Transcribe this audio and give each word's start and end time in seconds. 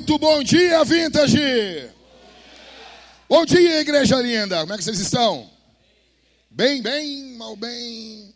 Muito 0.00 0.18
bom 0.18 0.42
dia, 0.42 0.82
Vintage! 0.82 1.90
Bom 3.28 3.44
dia, 3.44 3.82
igreja 3.82 4.16
linda! 4.16 4.60
Como 4.62 4.72
é 4.72 4.78
que 4.78 4.82
vocês 4.82 4.98
estão? 4.98 5.48
Bem, 6.50 6.80
bem, 6.80 7.36
mal, 7.36 7.54
bem? 7.54 8.34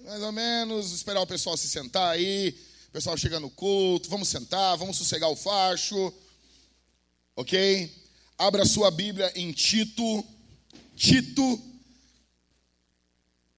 Mais 0.00 0.22
ou 0.22 0.30
menos. 0.32 0.92
Esperar 0.92 1.22
o 1.22 1.26
pessoal 1.26 1.56
se 1.56 1.66
sentar 1.66 2.10
aí. 2.10 2.54
O 2.88 2.90
pessoal 2.90 3.16
chega 3.16 3.40
no 3.40 3.48
culto. 3.48 4.10
Vamos 4.10 4.28
sentar, 4.28 4.76
vamos 4.76 4.98
sossegar 4.98 5.30
o 5.30 5.34
facho. 5.34 6.12
Ok? 7.34 7.90
Abra 8.36 8.66
sua 8.66 8.90
Bíblia 8.90 9.32
em 9.34 9.52
Tito. 9.52 10.22
Tito. 10.94 11.58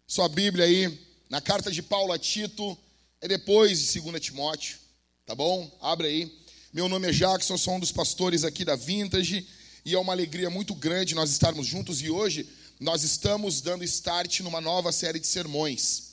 Sua 0.06 0.28
Bíblia 0.28 0.66
aí. 0.66 1.00
Na 1.28 1.40
carta 1.40 1.68
de 1.72 1.82
Paulo 1.82 2.12
a 2.12 2.18
Tito. 2.18 2.78
É 3.20 3.26
depois 3.26 3.92
de 3.92 4.00
2 4.00 4.22
Timóteo. 4.22 4.78
Tá 5.26 5.34
bom? 5.34 5.68
Abre 5.80 6.06
aí. 6.06 6.37
Meu 6.70 6.86
nome 6.86 7.08
é 7.08 7.12
Jackson, 7.12 7.56
sou 7.56 7.76
um 7.76 7.80
dos 7.80 7.90
pastores 7.90 8.44
aqui 8.44 8.62
da 8.62 8.76
Vintage. 8.76 9.46
E 9.86 9.94
é 9.94 9.98
uma 9.98 10.12
alegria 10.12 10.50
muito 10.50 10.74
grande 10.74 11.14
nós 11.14 11.30
estarmos 11.30 11.66
juntos. 11.66 12.02
E 12.02 12.10
hoje 12.10 12.46
nós 12.78 13.02
estamos 13.02 13.62
dando 13.62 13.82
start 13.84 14.40
numa 14.40 14.60
nova 14.60 14.92
série 14.92 15.18
de 15.18 15.26
sermões. 15.26 16.10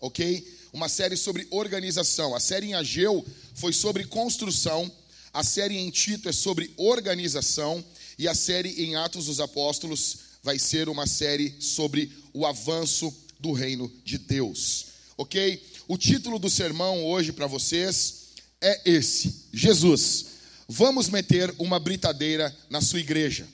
Ok? 0.00 0.42
Uma 0.72 0.88
série 0.88 1.18
sobre 1.18 1.46
organização. 1.50 2.34
A 2.34 2.40
série 2.40 2.68
em 2.68 2.74
Ageu 2.74 3.26
foi 3.54 3.74
sobre 3.74 4.04
construção. 4.04 4.90
A 5.34 5.44
série 5.44 5.76
em 5.76 5.90
Tito 5.90 6.30
é 6.30 6.32
sobre 6.32 6.72
organização. 6.78 7.84
E 8.18 8.26
a 8.26 8.34
série 8.34 8.82
em 8.82 8.96
Atos 8.96 9.26
dos 9.26 9.38
Apóstolos 9.38 10.16
vai 10.42 10.58
ser 10.58 10.88
uma 10.88 11.06
série 11.06 11.60
sobre 11.60 12.10
o 12.32 12.46
avanço 12.46 13.14
do 13.38 13.52
reino 13.52 13.92
de 14.02 14.16
Deus. 14.16 14.86
Ok? 15.18 15.62
O 15.86 15.98
título 15.98 16.38
do 16.38 16.48
sermão 16.48 17.04
hoje 17.04 17.32
para 17.32 17.46
vocês 17.46 18.21
é 18.62 18.80
esse: 18.84 19.48
Jesus, 19.52 20.26
vamos 20.68 21.10
meter 21.10 21.54
uma 21.58 21.78
britadeira 21.78 22.56
na 22.70 22.80
sua 22.80 23.00
igreja, 23.00 23.46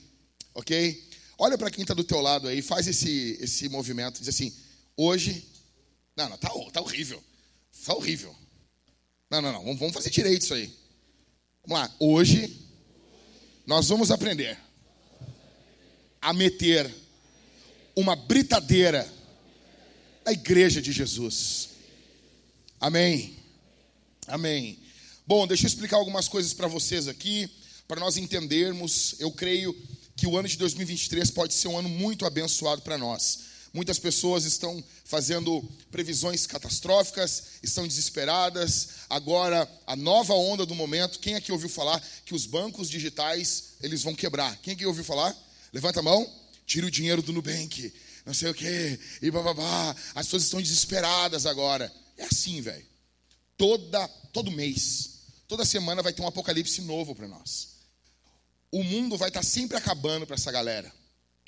ok? 0.53 1.09
Olha 1.37 1.57
para 1.57 1.71
quem 1.71 1.81
está 1.81 1.93
do 1.93 2.03
teu 2.03 2.21
lado 2.21 2.47
aí, 2.47 2.61
faz 2.61 2.87
esse, 2.87 3.37
esse 3.41 3.67
movimento, 3.67 4.19
diz 4.19 4.29
assim: 4.29 4.53
hoje. 4.95 5.45
Não, 6.15 6.29
não, 6.29 6.37
tá, 6.37 6.49
tá 6.73 6.81
horrível. 6.81 7.23
Tá 7.85 7.93
horrível. 7.93 8.35
Não, 9.31 9.41
não, 9.41 9.53
não, 9.53 9.77
vamos 9.77 9.93
fazer 9.93 10.09
direito 10.09 10.43
isso 10.43 10.53
aí. 10.53 10.73
Vamos 11.65 11.81
lá, 11.81 11.95
hoje 11.99 12.67
nós 13.65 13.87
vamos 13.87 14.11
aprender 14.11 14.57
a 16.21 16.33
meter 16.33 16.93
uma 17.95 18.15
britadeira 18.15 19.07
na 20.25 20.31
igreja 20.31 20.81
de 20.81 20.91
Jesus. 20.91 21.69
Amém. 22.79 23.35
Amém. 24.27 24.79
Bom, 25.29 25.45
deixa 25.45 25.65
eu 25.65 25.67
explicar 25.67 25.97
algumas 25.97 26.27
coisas 26.27 26.55
para 26.55 26.67
vocês 26.67 27.07
aqui, 27.07 27.47
para 27.87 27.99
nós 27.99 28.17
entendermos. 28.17 29.13
Eu 29.19 29.31
creio 29.31 29.77
que 30.15 30.25
o 30.25 30.35
ano 30.35 30.47
de 30.47 30.57
2023 30.57 31.29
pode 31.29 31.53
ser 31.53 31.67
um 31.67 31.77
ano 31.77 31.87
muito 31.87 32.25
abençoado 32.25 32.81
para 32.81 32.97
nós. 32.97 33.41
Muitas 33.71 33.99
pessoas 33.99 34.43
estão 34.43 34.83
fazendo 35.05 35.63
previsões 35.91 36.47
catastróficas, 36.47 37.43
estão 37.61 37.87
desesperadas. 37.87 38.87
Agora, 39.07 39.69
a 39.85 39.95
nova 39.95 40.33
onda 40.33 40.65
do 40.65 40.73
momento, 40.73 41.19
quem 41.19 41.35
aqui 41.35 41.51
ouviu 41.51 41.69
falar 41.69 42.03
que 42.25 42.33
os 42.33 42.47
bancos 42.47 42.89
digitais, 42.89 43.73
eles 43.83 44.01
vão 44.01 44.15
quebrar? 44.15 44.57
Quem 44.63 44.73
aqui 44.73 44.83
ouviu 44.83 45.03
falar? 45.03 45.37
Levanta 45.71 45.99
a 45.99 46.03
mão. 46.03 46.27
Tira 46.65 46.87
o 46.87 46.91
dinheiro 46.91 47.21
do 47.21 47.31
Nubank. 47.31 47.93
Não 48.25 48.33
sei 48.33 48.49
o 48.49 48.55
quê. 48.55 48.99
E 49.21 49.29
bababá. 49.29 49.95
As 50.15 50.25
pessoas 50.25 50.45
estão 50.45 50.59
desesperadas 50.59 51.45
agora. 51.45 51.93
É 52.17 52.25
assim, 52.25 52.61
velho. 52.61 52.83
Toda, 53.55 54.07
todo 54.33 54.49
mês, 54.49 55.18
toda 55.49 55.65
semana 55.65 56.03
vai 56.03 56.13
ter 56.13 56.21
um 56.21 56.27
apocalipse 56.27 56.81
novo 56.83 57.15
para 57.15 57.27
nós. 57.27 57.69
O 58.71 58.83
mundo 58.83 59.17
vai 59.17 59.29
estar 59.29 59.41
tá 59.41 59.45
sempre 59.45 59.75
acabando 59.75 60.25
para 60.25 60.35
essa 60.35 60.51
galera, 60.51 60.93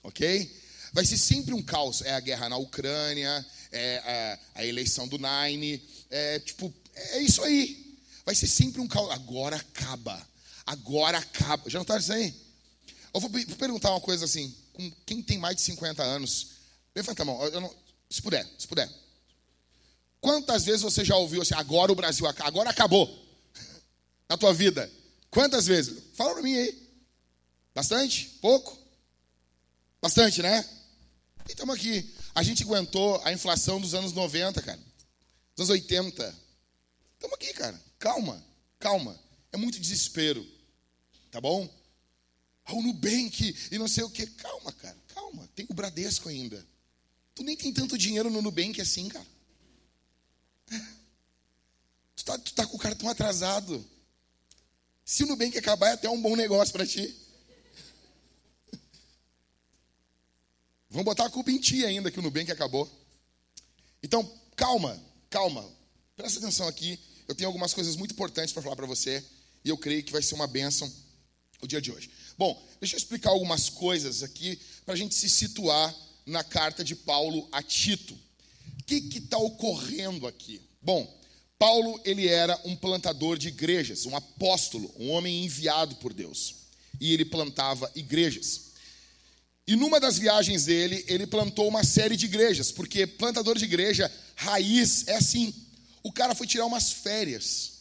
ok? 0.03 0.59
Vai 0.91 1.05
ser 1.05 1.17
sempre 1.17 1.53
um 1.53 1.61
caos. 1.61 2.01
É 2.01 2.15
a 2.15 2.19
guerra 2.19 2.49
na 2.49 2.57
Ucrânia, 2.57 3.45
é 3.71 4.39
a, 4.55 4.61
a 4.61 4.65
eleição 4.65 5.07
do 5.07 5.19
Nine, 5.19 5.81
é 6.09 6.39
tipo, 6.39 6.73
é 6.93 7.19
isso 7.19 7.43
aí. 7.43 7.95
Vai 8.25 8.33
ser 8.33 8.47
sempre 8.47 8.81
um 8.81 8.87
caos. 8.87 9.11
Agora 9.11 9.55
acaba. 9.55 10.27
Agora 10.65 11.19
acaba. 11.19 11.69
Já 11.69 11.81
está 11.81 11.97
isso 11.97 12.11
aí? 12.11 12.33
Eu 13.13 13.21
vou 13.21 13.29
perguntar 13.29 13.91
uma 13.91 14.01
coisa 14.01 14.25
assim: 14.25 14.53
com 14.73 14.91
quem 15.05 15.21
tem 15.21 15.37
mais 15.37 15.55
de 15.55 15.61
50 15.61 16.01
anos, 16.01 16.47
levanta 16.95 17.21
a 17.21 17.25
mão. 17.25 17.51
Não, 17.51 17.75
se 18.09 18.21
puder, 18.21 18.47
se 18.57 18.67
puder. 18.67 18.89
Quantas 20.19 20.65
vezes 20.65 20.81
você 20.81 21.05
já 21.05 21.15
ouviu 21.15 21.43
assim, 21.43 21.53
agora 21.53 21.91
o 21.91 21.95
Brasil, 21.95 22.25
agora 22.25 22.71
acabou 22.71 23.30
na 24.31 24.37
tua 24.37 24.53
vida? 24.53 24.89
Quantas 25.29 25.67
vezes? 25.67 26.03
Fala 26.13 26.31
para 26.31 26.41
mim 26.41 26.55
aí. 26.55 26.89
Bastante? 27.75 28.27
Pouco? 28.39 28.79
Bastante, 30.01 30.41
né? 30.41 30.65
E 31.49 31.51
estamos 31.51 31.75
aqui. 31.75 32.09
A 32.33 32.41
gente 32.41 32.63
aguentou 32.63 33.21
a 33.25 33.33
inflação 33.33 33.81
dos 33.81 33.93
anos 33.93 34.13
90, 34.13 34.61
cara. 34.61 34.79
Dos 35.53 35.69
anos 35.69 35.81
80. 35.81 36.33
Estamos 37.13 37.35
aqui, 37.35 37.51
cara. 37.51 37.77
Calma, 37.99 38.41
calma. 38.79 39.19
É 39.51 39.57
muito 39.57 39.77
desespero. 39.77 40.47
Tá 41.29 41.41
bom? 41.41 41.69
Ah, 42.63 42.73
o 42.73 42.81
Nubank 42.81 43.53
e 43.69 43.77
não 43.77 43.89
sei 43.89 44.05
o 44.05 44.09
que. 44.09 44.25
Calma, 44.25 44.71
cara. 44.71 44.97
Calma. 45.13 45.45
Tem 45.53 45.65
o 45.69 45.73
Bradesco 45.73 46.29
ainda. 46.29 46.65
Tu 47.35 47.43
nem 47.43 47.57
tem 47.57 47.73
tanto 47.73 47.97
dinheiro 47.97 48.29
no 48.29 48.41
Nubank 48.41 48.79
assim, 48.79 49.09
cara. 49.09 49.27
Tu 52.13 52.25
tá, 52.25 52.37
tu 52.37 52.53
tá 52.53 52.67
com 52.67 52.77
o 52.77 52.79
cartão 52.79 53.09
atrasado. 53.09 53.83
Se 55.11 55.25
o 55.25 55.27
Nubank 55.27 55.57
acabar, 55.57 55.89
é 55.89 55.91
até 55.91 56.09
um 56.09 56.21
bom 56.21 56.37
negócio 56.37 56.71
para 56.71 56.87
ti. 56.87 57.13
Vão 60.89 61.03
botar 61.03 61.25
a 61.25 61.29
culpa 61.29 61.51
em 61.51 61.59
ti 61.59 61.83
ainda 61.83 62.09
que 62.09 62.17
o 62.17 62.21
Nubank 62.21 62.49
acabou. 62.49 62.89
Então, 64.01 64.23
calma, 64.55 64.97
calma. 65.29 65.69
Presta 66.15 66.39
atenção 66.39 66.65
aqui. 66.65 66.97
Eu 67.27 67.35
tenho 67.35 67.49
algumas 67.49 67.73
coisas 67.73 67.97
muito 67.97 68.13
importantes 68.13 68.53
para 68.53 68.63
falar 68.63 68.77
para 68.77 68.85
você. 68.85 69.21
E 69.65 69.67
eu 69.67 69.77
creio 69.77 70.01
que 70.01 70.13
vai 70.13 70.23
ser 70.23 70.33
uma 70.33 70.47
bênção 70.47 70.89
o 71.61 71.67
dia 71.67 71.81
de 71.81 71.91
hoje. 71.91 72.09
Bom, 72.37 72.65
deixa 72.79 72.95
eu 72.95 72.97
explicar 72.97 73.31
algumas 73.31 73.67
coisas 73.67 74.23
aqui 74.23 74.57
para 74.85 74.93
a 74.93 74.97
gente 74.97 75.13
se 75.13 75.27
situar 75.27 75.93
na 76.25 76.41
carta 76.41 76.85
de 76.85 76.95
Paulo 76.95 77.49
a 77.51 77.61
Tito. 77.61 78.13
O 78.79 78.83
que 78.85 79.17
está 79.17 79.37
ocorrendo 79.37 80.25
aqui? 80.25 80.61
Bom, 80.81 81.20
Paulo 81.61 82.01
ele 82.03 82.27
era 82.27 82.59
um 82.65 82.75
plantador 82.75 83.37
de 83.37 83.49
igrejas, 83.49 84.07
um 84.07 84.15
apóstolo, 84.15 84.91
um 84.97 85.11
homem 85.11 85.45
enviado 85.45 85.95
por 85.97 86.11
Deus. 86.11 86.55
E 86.99 87.13
ele 87.13 87.23
plantava 87.23 87.91
igrejas. 87.93 88.71
E 89.67 89.75
numa 89.75 89.99
das 89.99 90.17
viagens 90.17 90.65
dele, 90.65 91.05
ele 91.07 91.27
plantou 91.27 91.67
uma 91.67 91.83
série 91.83 92.17
de 92.17 92.25
igrejas, 92.25 92.71
porque 92.71 93.05
plantador 93.05 93.59
de 93.59 93.65
igreja, 93.65 94.11
raiz, 94.35 95.07
é 95.07 95.17
assim. 95.17 95.53
O 96.01 96.11
cara 96.11 96.33
foi 96.33 96.47
tirar 96.47 96.65
umas 96.65 96.93
férias, 96.93 97.73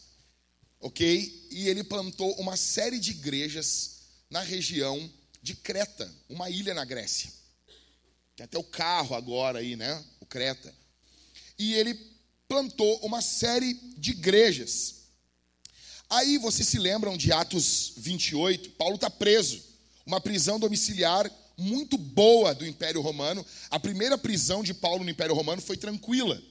ok? 0.78 1.48
E 1.50 1.66
ele 1.66 1.82
plantou 1.82 2.34
uma 2.34 2.58
série 2.58 2.98
de 2.98 3.12
igrejas 3.12 4.02
na 4.28 4.42
região 4.42 5.10
de 5.42 5.54
Creta, 5.54 6.14
uma 6.28 6.50
ilha 6.50 6.74
na 6.74 6.84
Grécia. 6.84 7.32
Tem 8.36 8.44
até 8.44 8.58
o 8.58 8.62
carro 8.62 9.16
agora 9.16 9.60
aí, 9.60 9.74
né? 9.74 10.04
O 10.20 10.26
Creta. 10.26 10.70
E 11.58 11.72
ele 11.72 12.09
plantou 12.50 12.98
uma 13.04 13.22
série 13.22 13.74
de 13.96 14.10
igrejas. 14.10 14.96
Aí 16.10 16.36
vocês 16.36 16.66
se 16.66 16.80
lembram 16.80 17.16
de 17.16 17.32
Atos 17.32 17.92
28? 17.98 18.70
Paulo 18.70 18.96
está 18.96 19.08
preso, 19.08 19.62
uma 20.04 20.20
prisão 20.20 20.58
domiciliar 20.58 21.30
muito 21.56 21.96
boa 21.96 22.52
do 22.52 22.66
Império 22.66 23.00
Romano. 23.00 23.46
A 23.70 23.78
primeira 23.78 24.18
prisão 24.18 24.64
de 24.64 24.74
Paulo 24.74 25.04
no 25.04 25.10
Império 25.10 25.32
Romano 25.32 25.62
foi 25.62 25.76
tranquila. 25.76 26.42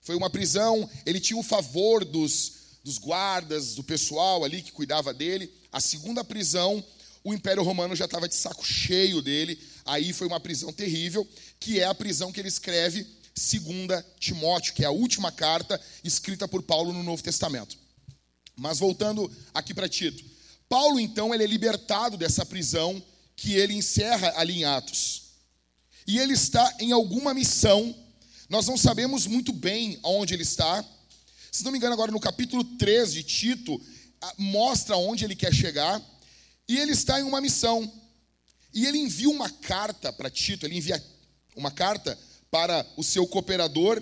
Foi 0.00 0.16
uma 0.16 0.30
prisão, 0.30 0.88
ele 1.04 1.20
tinha 1.20 1.38
o 1.38 1.42
favor 1.42 2.06
dos, 2.06 2.52
dos 2.82 2.96
guardas, 2.96 3.74
do 3.74 3.84
pessoal 3.84 4.44
ali 4.44 4.62
que 4.62 4.72
cuidava 4.72 5.12
dele. 5.12 5.52
A 5.70 5.78
segunda 5.78 6.24
prisão, 6.24 6.82
o 7.22 7.34
Império 7.34 7.62
Romano 7.62 7.94
já 7.94 8.06
estava 8.06 8.26
de 8.26 8.34
saco 8.34 8.64
cheio 8.64 9.20
dele. 9.20 9.58
Aí 9.84 10.14
foi 10.14 10.26
uma 10.26 10.40
prisão 10.40 10.72
terrível, 10.72 11.28
que 11.60 11.80
é 11.80 11.84
a 11.84 11.94
prisão 11.94 12.32
que 12.32 12.40
ele 12.40 12.48
escreve 12.48 13.06
segunda 13.34 14.04
Timóteo, 14.18 14.74
que 14.74 14.84
é 14.84 14.86
a 14.86 14.92
última 14.92 15.32
carta 15.32 15.80
escrita 16.02 16.46
por 16.46 16.62
Paulo 16.62 16.92
no 16.92 17.02
Novo 17.02 17.22
Testamento. 17.22 17.76
Mas 18.56 18.78
voltando 18.78 19.30
aqui 19.52 19.74
para 19.74 19.88
Tito. 19.88 20.24
Paulo, 20.68 21.00
então, 21.00 21.34
ele 21.34 21.44
é 21.44 21.46
libertado 21.46 22.16
dessa 22.16 22.46
prisão 22.46 23.02
que 23.36 23.54
ele 23.54 23.74
encerra 23.74 24.32
ali 24.36 24.60
em 24.60 24.64
Atos. 24.64 25.22
E 26.06 26.18
ele 26.18 26.34
está 26.34 26.76
em 26.78 26.92
alguma 26.92 27.34
missão, 27.34 27.94
nós 28.48 28.66
não 28.66 28.76
sabemos 28.76 29.26
muito 29.26 29.52
bem 29.52 29.98
aonde 30.02 30.34
ele 30.34 30.42
está. 30.42 30.84
Se 31.50 31.64
não 31.64 31.72
me 31.72 31.78
engano, 31.78 31.94
agora 31.94 32.12
no 32.12 32.20
capítulo 32.20 32.62
3 32.62 33.12
de 33.12 33.22
Tito, 33.22 33.80
mostra 34.36 34.96
onde 34.96 35.24
ele 35.24 35.34
quer 35.34 35.52
chegar. 35.52 36.00
E 36.68 36.78
ele 36.78 36.92
está 36.92 37.20
em 37.20 37.24
uma 37.24 37.40
missão. 37.40 37.90
E 38.72 38.86
ele 38.86 38.98
envia 38.98 39.28
uma 39.28 39.50
carta 39.50 40.12
para 40.12 40.30
Tito, 40.30 40.66
ele 40.66 40.76
envia 40.76 41.02
uma 41.56 41.70
carta 41.70 42.18
para 42.54 42.86
o 42.96 43.02
seu 43.02 43.26
cooperador, 43.26 44.00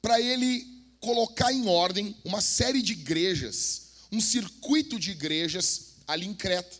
para 0.00 0.18
ele 0.18 0.66
colocar 1.00 1.52
em 1.52 1.68
ordem 1.68 2.16
uma 2.24 2.40
série 2.40 2.80
de 2.80 2.92
igrejas, 2.92 4.06
um 4.10 4.22
circuito 4.22 4.98
de 4.98 5.10
igrejas 5.10 5.96
ali 6.08 6.26
em 6.26 6.32
Creta. 6.32 6.78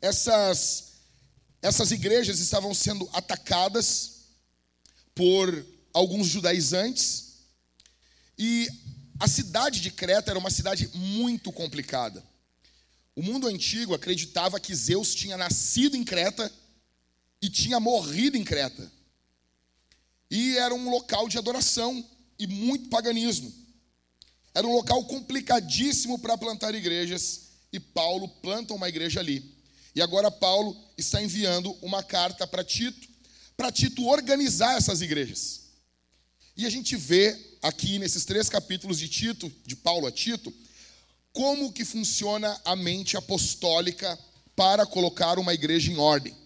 Essas, 0.00 0.92
essas 1.60 1.90
igrejas 1.90 2.38
estavam 2.38 2.72
sendo 2.72 3.06
atacadas 3.12 4.28
por 5.14 5.66
alguns 5.92 6.26
judaizantes 6.28 7.34
e 8.38 8.66
a 9.18 9.28
cidade 9.28 9.82
de 9.82 9.90
Creta 9.90 10.30
era 10.30 10.38
uma 10.38 10.50
cidade 10.50 10.88
muito 10.94 11.52
complicada. 11.52 12.24
O 13.14 13.22
mundo 13.22 13.46
antigo 13.46 13.92
acreditava 13.92 14.58
que 14.58 14.74
Zeus 14.74 15.14
tinha 15.14 15.36
nascido 15.36 15.98
em 15.98 16.02
Creta 16.02 16.50
e 17.42 17.50
tinha 17.50 17.78
morrido 17.78 18.38
em 18.38 18.42
Creta. 18.42 18.99
E 20.30 20.56
era 20.56 20.74
um 20.74 20.88
local 20.90 21.28
de 21.28 21.38
adoração 21.38 22.04
e 22.38 22.46
muito 22.46 22.88
paganismo. 22.88 23.52
Era 24.54 24.66
um 24.66 24.72
local 24.72 25.04
complicadíssimo 25.04 26.18
para 26.18 26.38
plantar 26.38 26.74
igrejas 26.74 27.48
e 27.72 27.78
Paulo 27.78 28.28
planta 28.28 28.74
uma 28.74 28.88
igreja 28.88 29.20
ali. 29.20 29.58
E 29.94 30.00
agora 30.00 30.30
Paulo 30.30 30.76
está 30.96 31.22
enviando 31.22 31.76
uma 31.82 32.02
carta 32.02 32.46
para 32.46 32.64
Tito, 32.64 33.08
para 33.56 33.72
Tito 33.72 34.06
organizar 34.06 34.76
essas 34.76 35.00
igrejas. 35.00 35.60
E 36.56 36.66
a 36.66 36.70
gente 36.70 36.96
vê 36.96 37.36
aqui 37.62 37.98
nesses 37.98 38.24
três 38.24 38.48
capítulos 38.48 38.98
de 38.98 39.08
Tito, 39.08 39.50
de 39.66 39.76
Paulo 39.76 40.06
a 40.06 40.12
Tito, 40.12 40.52
como 41.32 41.72
que 41.72 41.84
funciona 41.84 42.60
a 42.64 42.74
mente 42.74 43.16
apostólica 43.16 44.18
para 44.56 44.84
colocar 44.84 45.38
uma 45.38 45.54
igreja 45.54 45.90
em 45.90 45.96
ordem. 45.96 46.36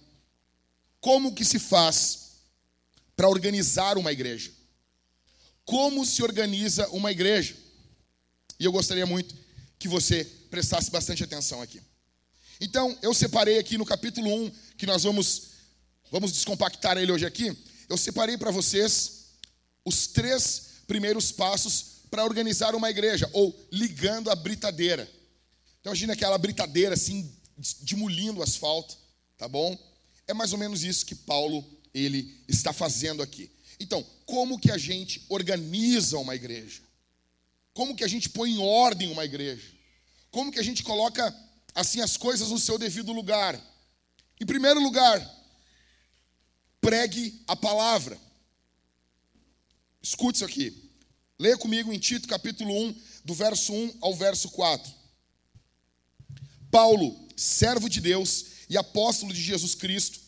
Como 1.00 1.34
que 1.34 1.44
se 1.44 1.58
faz 1.58 2.24
para 3.16 3.28
organizar 3.28 3.96
uma 3.99 4.12
igreja? 4.12 4.50
Como 5.64 6.05
se 6.05 6.22
organiza 6.22 6.88
uma 6.88 7.11
igreja? 7.11 7.56
E 8.58 8.64
eu 8.64 8.72
gostaria 8.72 9.06
muito 9.06 9.34
que 9.78 9.88
você 9.88 10.25
prestasse 10.50 10.90
bastante 10.90 11.25
atenção 11.25 11.61
aqui. 11.61 11.81
Então, 12.61 12.96
eu 13.02 13.12
separei 13.12 13.58
aqui 13.58 13.76
no 13.76 13.84
capítulo 13.84 14.32
1, 14.46 14.50
que 14.78 14.87
nós 14.87 15.02
vamos 15.02 15.55
vamos 16.11 16.31
descompactar 16.31 16.96
ele 16.96 17.11
hoje 17.11 17.26
aqui. 17.26 17.56
Eu 17.88 17.96
separei 17.96 18.38
para 18.38 18.50
vocês 18.50 19.25
os 19.84 20.06
três 20.06 20.82
primeiros 20.87 21.32
passos 21.32 21.94
para 22.08 22.25
organizar 22.25 22.75
uma 22.75 22.88
igreja, 22.88 23.28
ou 23.32 23.52
ligando 23.72 24.31
a 24.31 24.34
britadeira. 24.37 25.10
Então 25.81 25.90
imagina 25.90 26.12
aquela 26.12 26.38
britadeira 26.38 26.94
assim, 26.94 27.31
demolindo 27.81 28.38
o 28.38 28.43
asfalto, 28.43 28.96
tá 29.37 29.49
bom? 29.49 29.76
É 30.26 30.32
mais 30.32 30.52
ou 30.52 30.58
menos 30.58 30.84
isso 30.84 31.05
que 31.05 31.14
Paulo 31.14 31.64
ele 31.94 32.43
está 32.49 32.73
fazendo 32.73 33.23
aqui. 33.23 33.50
Então, 33.79 34.05
como 34.26 34.58
que 34.58 34.70
a 34.70 34.76
gente 34.76 35.25
organiza 35.29 36.19
uma 36.19 36.35
igreja? 36.35 36.82
Como 37.73 37.94
que 37.94 38.05
a 38.05 38.08
gente 38.08 38.29
põe 38.29 38.52
em 38.52 38.58
ordem 38.58 39.11
uma 39.11 39.25
igreja? 39.25 39.73
Como 40.31 40.50
que 40.50 40.58
a 40.58 40.62
gente 40.62 40.82
coloca 40.82 41.35
assim 41.75 42.00
as 42.00 42.17
coisas 42.17 42.50
no 42.50 42.58
seu 42.58 42.76
devido 42.76 43.12
lugar? 43.12 43.61
Em 44.41 44.46
primeiro 44.46 44.81
lugar, 44.81 45.20
pregue 46.81 47.43
a 47.46 47.55
palavra. 47.55 48.19
Escute 50.02 50.37
isso 50.37 50.44
aqui. 50.44 50.91
Leia 51.38 51.56
comigo 51.56 51.93
em 51.93 51.99
Tito 51.99 52.29
capítulo 52.29 52.73
1, 52.88 53.00
do 53.25 53.35
verso 53.35 53.73
1 53.73 53.99
ao 54.00 54.14
verso 54.14 54.50
4. 54.50 54.93
Paulo, 56.70 57.29
servo 57.37 57.88
de 57.88 58.00
Deus 58.00 58.46
e 58.69 58.76
apóstolo 58.76 59.32
de 59.32 59.41
Jesus 59.41 59.75
Cristo, 59.75 60.20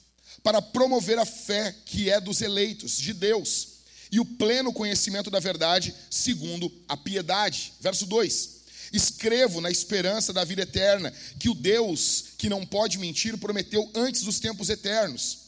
para 0.47 0.63
promover 0.63 1.19
a 1.19 1.25
fé 1.25 1.75
que 1.85 2.09
é 2.09 2.21
dos 2.21 2.41
eleitos 2.41 2.99
de 2.99 3.13
Deus 3.13 3.79
e 4.13 4.21
o 4.21 4.25
pleno 4.25 4.73
conhecimento 4.73 5.29
da 5.29 5.41
verdade, 5.41 5.93
segundo 6.09 6.73
a 6.87 6.97
piedade. 6.97 7.73
Verso 7.81 8.07
2: 8.07 8.51
Escrevo 8.93 9.61
na 9.61 9.73
esperança 9.73 10.33
da 10.33 10.45
vida 10.45 10.63
eterna, 10.63 11.13
que 11.41 11.49
o 11.49 11.55
Deus 11.55 12.27
que 12.39 12.49
não 12.49 12.65
pode 12.65 12.97
mentir 12.97 13.37
prometeu 13.39 13.91
antes 13.93 14.23
dos 14.23 14.39
tempos 14.39 14.71
eternos 14.71 15.39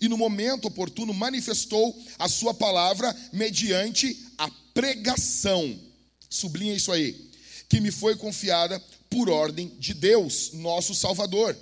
e 0.00 0.08
no 0.08 0.16
momento 0.16 0.68
oportuno 0.68 1.12
manifestou 1.12 1.94
a 2.18 2.26
sua 2.26 2.54
palavra 2.54 3.14
mediante 3.34 4.26
a 4.38 4.50
pregação. 4.72 5.78
Sublinha 6.30 6.72
isso 6.72 6.90
aí. 6.90 7.28
Que 7.68 7.78
me 7.78 7.90
foi 7.90 8.16
confiada 8.16 8.82
por 9.10 9.28
ordem 9.28 9.68
de 9.78 9.92
Deus, 9.92 10.52
nosso 10.54 10.94
Salvador. 10.94 11.54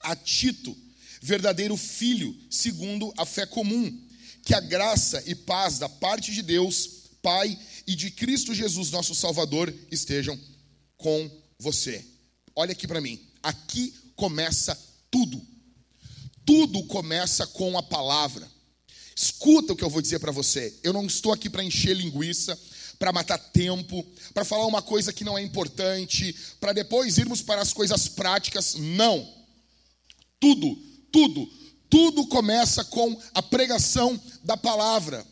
A 0.00 0.16
Tito, 0.16 0.74
verdadeiro 1.24 1.74
filho, 1.74 2.36
segundo 2.50 3.10
a 3.16 3.24
fé 3.24 3.46
comum. 3.46 4.06
Que 4.44 4.54
a 4.54 4.60
graça 4.60 5.22
e 5.26 5.34
paz 5.34 5.78
da 5.78 5.88
parte 5.88 6.30
de 6.30 6.42
Deus, 6.42 7.04
Pai, 7.22 7.58
e 7.86 7.96
de 7.96 8.10
Cristo 8.10 8.52
Jesus, 8.52 8.90
nosso 8.90 9.14
Salvador, 9.14 9.74
estejam 9.90 10.38
com 10.98 11.30
você. 11.58 12.04
Olha 12.54 12.72
aqui 12.72 12.86
para 12.86 13.00
mim. 13.00 13.18
Aqui 13.42 13.94
começa 14.14 14.78
tudo. 15.10 15.40
Tudo 16.44 16.84
começa 16.84 17.46
com 17.46 17.78
a 17.78 17.82
palavra. 17.82 18.46
Escuta 19.16 19.72
o 19.72 19.76
que 19.76 19.82
eu 19.82 19.88
vou 19.88 20.02
dizer 20.02 20.18
para 20.18 20.30
você. 20.30 20.78
Eu 20.82 20.92
não 20.92 21.06
estou 21.06 21.32
aqui 21.32 21.48
para 21.48 21.64
encher 21.64 21.96
linguiça, 21.96 22.58
para 22.98 23.12
matar 23.12 23.38
tempo, 23.38 24.06
para 24.34 24.44
falar 24.44 24.66
uma 24.66 24.82
coisa 24.82 25.10
que 25.10 25.24
não 25.24 25.38
é 25.38 25.42
importante, 25.42 26.36
para 26.60 26.74
depois 26.74 27.16
irmos 27.16 27.40
para 27.40 27.62
as 27.62 27.72
coisas 27.72 28.08
práticas. 28.08 28.74
Não. 28.74 29.26
Tudo, 30.38 30.93
tudo, 31.14 31.48
tudo 31.88 32.26
começa 32.26 32.82
com 32.82 33.16
a 33.32 33.40
pregação 33.40 34.20
da 34.42 34.56
palavra. 34.56 35.24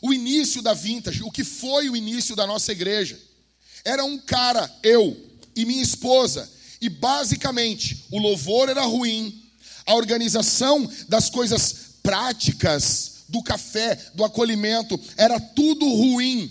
O 0.00 0.14
início 0.14 0.62
da 0.62 0.72
vintage, 0.72 1.22
o 1.22 1.30
que 1.30 1.44
foi 1.44 1.90
o 1.90 1.96
início 1.96 2.34
da 2.34 2.46
nossa 2.46 2.72
igreja? 2.72 3.20
Era 3.84 4.02
um 4.02 4.16
cara, 4.16 4.74
eu 4.82 5.14
e 5.54 5.66
minha 5.66 5.82
esposa, 5.82 6.50
e 6.80 6.88
basicamente 6.88 8.06
o 8.10 8.18
louvor 8.18 8.70
era 8.70 8.80
ruim, 8.80 9.42
a 9.84 9.94
organização 9.94 10.90
das 11.06 11.28
coisas 11.28 11.74
práticas, 12.02 13.24
do 13.28 13.42
café, 13.42 13.96
do 14.14 14.24
acolhimento, 14.24 14.98
era 15.18 15.38
tudo 15.38 15.86
ruim, 15.86 16.50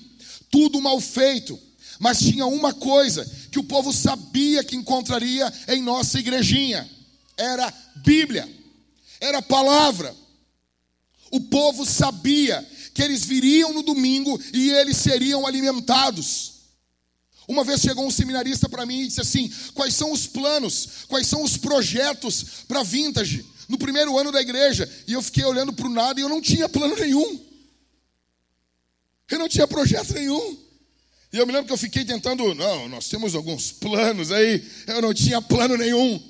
tudo 0.52 0.80
mal 0.80 1.02
feito. 1.02 1.60
Mas 1.98 2.20
tinha 2.20 2.46
uma 2.46 2.72
coisa 2.72 3.26
que 3.52 3.58
o 3.58 3.64
povo 3.64 3.92
sabia 3.92 4.64
que 4.64 4.76
encontraria 4.76 5.52
em 5.70 5.82
nossa 5.82 6.20
igrejinha: 6.20 6.88
era 7.36 7.74
Bíblia, 7.96 8.59
era 9.20 9.42
palavra. 9.42 10.16
O 11.32 11.42
povo 11.42 11.86
sabia 11.86 12.68
que 12.94 13.04
eles 13.04 13.24
viriam 13.24 13.74
no 13.74 13.84
domingo 13.84 14.40
e 14.54 14.70
eles 14.72 14.98
seriam 14.98 15.46
alimentados. 15.46 16.60
Uma 17.48 17.64
vez 17.64 17.82
chegou 17.82 18.06
um 18.06 18.12
seminarista 18.12 18.70
para 18.70 18.86
mim 18.86 19.02
e 19.02 19.08
disse 19.08 19.22
assim: 19.22 19.52
Quais 19.74 19.96
são 19.96 20.12
os 20.12 20.28
planos, 20.28 21.06
quais 21.08 21.28
são 21.28 21.44
os 21.44 21.58
projetos 21.58 22.64
para 22.68 22.84
vintage 22.84 23.46
no 23.68 23.78
primeiro 23.78 24.18
ano 24.18 24.32
da 24.32 24.42
igreja? 24.42 24.90
E 25.08 25.14
eu 25.14 25.22
fiquei 25.22 25.44
olhando 25.44 25.74
para 25.74 25.88
o 25.88 25.90
nada 25.90 26.20
e 26.20 26.24
eu 26.24 26.30
não 26.30 26.42
tinha 26.42 26.70
plano 26.70 26.96
nenhum. 26.96 27.40
Eu 29.30 29.40
não 29.40 29.48
tinha 29.50 29.68
projeto 29.68 30.14
nenhum. 30.14 30.58
E 31.32 31.38
eu 31.38 31.46
me 31.46 31.54
lembro 31.54 31.68
que 31.68 31.74
eu 31.74 31.78
fiquei 31.78 32.04
tentando, 32.04 32.56
não, 32.56 32.90
nós 32.90 33.08
temos 33.08 33.36
alguns 33.36 33.72
planos 33.72 34.32
aí. 34.32 34.64
Eu 34.88 35.02
não 35.02 35.14
tinha 35.14 35.42
plano 35.42 35.78
nenhum. 35.78 36.22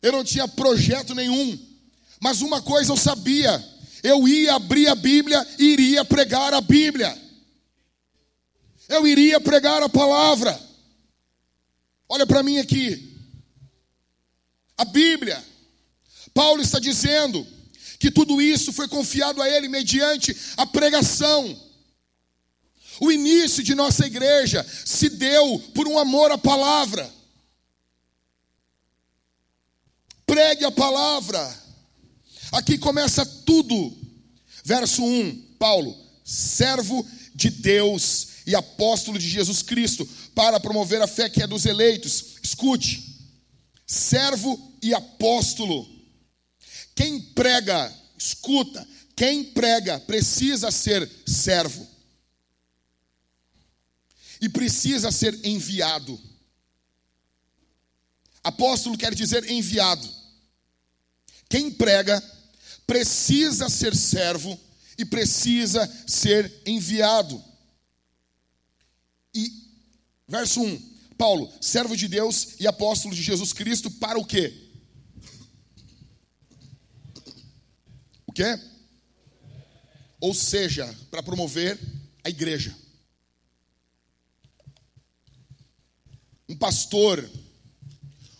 Eu 0.00 0.12
não 0.12 0.24
tinha 0.24 0.48
projeto 0.48 1.14
nenhum. 1.14 1.58
Mas 2.24 2.40
uma 2.40 2.60
coisa 2.60 2.90
eu 2.90 2.96
sabia: 2.96 3.62
eu 4.02 4.26
ia 4.26 4.54
abrir 4.54 4.88
a 4.88 4.96
Bíblia 4.96 5.46
e 5.60 5.64
iria 5.74 6.04
pregar 6.04 6.52
a 6.54 6.60
Bíblia 6.60 7.24
eu 8.88 9.06
iria 9.06 9.40
pregar 9.40 9.82
a 9.82 9.88
palavra. 9.88 10.58
Olha 12.08 12.26
para 12.26 12.42
mim 12.42 12.58
aqui. 12.58 13.12
A 14.76 14.84
Bíblia. 14.84 15.42
Paulo 16.32 16.60
está 16.60 16.78
dizendo 16.78 17.46
que 17.98 18.10
tudo 18.10 18.42
isso 18.42 18.72
foi 18.72 18.88
confiado 18.88 19.40
a 19.40 19.48
ele 19.48 19.68
mediante 19.68 20.36
a 20.56 20.66
pregação. 20.66 21.60
O 23.00 23.10
início 23.10 23.62
de 23.62 23.74
nossa 23.74 24.06
igreja 24.06 24.64
se 24.84 25.08
deu 25.08 25.58
por 25.74 25.88
um 25.88 25.98
amor 25.98 26.30
à 26.30 26.38
palavra. 26.38 27.12
Pregue 30.26 30.64
a 30.64 30.70
palavra. 30.70 31.63
Aqui 32.54 32.78
começa 32.78 33.26
tudo. 33.26 33.92
Verso 34.64 35.02
1, 35.04 35.56
Paulo, 35.58 35.94
servo 36.24 37.04
de 37.34 37.50
Deus 37.50 38.28
e 38.46 38.54
apóstolo 38.54 39.18
de 39.18 39.28
Jesus 39.28 39.60
Cristo, 39.60 40.08
para 40.34 40.60
promover 40.60 41.02
a 41.02 41.06
fé 41.06 41.28
que 41.28 41.42
é 41.42 41.46
dos 41.48 41.66
eleitos. 41.66 42.36
Escute, 42.42 43.28
servo 43.84 44.72
e 44.80 44.94
apóstolo. 44.94 45.84
Quem 46.94 47.20
prega, 47.20 47.92
escuta, 48.16 48.86
quem 49.16 49.44
prega 49.44 49.98
precisa 50.00 50.70
ser 50.70 51.10
servo. 51.26 51.84
E 54.40 54.48
precisa 54.48 55.10
ser 55.10 55.38
enviado. 55.44 56.20
Apóstolo 58.44 58.96
quer 58.96 59.12
dizer 59.12 59.50
enviado. 59.50 60.08
Quem 61.48 61.70
prega 61.70 62.22
precisa 62.86 63.68
ser 63.68 63.94
servo 63.94 64.58
e 64.98 65.04
precisa 65.04 65.86
ser 66.06 66.62
enviado. 66.66 67.42
Verso 70.26 70.60
1. 70.62 70.94
Paulo, 71.16 71.52
servo 71.60 71.96
de 71.96 72.08
Deus 72.08 72.56
e 72.58 72.66
apóstolo 72.66 73.14
de 73.14 73.22
Jesus 73.22 73.52
Cristo, 73.52 73.90
para 73.90 74.18
o 74.18 74.24
quê? 74.24 74.52
O 78.26 78.32
quê? 78.32 78.58
Ou 80.20 80.34
seja, 80.34 80.92
para 81.10 81.22
promover 81.22 81.78
a 82.24 82.28
igreja. 82.28 82.74
Um 86.48 86.56
pastor, 86.56 87.30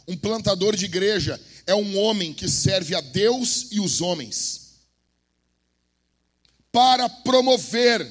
um 0.09 0.17
plantador 0.17 0.75
de 0.75 0.87
igreja, 0.87 1.41
é 1.67 1.75
um 1.75 1.99
homem 1.99 2.33
que 2.33 2.49
serve 2.49 2.95
a 2.95 3.01
Deus 3.01 3.69
e 3.71 3.81
os 3.81 4.01
homens 4.01 4.65
para 6.75 7.09
promover 7.09 8.05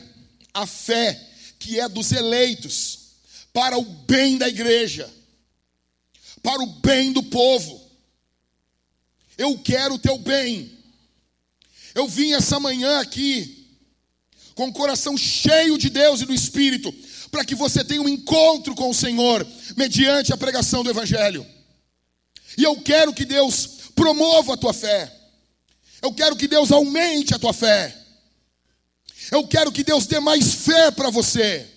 a 0.53 0.65
fé 0.65 1.21
que 1.59 1.81
é 1.81 1.89
dos 1.89 2.13
eleitos, 2.13 2.99
para 3.51 3.77
o 3.77 3.83
bem 3.83 4.37
da 4.37 4.47
igreja, 4.47 5.13
para 6.41 6.63
o 6.63 6.65
bem 6.65 7.11
do 7.11 7.23
povo. 7.23 7.81
Eu 9.37 9.57
quero 9.59 9.95
o 9.95 9.99
teu 9.99 10.17
bem. 10.17 10.71
Eu 11.93 12.07
vim 12.07 12.31
essa 12.31 12.57
manhã 12.57 12.99
aqui 12.99 13.67
com 14.55 14.67
o 14.67 14.73
coração 14.73 15.17
cheio 15.17 15.77
de 15.77 15.89
Deus 15.89 16.21
e 16.21 16.25
do 16.25 16.33
Espírito, 16.33 16.93
para 17.31 17.43
que 17.43 17.55
você 17.55 17.83
tenha 17.83 18.01
um 18.01 18.07
encontro 18.07 18.75
com 18.75 18.89
o 18.89 18.93
Senhor 18.93 19.45
mediante 19.75 20.31
a 20.31 20.37
pregação 20.37 20.83
do 20.83 20.89
Evangelho. 20.89 21.45
E 22.57 22.63
eu 22.63 22.79
quero 22.81 23.13
que 23.13 23.25
Deus 23.25 23.67
promova 23.95 24.53
a 24.53 24.57
tua 24.57 24.73
fé. 24.73 25.11
Eu 26.01 26.13
quero 26.13 26.35
que 26.35 26.47
Deus 26.47 26.71
aumente 26.71 27.33
a 27.33 27.39
tua 27.39 27.53
fé. 27.53 27.95
Eu 29.31 29.47
quero 29.47 29.71
que 29.71 29.83
Deus 29.83 30.05
dê 30.05 30.19
mais 30.19 30.53
fé 30.53 30.91
para 30.91 31.09
você. 31.09 31.67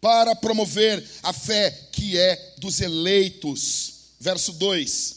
Para 0.00 0.34
promover 0.34 1.04
a 1.22 1.32
fé 1.32 1.70
que 1.92 2.18
é 2.18 2.54
dos 2.58 2.80
eleitos. 2.80 3.94
Verso 4.18 4.52
2: 4.52 5.16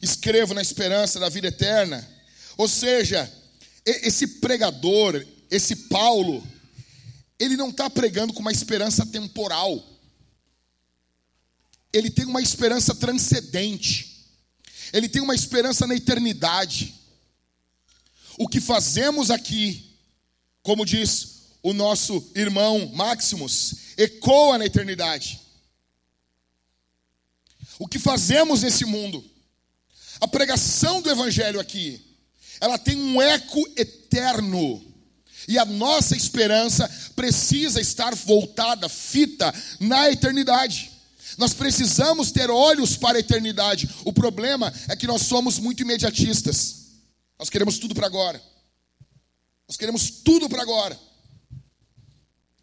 Escrevo 0.00 0.54
na 0.54 0.62
esperança 0.62 1.18
da 1.18 1.28
vida 1.28 1.48
eterna. 1.48 2.08
Ou 2.56 2.68
seja, 2.68 3.30
esse 3.84 4.26
pregador, 4.26 5.24
esse 5.50 5.74
Paulo, 5.88 6.46
ele 7.38 7.56
não 7.56 7.70
está 7.70 7.90
pregando 7.90 8.32
com 8.32 8.40
uma 8.40 8.52
esperança 8.52 9.04
temporal 9.04 9.93
ele 11.94 12.10
tem 12.10 12.24
uma 12.24 12.42
esperança 12.42 12.92
transcendente, 12.92 14.26
ele 14.92 15.08
tem 15.08 15.22
uma 15.22 15.34
esperança 15.34 15.86
na 15.86 15.94
eternidade. 15.94 16.92
O 18.36 18.48
que 18.48 18.60
fazemos 18.60 19.30
aqui, 19.30 19.96
como 20.60 20.84
diz 20.84 21.52
o 21.62 21.72
nosso 21.72 22.32
irmão 22.34 22.90
Maximus, 22.94 23.74
ecoa 23.96 24.58
na 24.58 24.66
eternidade. 24.66 25.40
O 27.78 27.86
que 27.86 27.98
fazemos 27.98 28.62
nesse 28.62 28.84
mundo, 28.84 29.24
a 30.20 30.26
pregação 30.26 31.00
do 31.00 31.10
Evangelho 31.10 31.60
aqui, 31.60 32.04
ela 32.60 32.76
tem 32.76 32.96
um 32.96 33.22
eco 33.22 33.62
eterno. 33.76 34.84
E 35.46 35.58
a 35.58 35.64
nossa 35.64 36.16
esperança 36.16 36.88
precisa 37.14 37.80
estar 37.80 38.14
voltada, 38.14 38.88
fita 38.88 39.54
na 39.78 40.10
eternidade. 40.10 40.93
Nós 41.36 41.52
precisamos 41.52 42.30
ter 42.30 42.50
olhos 42.50 42.96
para 42.96 43.18
a 43.18 43.20
eternidade. 43.20 43.88
O 44.04 44.12
problema 44.12 44.72
é 44.88 44.96
que 44.96 45.06
nós 45.06 45.22
somos 45.22 45.58
muito 45.58 45.82
imediatistas. 45.82 46.84
Nós 47.38 47.50
queremos 47.50 47.78
tudo 47.78 47.94
para 47.94 48.06
agora. 48.06 48.42
Nós 49.68 49.76
queremos 49.76 50.10
tudo 50.10 50.48
para 50.48 50.62
agora. 50.62 50.98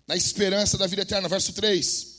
Na 0.07 0.15
esperança 0.15 0.77
da 0.77 0.87
vida 0.87 1.01
eterna. 1.01 1.27
Verso 1.27 1.53
3. 1.53 2.11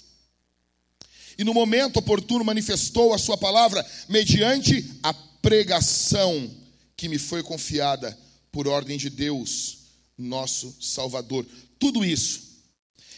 E 1.38 1.44
no 1.44 1.54
momento 1.54 1.98
oportuno 1.98 2.44
manifestou 2.44 3.14
a 3.14 3.18
sua 3.18 3.38
palavra 3.38 3.84
mediante 4.08 4.98
a 5.02 5.14
pregação 5.14 6.50
que 6.96 7.08
me 7.08 7.18
foi 7.18 7.42
confiada 7.42 8.16
por 8.50 8.68
ordem 8.68 8.98
de 8.98 9.08
Deus, 9.08 9.78
nosso 10.16 10.76
Salvador. 10.80 11.46
Tudo 11.78 12.04
isso 12.04 12.52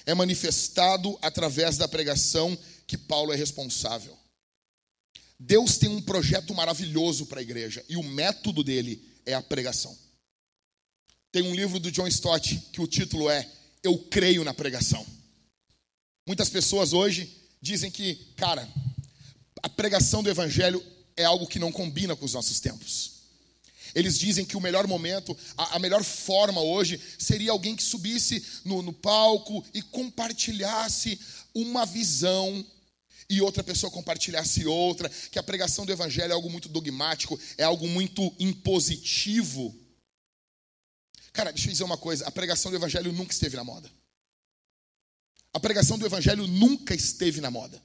é 0.07 0.15
manifestado 0.15 1.19
através 1.21 1.77
da 1.77 1.89
pregação 1.89 2.57
que 2.87 2.97
Paulo 2.97 3.33
é 3.33 3.37
responsável. 3.37 4.17
Deus 5.39 5.79
tem 5.79 5.89
um 5.89 6.01
projeto 6.01 6.55
maravilhoso 6.55 7.27
para 7.27 7.41
a 7.41 7.43
igreja 7.43 7.85
e 7.89 7.97
o 7.97 8.03
método 8.03 8.63
dele 8.63 9.03
é 9.27 9.35
a 9.35 9.43
pregação. 9.43 9.97
Tem 11.33 11.43
um 11.43 11.55
livro 11.55 11.81
do 11.81 11.91
John 11.91 12.07
Stott 12.07 12.57
que 12.73 12.81
o 12.81 12.87
título 12.87 13.29
é 13.29 13.51
Eu 13.83 13.99
Creio 13.99 14.45
na 14.45 14.55
Pregação. 14.55 15.05
Muitas 16.27 16.49
pessoas 16.49 16.93
hoje 16.93 17.29
dizem 17.61 17.91
que, 17.91 18.15
cara, 18.37 18.69
a 19.63 19.69
pregação 19.69 20.23
do 20.23 20.31
evangelho 20.31 20.85
é 21.17 21.25
algo 21.25 21.47
que 21.47 21.59
não 21.59 21.73
combina 21.73 22.15
com 22.15 22.25
os 22.25 22.35
nossos 22.35 22.61
tempos. 22.61 23.15
Eles 23.95 24.19
dizem 24.19 24.45
que 24.45 24.57
o 24.57 24.61
melhor 24.61 24.87
momento, 24.87 25.37
a, 25.57 25.77
a 25.77 25.79
melhor 25.79 26.03
forma 26.03 26.61
hoje, 26.61 27.01
seria 27.19 27.53
alguém 27.53 27.77
que 27.77 27.83
subisse 27.83 28.45
no, 28.65 28.83
no 28.83 28.93
palco 28.93 29.65
e 29.73 29.83
compartilhasse 29.83 31.19
uma 31.55 31.87
visão 31.87 32.65
e 33.29 33.41
outra 33.41 33.63
pessoa 33.63 33.91
compartilhasse 33.91 34.67
outra, 34.67 35.09
que 35.09 35.39
a 35.39 35.43
pregação 35.43 35.87
do 35.87 35.93
evangelho 35.93 36.33
é 36.33 36.35
algo 36.35 36.51
muito 36.51 36.69
dogmático, 36.69 37.39
é 37.57 37.65
algo 37.65 37.89
muito 37.89 38.35
impositivo. 38.39 39.75
Cara, 41.33 41.51
deixa 41.51 41.69
eu 41.69 41.73
dizer 41.73 41.85
uma 41.85 41.99
coisa: 41.99 42.27
a 42.27 42.31
pregação 42.31 42.71
do 42.71 42.77
evangelho 42.77 43.13
nunca 43.13 43.33
esteve 43.33 43.57
na 43.57 43.65
moda. 43.65 43.91
A 45.53 45.61
pregação 45.61 45.99
do 45.99 46.07
evangelho 46.07 46.47
nunca 46.47 46.95
esteve 46.95 47.41
na 47.41 47.51
moda. 47.51 47.83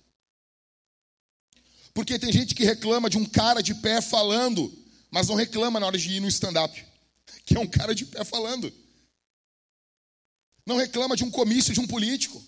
Porque 1.93 2.19
tem 2.19 2.31
gente 2.31 2.55
que 2.55 2.63
reclama 2.63 3.09
de 3.09 3.17
um 3.17 3.25
cara 3.25 3.61
de 3.61 3.75
pé 3.75 4.01
falando, 4.01 4.71
mas 5.11 5.27
não 5.27 5.35
reclama 5.35 5.79
na 5.79 5.85
hora 5.85 5.97
de 5.97 6.11
ir 6.11 6.19
no 6.19 6.27
stand-up, 6.27 6.85
que 7.45 7.55
é 7.55 7.59
um 7.59 7.67
cara 7.67 7.93
de 7.93 8.05
pé 8.05 8.23
falando. 8.23 8.71
Não 10.65 10.77
reclama 10.77 11.15
de 11.15 11.23
um 11.23 11.31
comício 11.31 11.73
de 11.73 11.79
um 11.79 11.87
político. 11.87 12.43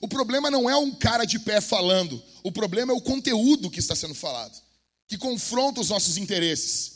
O 0.00 0.08
problema 0.08 0.50
não 0.50 0.68
é 0.68 0.76
um 0.76 0.90
cara 0.90 1.24
de 1.24 1.38
pé 1.38 1.60
falando, 1.60 2.22
o 2.42 2.50
problema 2.50 2.92
é 2.92 2.96
o 2.96 3.02
conteúdo 3.02 3.70
que 3.70 3.78
está 3.78 3.94
sendo 3.94 4.14
falado, 4.14 4.58
que 5.06 5.18
confronta 5.18 5.80
os 5.80 5.90
nossos 5.90 6.16
interesses, 6.16 6.92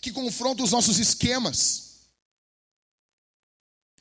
que 0.00 0.10
confronta 0.10 0.62
os 0.62 0.72
nossos 0.72 0.98
esquemas. 0.98 1.86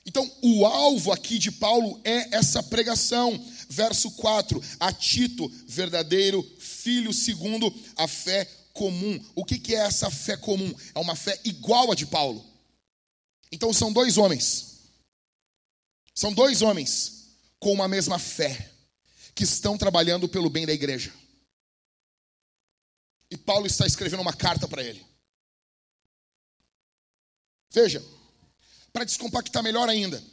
Então, 0.06 0.30
o 0.42 0.66
alvo 0.66 1.12
aqui 1.12 1.38
de 1.38 1.52
Paulo 1.52 2.00
é 2.04 2.36
essa 2.36 2.64
pregação. 2.64 3.38
Verso 3.70 4.10
4: 4.12 4.64
A 4.80 4.94
Tito, 4.94 5.52
verdadeiro 5.68 6.42
filho 6.58 7.12
segundo 7.14 7.74
a 7.98 8.08
fé 8.08 8.46
comum. 8.72 9.22
O 9.36 9.44
que, 9.44 9.76
é 9.76 9.80
essa 9.80 10.10
fé 10.10 10.38
comum? 10.38 10.74
É 10.96 11.00
uma 11.00 11.16
fé 11.16 11.38
igual 11.44 11.92
a 11.92 11.96
de 11.96 12.06
Paulo. 12.06 12.44
Então, 13.52 13.74
são 13.74 13.92
dois 13.92 14.18
homens. 14.18 14.78
São 16.16 16.34
dois 16.34 16.62
homens 16.62 17.17
com 17.60 17.72
uma 17.72 17.88
mesma 17.88 18.20
fé, 18.20 18.72
que 19.34 19.44
estão 19.44 19.78
trabalhando 19.78 20.28
pelo 20.28 20.50
bem 20.50 20.66
da 20.66 20.74
igreja. 20.74 21.14
E 23.30 23.38
Paulo 23.38 23.68
está 23.68 23.86
escrevendo 23.86 24.22
uma 24.22 24.34
carta 24.34 24.68
para 24.68 24.84
ele. 24.84 25.06
Veja, 27.72 28.04
para 28.94 29.04
descompactar 29.04 29.62
melhor 29.62 29.90
ainda, 29.90 30.24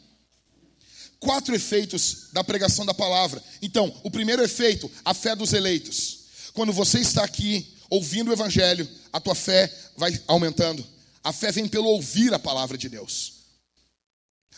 quatro 1.18 1.54
efeitos 1.54 2.28
da 2.32 2.44
pregação 2.44 2.86
da 2.86 2.94
palavra. 2.94 3.42
Então, 3.60 3.94
o 4.04 4.10
primeiro 4.10 4.42
efeito, 4.42 4.90
a 5.04 5.12
fé 5.12 5.34
dos 5.34 5.52
eleitos. 5.52 6.24
Quando 6.52 6.72
você 6.72 7.00
está 7.00 7.24
aqui 7.24 7.76
ouvindo 7.90 8.30
o 8.30 8.32
evangelho, 8.32 8.88
a 9.12 9.20
tua 9.20 9.34
fé 9.34 9.72
vai 9.96 10.22
aumentando. 10.26 10.86
A 11.22 11.32
fé 11.32 11.50
vem 11.50 11.66
pelo 11.66 11.88
ouvir 11.88 12.32
a 12.32 12.38
palavra 12.38 12.78
de 12.78 12.88
Deus. 12.88 13.34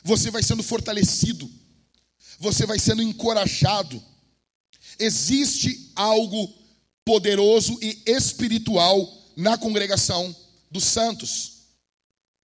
Você 0.03 0.31
vai 0.31 0.43
sendo 0.43 0.63
fortalecido 0.63 1.51
você 2.39 2.67
vai 2.67 2.79
sendo 2.79 3.03
encorajado. 3.03 4.03
Existe 4.99 5.91
algo 5.95 6.53
poderoso 7.05 7.79
e 7.83 8.03
espiritual 8.07 9.13
na 9.37 9.57
congregação 9.57 10.35
dos 10.71 10.85
santos. 10.85 11.57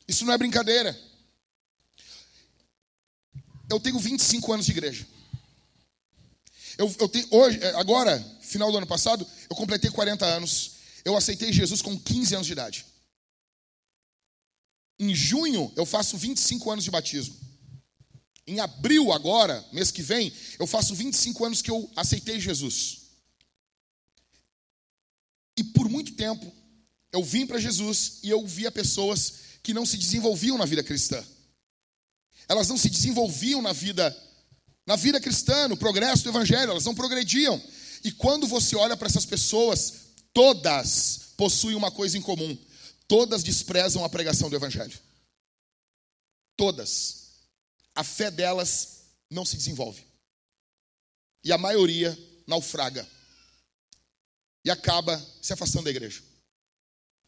Isso 0.06 0.24
não 0.24 0.32
é 0.32 0.38
brincadeira. 0.38 0.98
Eu 3.68 3.80
tenho 3.80 3.98
25 3.98 4.52
anos 4.52 4.66
de 4.66 4.72
igreja. 4.72 5.06
Eu, 6.76 6.94
eu 6.98 7.08
tenho, 7.08 7.26
hoje, 7.30 7.58
é, 7.62 7.74
agora, 7.76 8.18
final 8.40 8.70
do 8.70 8.78
ano 8.78 8.86
passado, 8.86 9.26
eu 9.48 9.56
completei 9.56 9.90
40 9.90 10.24
anos. 10.26 10.72
Eu 11.04 11.16
aceitei 11.16 11.52
Jesus 11.52 11.82
com 11.82 11.98
15 11.98 12.34
anos 12.34 12.46
de 12.46 12.52
idade. 12.52 12.86
Em 14.98 15.14
junho, 15.14 15.72
eu 15.74 15.84
faço 15.84 16.16
25 16.16 16.70
anos 16.70 16.84
de 16.84 16.90
batismo. 16.90 17.34
Em 18.46 18.58
abril, 18.60 19.12
agora, 19.12 19.64
mês 19.72 19.90
que 19.90 20.02
vem, 20.02 20.32
eu 20.58 20.66
faço 20.66 20.94
25 20.94 21.44
anos 21.44 21.62
que 21.62 21.70
eu 21.70 21.90
aceitei 21.94 22.40
Jesus. 22.40 23.02
E 25.56 25.62
por 25.62 25.88
muito 25.88 26.14
tempo, 26.14 26.52
eu 27.12 27.22
vim 27.22 27.46
para 27.46 27.60
Jesus 27.60 28.18
e 28.22 28.30
eu 28.30 28.46
via 28.46 28.70
pessoas 28.70 29.34
que 29.62 29.74
não 29.74 29.86
se 29.86 29.96
desenvolviam 29.96 30.58
na 30.58 30.64
vida 30.64 30.82
cristã. 30.82 31.24
Elas 32.48 32.68
não 32.68 32.76
se 32.76 32.90
desenvolviam 32.90 33.62
na 33.62 33.72
vida 33.72 34.16
na 34.84 34.96
vida 34.96 35.20
cristã, 35.20 35.68
no 35.68 35.76
progresso 35.76 36.24
do 36.24 36.30
evangelho, 36.30 36.72
elas 36.72 36.84
não 36.84 36.94
progrediam. 36.94 37.62
E 38.02 38.10
quando 38.10 38.48
você 38.48 38.74
olha 38.74 38.96
para 38.96 39.06
essas 39.06 39.24
pessoas, 39.24 39.94
todas 40.32 41.34
possuem 41.36 41.76
uma 41.76 41.90
coisa 41.90 42.18
em 42.18 42.22
comum: 42.22 42.58
todas 43.06 43.44
desprezam 43.44 44.04
a 44.04 44.08
pregação 44.08 44.50
do 44.50 44.56
evangelho. 44.56 44.98
Todas. 46.56 47.21
A 47.94 48.02
fé 48.02 48.30
delas 48.30 49.04
não 49.30 49.44
se 49.44 49.56
desenvolve. 49.56 50.04
E 51.44 51.52
a 51.52 51.58
maioria 51.58 52.16
naufraga. 52.46 53.08
E 54.64 54.70
acaba 54.70 55.18
se 55.40 55.52
afastando 55.52 55.84
da 55.84 55.90
igreja. 55.90 56.22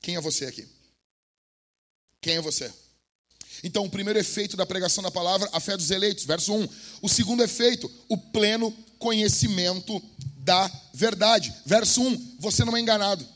Quem 0.01 0.17
é 0.17 0.21
você 0.21 0.47
aqui? 0.47 0.69
Quem 2.21 2.37
é 2.37 2.41
você? 2.41 2.73
Então, 3.63 3.85
o 3.85 3.91
primeiro 3.91 4.19
efeito 4.19 4.57
da 4.57 4.67
pregação 4.67 5.03
da 5.03 5.11
palavra, 5.11 5.49
a 5.53 5.61
fé 5.61 5.77
dos 5.77 5.91
eleitos, 5.91 6.25
verso 6.25 6.53
1. 6.53 6.69
O 7.03 7.09
segundo 7.09 7.43
efeito, 7.43 7.91
o 8.09 8.17
pleno 8.17 8.71
conhecimento 8.99 10.01
da 10.39 10.69
verdade. 10.93 11.55
Verso 11.65 12.03
1, 12.03 12.37
você 12.39 12.65
não 12.65 12.77
é 12.77 12.81
enganado. 12.81 13.27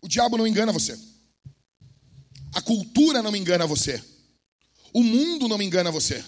O 0.00 0.08
diabo 0.08 0.36
não 0.36 0.46
engana 0.46 0.72
você. 0.72 0.98
A 2.54 2.60
cultura 2.60 3.22
não 3.22 3.34
engana 3.34 3.66
você. 3.66 4.02
O 4.92 5.02
mundo 5.02 5.48
não 5.48 5.60
engana 5.60 5.90
você. 5.90 6.24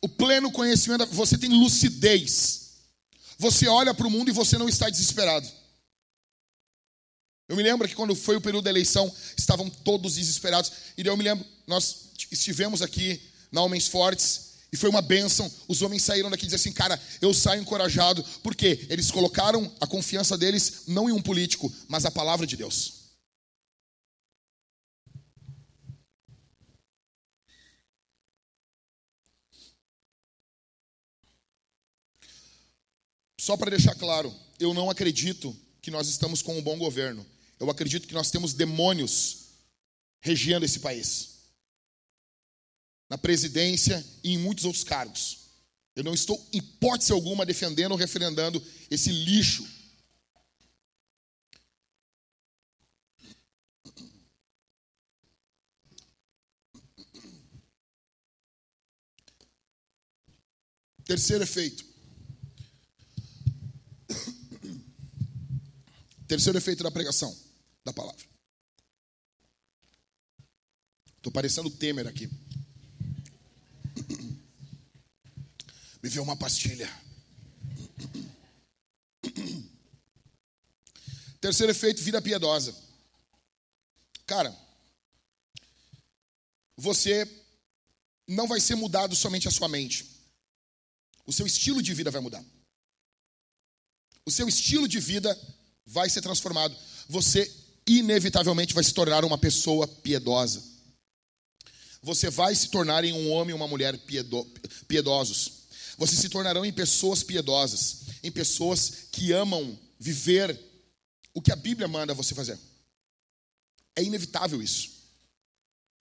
O 0.00 0.08
pleno 0.08 0.50
conhecimento, 0.50 1.06
você 1.06 1.38
tem 1.38 1.50
lucidez. 1.50 2.72
Você 3.38 3.66
olha 3.66 3.94
para 3.94 4.06
o 4.06 4.10
mundo 4.10 4.28
e 4.28 4.32
você 4.32 4.58
não 4.58 4.68
está 4.68 4.88
desesperado. 4.88 5.48
Eu 7.48 7.56
me 7.56 7.62
lembro 7.62 7.86
que 7.86 7.94
quando 7.94 8.14
foi 8.14 8.36
o 8.36 8.40
período 8.40 8.64
da 8.64 8.70
eleição, 8.70 9.12
estavam 9.36 9.68
todos 9.68 10.14
desesperados. 10.14 10.72
E 10.96 11.06
eu 11.06 11.16
me 11.16 11.24
lembro, 11.24 11.44
nós 11.66 12.10
estivemos 12.30 12.80
aqui 12.80 13.20
na 13.52 13.62
Homens 13.62 13.86
Fortes 13.86 14.54
e 14.72 14.76
foi 14.76 14.88
uma 14.90 15.02
bênção. 15.02 15.50
Os 15.68 15.82
homens 15.82 16.02
saíram 16.02 16.30
daqui 16.30 16.44
e 16.44 16.48
disseram 16.48 16.60
assim, 16.60 16.72
cara, 16.72 17.00
eu 17.20 17.32
saio 17.34 17.60
encorajado, 17.60 18.24
porque 18.42 18.86
eles 18.88 19.10
colocaram 19.10 19.70
a 19.80 19.86
confiança 19.86 20.36
deles 20.36 20.82
não 20.86 21.08
em 21.08 21.12
um 21.12 21.22
político, 21.22 21.72
mas 21.86 22.04
a 22.04 22.10
palavra 22.10 22.46
de 22.46 22.56
Deus. 22.56 23.03
Só 33.44 33.58
para 33.58 33.68
deixar 33.68 33.94
claro, 33.94 34.34
eu 34.58 34.72
não 34.72 34.88
acredito 34.88 35.54
que 35.82 35.90
nós 35.90 36.08
estamos 36.08 36.40
com 36.40 36.56
um 36.56 36.62
bom 36.62 36.78
governo. 36.78 37.26
Eu 37.60 37.68
acredito 37.68 38.08
que 38.08 38.14
nós 38.14 38.30
temos 38.30 38.54
demônios 38.54 39.48
regendo 40.22 40.64
esse 40.64 40.80
país. 40.80 41.40
Na 43.06 43.18
presidência 43.18 44.02
e 44.22 44.32
em 44.32 44.38
muitos 44.38 44.64
outros 44.64 44.82
cargos. 44.82 45.40
Eu 45.94 46.02
não 46.02 46.14
estou, 46.14 46.42
em 46.54 46.56
hipótese 46.56 47.12
alguma, 47.12 47.44
defendendo 47.44 47.92
ou 47.92 47.98
referendando 47.98 48.66
esse 48.90 49.10
lixo. 49.10 49.68
Terceiro 61.04 61.44
efeito. 61.44 61.93
Terceiro 66.26 66.58
efeito 66.58 66.82
da 66.82 66.90
pregação 66.90 67.36
da 67.84 67.92
palavra. 67.92 68.24
Estou 71.16 71.32
parecendo 71.32 71.70
Temer 71.70 72.06
aqui. 72.06 72.28
Me 76.02 76.08
vê 76.08 76.20
uma 76.20 76.36
pastilha. 76.36 76.88
Terceiro 81.40 81.72
efeito, 81.72 82.02
vida 82.02 82.22
piedosa. 82.22 82.74
Cara, 84.26 84.56
você 86.76 87.28
não 88.26 88.48
vai 88.48 88.60
ser 88.60 88.74
mudado 88.74 89.14
somente 89.14 89.46
a 89.46 89.50
sua 89.50 89.68
mente. 89.68 90.06
O 91.26 91.32
seu 91.32 91.46
estilo 91.46 91.82
de 91.82 91.94
vida 91.94 92.10
vai 92.10 92.20
mudar. 92.20 92.44
O 94.26 94.30
seu 94.30 94.48
estilo 94.48 94.88
de 94.88 95.00
vida 95.00 95.38
vai 95.86 96.08
ser 96.08 96.20
transformado. 96.20 96.74
Você 97.08 97.50
inevitavelmente 97.86 98.74
vai 98.74 98.84
se 98.84 98.94
tornar 98.94 99.24
uma 99.24 99.38
pessoa 99.38 99.86
piedosa. 99.86 100.62
Você 102.02 102.28
vai 102.28 102.54
se 102.54 102.68
tornar 102.68 103.04
em 103.04 103.12
um 103.12 103.30
homem 103.30 103.52
e 103.52 103.54
uma 103.56 103.68
mulher 103.68 103.96
piedo, 103.98 104.46
piedosos. 104.86 105.64
Vocês 105.96 106.20
se 106.20 106.28
tornarão 106.28 106.64
em 106.64 106.72
pessoas 106.72 107.22
piedosas, 107.22 108.02
em 108.22 108.30
pessoas 108.30 109.08
que 109.12 109.32
amam 109.32 109.78
viver 109.98 110.58
o 111.32 111.40
que 111.40 111.52
a 111.52 111.56
Bíblia 111.56 111.88
manda 111.88 112.14
você 112.14 112.34
fazer. 112.34 112.58
É 113.96 114.02
inevitável 114.02 114.62
isso. 114.62 114.90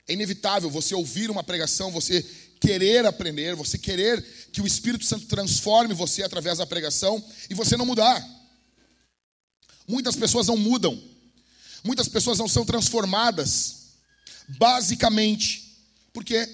É 0.09 0.13
inevitável 0.13 0.69
você 0.71 0.95
ouvir 0.95 1.31
uma 1.31 1.45
pregação, 1.45 1.93
você 1.93 2.23
querer 2.61 3.05
aprender, 3.07 3.55
você 3.55 3.79
querer 3.79 4.23
que 4.53 4.61
o 4.61 4.67
Espírito 4.67 5.05
Santo 5.05 5.27
transforme 5.27 5.95
você 5.95 6.23
através 6.23 6.59
da 6.59 6.67
pregação 6.67 7.23
e 7.49 7.55
você 7.55 7.77
não 7.77 7.87
mudar. 7.87 8.42
Muitas 9.87 10.17
pessoas 10.17 10.47
não 10.47 10.57
mudam, 10.57 11.01
muitas 11.85 12.09
pessoas 12.09 12.39
não 12.39 12.49
são 12.49 12.65
transformadas, 12.65 13.93
basicamente 14.49 15.79
porque 16.13 16.49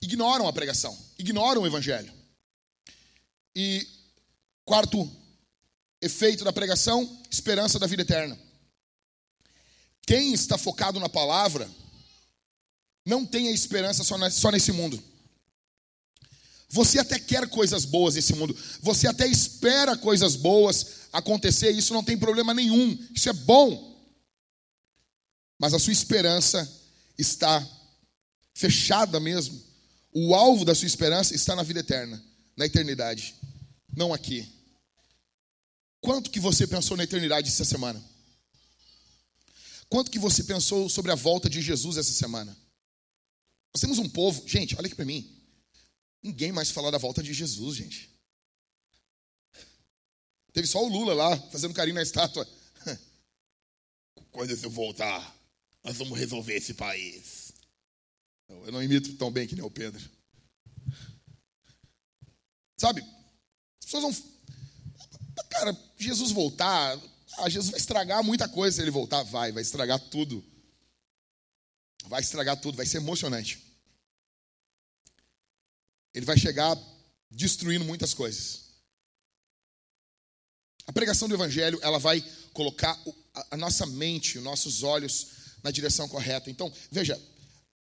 ignoram 0.00 0.48
a 0.48 0.52
pregação, 0.52 0.96
ignoram 1.18 1.62
o 1.62 1.66
Evangelho. 1.66 2.12
E 3.54 3.86
quarto 4.64 5.10
efeito 6.00 6.44
da 6.44 6.52
pregação, 6.52 7.18
esperança 7.30 7.78
da 7.78 7.86
vida 7.86 8.02
eterna. 8.02 8.38
Quem 10.06 10.32
está 10.32 10.56
focado 10.56 11.00
na 11.00 11.08
palavra 11.08 11.68
não 13.04 13.26
tem 13.26 13.48
a 13.48 13.52
esperança 13.52 14.04
só 14.04 14.50
nesse 14.50 14.72
mundo. 14.72 15.02
Você 16.70 16.98
até 16.98 17.18
quer 17.18 17.48
coisas 17.48 17.84
boas 17.84 18.14
nesse 18.14 18.34
mundo, 18.34 18.54
você 18.80 19.06
até 19.08 19.26
espera 19.26 19.96
coisas 19.96 20.36
boas 20.36 21.08
acontecer, 21.12 21.70
isso 21.70 21.94
não 21.94 22.04
tem 22.04 22.18
problema 22.18 22.52
nenhum, 22.52 22.98
isso 23.14 23.28
é 23.28 23.32
bom. 23.32 23.96
Mas 25.58 25.72
a 25.72 25.78
sua 25.78 25.92
esperança 25.92 26.70
está 27.16 27.66
fechada 28.54 29.18
mesmo. 29.18 29.60
O 30.12 30.34
alvo 30.34 30.64
da 30.64 30.74
sua 30.74 30.86
esperança 30.86 31.34
está 31.34 31.56
na 31.56 31.62
vida 31.62 31.80
eterna, 31.80 32.22
na 32.56 32.66
eternidade, 32.66 33.34
não 33.96 34.12
aqui. 34.12 34.46
Quanto 36.00 36.30
que 36.30 36.38
você 36.38 36.66
pensou 36.66 36.96
na 36.96 37.04
eternidade 37.04 37.48
essa 37.48 37.64
semana? 37.64 38.02
Quanto 39.88 40.10
que 40.10 40.18
você 40.18 40.44
pensou 40.44 40.88
sobre 40.88 41.10
a 41.10 41.14
volta 41.14 41.48
de 41.48 41.62
Jesus 41.62 41.96
essa 41.96 42.12
semana? 42.12 42.56
Nós 43.74 43.80
temos 43.80 43.98
um 43.98 44.08
povo, 44.08 44.46
gente, 44.46 44.76
olha 44.76 44.86
aqui 44.86 44.94
para 44.94 45.04
mim. 45.04 45.37
Ninguém 46.22 46.52
mais 46.52 46.70
fala 46.70 46.90
da 46.90 46.98
volta 46.98 47.22
de 47.22 47.32
Jesus, 47.32 47.76
gente. 47.76 48.10
Teve 50.52 50.66
só 50.66 50.82
o 50.84 50.88
Lula 50.88 51.14
lá, 51.14 51.36
fazendo 51.50 51.74
carinho 51.74 51.94
na 51.94 52.02
estátua. 52.02 52.46
Quando 54.32 54.50
eu 54.50 54.70
voltar, 54.70 55.36
nós 55.84 55.96
vamos 55.96 56.18
resolver 56.18 56.54
esse 56.54 56.74
país. 56.74 57.52
Eu 58.48 58.72
não 58.72 58.82
imito 58.82 59.14
tão 59.14 59.30
bem 59.30 59.46
que 59.46 59.54
nem 59.54 59.64
o 59.64 59.70
Pedro. 59.70 60.02
Sabe? 62.76 63.00
As 63.00 63.84
pessoas 63.84 64.02
vão. 64.02 64.32
Cara, 65.50 65.76
Jesus 65.96 66.32
voltar. 66.32 66.98
Ah, 67.38 67.48
Jesus 67.48 67.70
vai 67.70 67.78
estragar 67.78 68.24
muita 68.24 68.48
coisa 68.48 68.76
se 68.76 68.82
ele 68.82 68.90
voltar. 68.90 69.22
Vai, 69.24 69.52
vai 69.52 69.62
estragar 69.62 70.00
tudo. 70.00 70.44
Vai 72.06 72.20
estragar 72.22 72.60
tudo, 72.60 72.76
vai 72.76 72.86
ser 72.86 72.96
emocionante 72.96 73.67
ele 76.18 76.26
vai 76.26 76.36
chegar 76.36 76.76
destruindo 77.30 77.84
muitas 77.84 78.12
coisas. 78.12 78.64
A 80.84 80.92
pregação 80.92 81.28
do 81.28 81.34
evangelho, 81.34 81.78
ela 81.80 82.00
vai 82.00 82.20
colocar 82.52 83.00
a 83.52 83.56
nossa 83.56 83.86
mente, 83.86 84.36
os 84.36 84.42
nossos 84.42 84.82
olhos 84.82 85.28
na 85.62 85.70
direção 85.70 86.08
correta. 86.08 86.50
Então, 86.50 86.72
veja, 86.90 87.14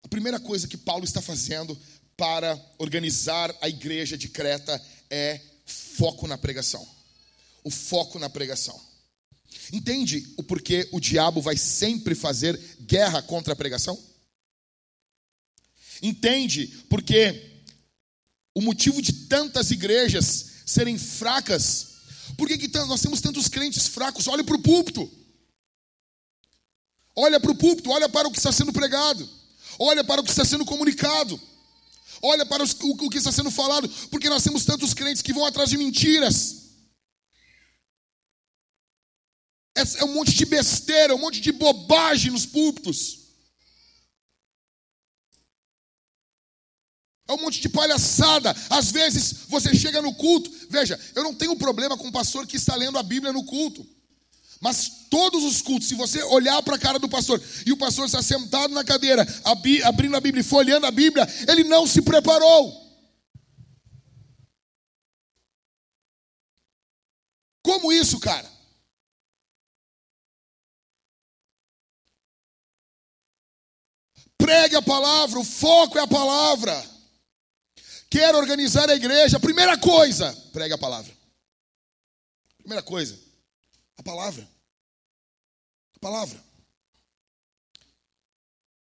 a 0.03 0.09
primeira 0.09 0.38
coisa 0.38 0.69
que 0.69 0.77
Paulo 0.77 1.05
está 1.05 1.23
fazendo 1.23 1.75
para 2.19 2.55
organizar 2.77 3.57
a 3.62 3.69
igreja 3.69 4.19
de 4.19 4.29
Creta 4.29 4.79
é 5.09 5.41
foco 5.64 6.27
na 6.27 6.37
pregação. 6.37 6.87
O 7.64 7.71
foco 7.71 8.19
na 8.19 8.29
pregação. 8.29 8.79
Entende 9.73 10.35
o 10.37 10.43
porquê 10.43 10.87
o 10.93 11.01
diabo 11.01 11.41
vai 11.41 11.57
sempre 11.57 12.14
fazer 12.14 12.61
guerra 12.83 13.23
contra 13.23 13.55
a 13.55 13.57
pregação? 13.57 13.99
Entende 16.03 16.67
porque 16.91 17.48
o 18.59 18.61
motivo 18.61 19.01
de 19.01 19.12
tantas 19.12 19.71
igrejas 19.71 20.47
serem 20.66 20.99
fracas. 20.99 21.87
Por 22.37 22.49
que, 22.49 22.59
que 22.59 22.79
nós 22.79 23.01
temos 23.01 23.21
tantos 23.21 23.47
crentes 23.47 23.87
fracos? 23.87 24.27
Olha 24.27 24.42
para 24.42 24.57
o 24.57 24.61
púlpito. 24.61 25.09
Olha 27.14 27.38
para 27.38 27.53
o 27.53 27.55
púlpito, 27.55 27.88
olha 27.90 28.09
para 28.09 28.27
o 28.27 28.33
que 28.33 28.38
está 28.38 28.51
sendo 28.51 28.73
pregado. 28.73 29.29
Olha 29.79 30.03
para 30.03 30.21
o 30.21 30.25
que 30.25 30.31
está 30.31 30.44
sendo 30.44 30.64
comunicado. 30.64 31.40
Olha 32.21 32.44
para 32.44 32.64
os, 32.64 32.73
o, 32.83 32.90
o 32.90 33.09
que 33.09 33.18
está 33.18 33.31
sendo 33.31 33.49
falado, 33.49 33.88
porque 34.11 34.29
nós 34.29 34.42
temos 34.42 34.64
tantos 34.64 34.92
crentes 34.92 35.23
que 35.23 35.33
vão 35.33 35.47
atrás 35.47 35.71
de 35.71 35.79
mentiras. 35.79 36.57
É, 39.77 39.83
é 40.01 40.05
um 40.05 40.14
monte 40.14 40.35
de 40.35 40.44
besteira, 40.44 41.14
um 41.14 41.18
monte 41.18 41.40
de 41.40 41.53
bobagem 41.53 42.33
nos 42.33 42.44
púlpitos. 42.44 43.18
É 47.29 47.33
um 47.35 47.43
monte 47.43 47.61
de 47.61 47.69
palhaçada. 47.69 48.57
Às 48.71 48.91
vezes 48.91 49.45
você 49.49 49.75
chega 49.75 50.01
no 50.01 50.14
culto. 50.14 50.51
Veja, 50.71 50.99
eu 51.14 51.23
não 51.23 51.35
tenho 51.35 51.55
problema 51.57 51.97
com 51.97 52.09
o 52.09 52.12
pastor 52.12 52.47
que 52.47 52.57
está 52.57 52.75
lendo 52.75 52.99
a 52.99 53.03
Bíblia 53.03 53.35
no 53.35 53.45
culto. 53.45 53.87
Mas 54.61 55.07
todos 55.11 55.45
os 55.45 55.62
cultos, 55.62 55.88
se 55.88 55.95
você 55.95 56.23
olhar 56.25 56.61
para 56.62 56.77
a 56.77 56.79
cara 56.79 56.99
do 56.99 57.09
pastor 57.09 57.41
e 57.64 57.71
o 57.71 57.77
pastor 57.77 58.07
está 58.07 58.23
sentado 58.23 58.75
na 58.75 58.83
cadeira, 58.83 59.27
abrindo 59.85 60.17
a 60.17 60.21
Bíblia 60.21 60.41
e 60.41 60.45
folheando 60.45 60.87
a 60.87 60.91
Bíblia, 60.91 61.29
ele 61.47 61.64
não 61.64 61.87
se 61.87 62.03
preparou. 62.03 62.88
Como 67.62 67.93
isso, 67.93 68.19
cara? 68.19 68.51
Pregue 74.38 74.77
a 74.77 74.83
palavra, 74.83 75.38
o 75.38 75.45
foco 75.45 75.99
é 75.99 76.01
a 76.01 76.07
palavra. 76.07 76.98
Quer 78.11 78.35
organizar 78.35 78.88
a 78.88 78.94
igreja, 78.94 79.38
primeira 79.38 79.77
coisa, 79.77 80.33
pregue 80.53 80.75
a 80.75 80.79
palavra. 80.79 81.14
Primeira 82.57 82.83
coisa, 82.83 83.18
a 83.97 84.03
palavra. 84.03 84.49
A 85.97 85.99
palavra. 85.99 86.49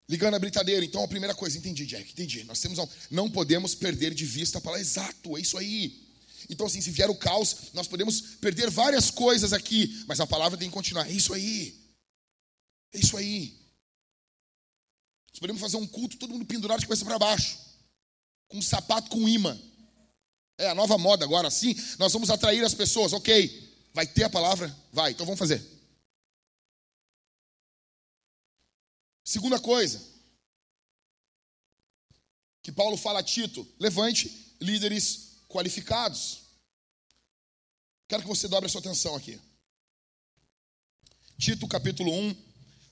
Ligando 0.08 0.34
a 0.34 0.38
brincadeira, 0.38 0.84
então 0.84 1.02
a 1.02 1.08
primeira 1.08 1.34
coisa, 1.34 1.58
entendi, 1.58 1.84
Jack, 1.84 2.12
entendi. 2.12 2.44
Nós 2.44 2.60
temos 2.60 2.78
um, 2.78 2.88
não 3.10 3.28
podemos 3.28 3.74
perder 3.74 4.14
de 4.14 4.24
vista 4.24 4.58
a 4.58 4.60
palavra. 4.60 4.80
Exato, 4.80 5.36
é 5.36 5.40
isso 5.40 5.58
aí. 5.58 6.06
Então, 6.48 6.66
assim, 6.66 6.80
se 6.80 6.92
vier 6.92 7.10
o 7.10 7.16
caos, 7.16 7.72
nós 7.72 7.88
podemos 7.88 8.20
perder 8.36 8.70
várias 8.70 9.10
coisas 9.10 9.52
aqui, 9.52 10.04
mas 10.06 10.20
a 10.20 10.26
palavra 10.26 10.56
tem 10.56 10.68
que 10.68 10.74
continuar. 10.74 11.08
É 11.08 11.12
isso 11.12 11.34
aí. 11.34 11.76
É 12.92 13.00
isso 13.00 13.16
aí. 13.16 13.58
Nós 15.32 15.40
podemos 15.40 15.60
fazer 15.60 15.76
um 15.76 15.86
culto, 15.86 16.16
todo 16.16 16.32
mundo 16.32 16.46
pendurado 16.46 16.78
de 16.78 16.86
cabeça 16.86 17.04
para 17.04 17.18
baixo, 17.18 17.58
com 18.48 18.61
sapato 18.62 19.11
com 19.11 19.28
imã. 19.28 19.59
É 20.59 20.68
a 20.68 20.74
nova 20.74 20.96
moda 20.96 21.24
agora, 21.24 21.48
assim, 21.48 21.74
nós 21.98 22.12
vamos 22.12 22.30
atrair 22.30 22.64
as 22.64 22.74
pessoas, 22.74 23.12
ok. 23.12 23.66
Vai 23.92 24.06
ter 24.06 24.24
a 24.24 24.30
palavra? 24.30 24.74
Vai, 24.92 25.12
então 25.12 25.26
vamos 25.26 25.38
fazer. 25.38 25.62
Segunda 29.24 29.59
coisa, 29.59 30.00
que 32.62 32.72
Paulo 32.72 32.96
fala 32.96 33.20
a 33.20 33.22
Tito: 33.22 33.66
levante 33.78 34.54
líderes 34.61 35.42
qualificados. 35.48 36.40
Quero 38.09 38.22
que 38.22 38.28
você 38.28 38.48
dobre 38.48 38.66
a 38.66 38.68
sua 38.68 38.80
atenção 38.80 39.14
aqui. 39.16 39.40
Tito, 41.38 41.66
capítulo 41.68 42.12
1, 42.12 42.37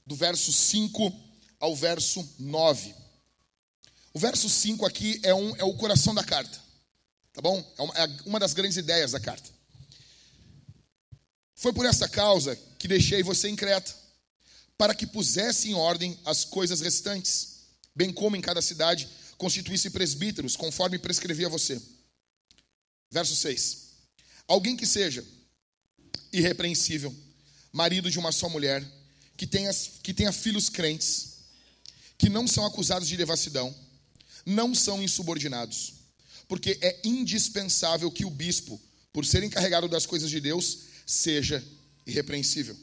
do 0.07 0.17
verso 0.17 0.53
5 0.53 1.13
ao 1.61 1.75
verso 1.75 2.35
9. 2.39 2.95
O 4.15 4.19
verso 4.21 4.49
5 4.49 4.87
aqui 4.87 5.19
é, 5.25 5.35
um, 5.35 5.57
é 5.57 5.65
o 5.65 5.75
coração 5.75 6.15
da 6.15 6.23
carta, 6.23 6.57
tá 7.33 7.43
bom? 7.43 7.59
É 7.77 7.83
uma, 7.83 7.95
é 7.95 8.07
uma 8.25 8.39
das 8.39 8.55
grandes 8.55 8.77
ideias 8.77 9.11
da 9.11 9.19
carta. 9.19 9.51
Foi 11.57 11.73
por 11.73 11.85
essa 11.85 12.09
causa 12.09 12.57
que 12.79 12.87
deixei 12.87 13.25
você 13.25 13.49
em 13.49 13.57
Creta, 13.57 13.93
para 14.79 14.95
que 14.95 15.05
pusesse 15.05 15.69
em 15.69 15.75
ordem 15.75 16.17
as 16.25 16.45
coisas 16.45 16.81
restantes, 16.81 17.63
bem 17.95 18.13
como 18.13 18.37
em 18.37 18.41
cada 18.41 18.63
cidade 18.63 19.09
constituísse 19.37 19.91
presbíteros, 19.91 20.57
conforme 20.57 20.97
prescrevia 20.97 21.49
você. 21.49 21.83
Verso 23.11 23.35
6. 23.35 23.85
Alguém 24.47 24.77
que 24.77 24.87
seja 24.87 25.25
irrepreensível, 26.33 27.13
marido 27.73 28.09
de 28.11 28.19
uma 28.19 28.31
só 28.31 28.49
mulher, 28.49 28.85
que 29.37 29.47
tenha, 29.47 29.73
que 30.03 30.15
tenha 30.15 30.33
filhos 30.33 30.69
crentes, 30.69 31.39
que 32.17 32.29
não 32.29 32.47
são 32.47 32.65
acusados 32.65 33.09
de 33.09 33.17
devassidão, 33.17 33.75
não 34.45 34.75
são 34.75 35.03
insubordinados, 35.03 35.95
porque 36.47 36.79
é 36.81 37.01
indispensável 37.05 38.11
que 38.11 38.25
o 38.25 38.31
bispo, 38.31 38.81
por 39.13 39.25
ser 39.25 39.43
encarregado 39.43 39.89
das 39.89 40.07
coisas 40.07 40.31
de 40.31 40.41
Deus, 40.41 40.79
seja 41.07 41.65
irrepreensível, 42.07 42.77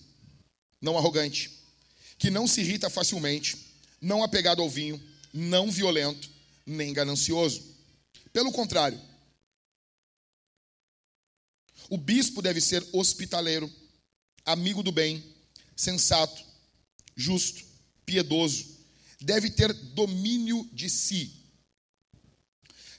não 0.82 0.98
arrogante, 0.98 1.52
que 2.18 2.30
não 2.30 2.48
se 2.48 2.62
irrita 2.62 2.90
facilmente, 2.90 3.58
não 4.00 4.24
apegado 4.24 4.62
ao 4.62 4.70
vinho, 4.70 5.02
não 5.34 5.72
violento, 5.72 6.30
nem 6.66 6.94
ganancioso. 6.94 7.64
Pelo 8.34 8.52
contrário, 8.52 9.00
o 11.90 11.98
bispo 11.98 12.42
deve 12.42 12.62
ser 12.62 12.86
hospitaleiro, 12.94 13.72
amigo 14.46 14.82
do 14.82 14.92
bem, 14.92 15.24
sensato, 15.76 16.44
justo, 17.16 17.64
piedoso, 18.06 18.66
deve 19.20 19.50
ter 19.50 19.74
domínio 19.74 20.68
de 20.72 20.90
si, 20.90 21.41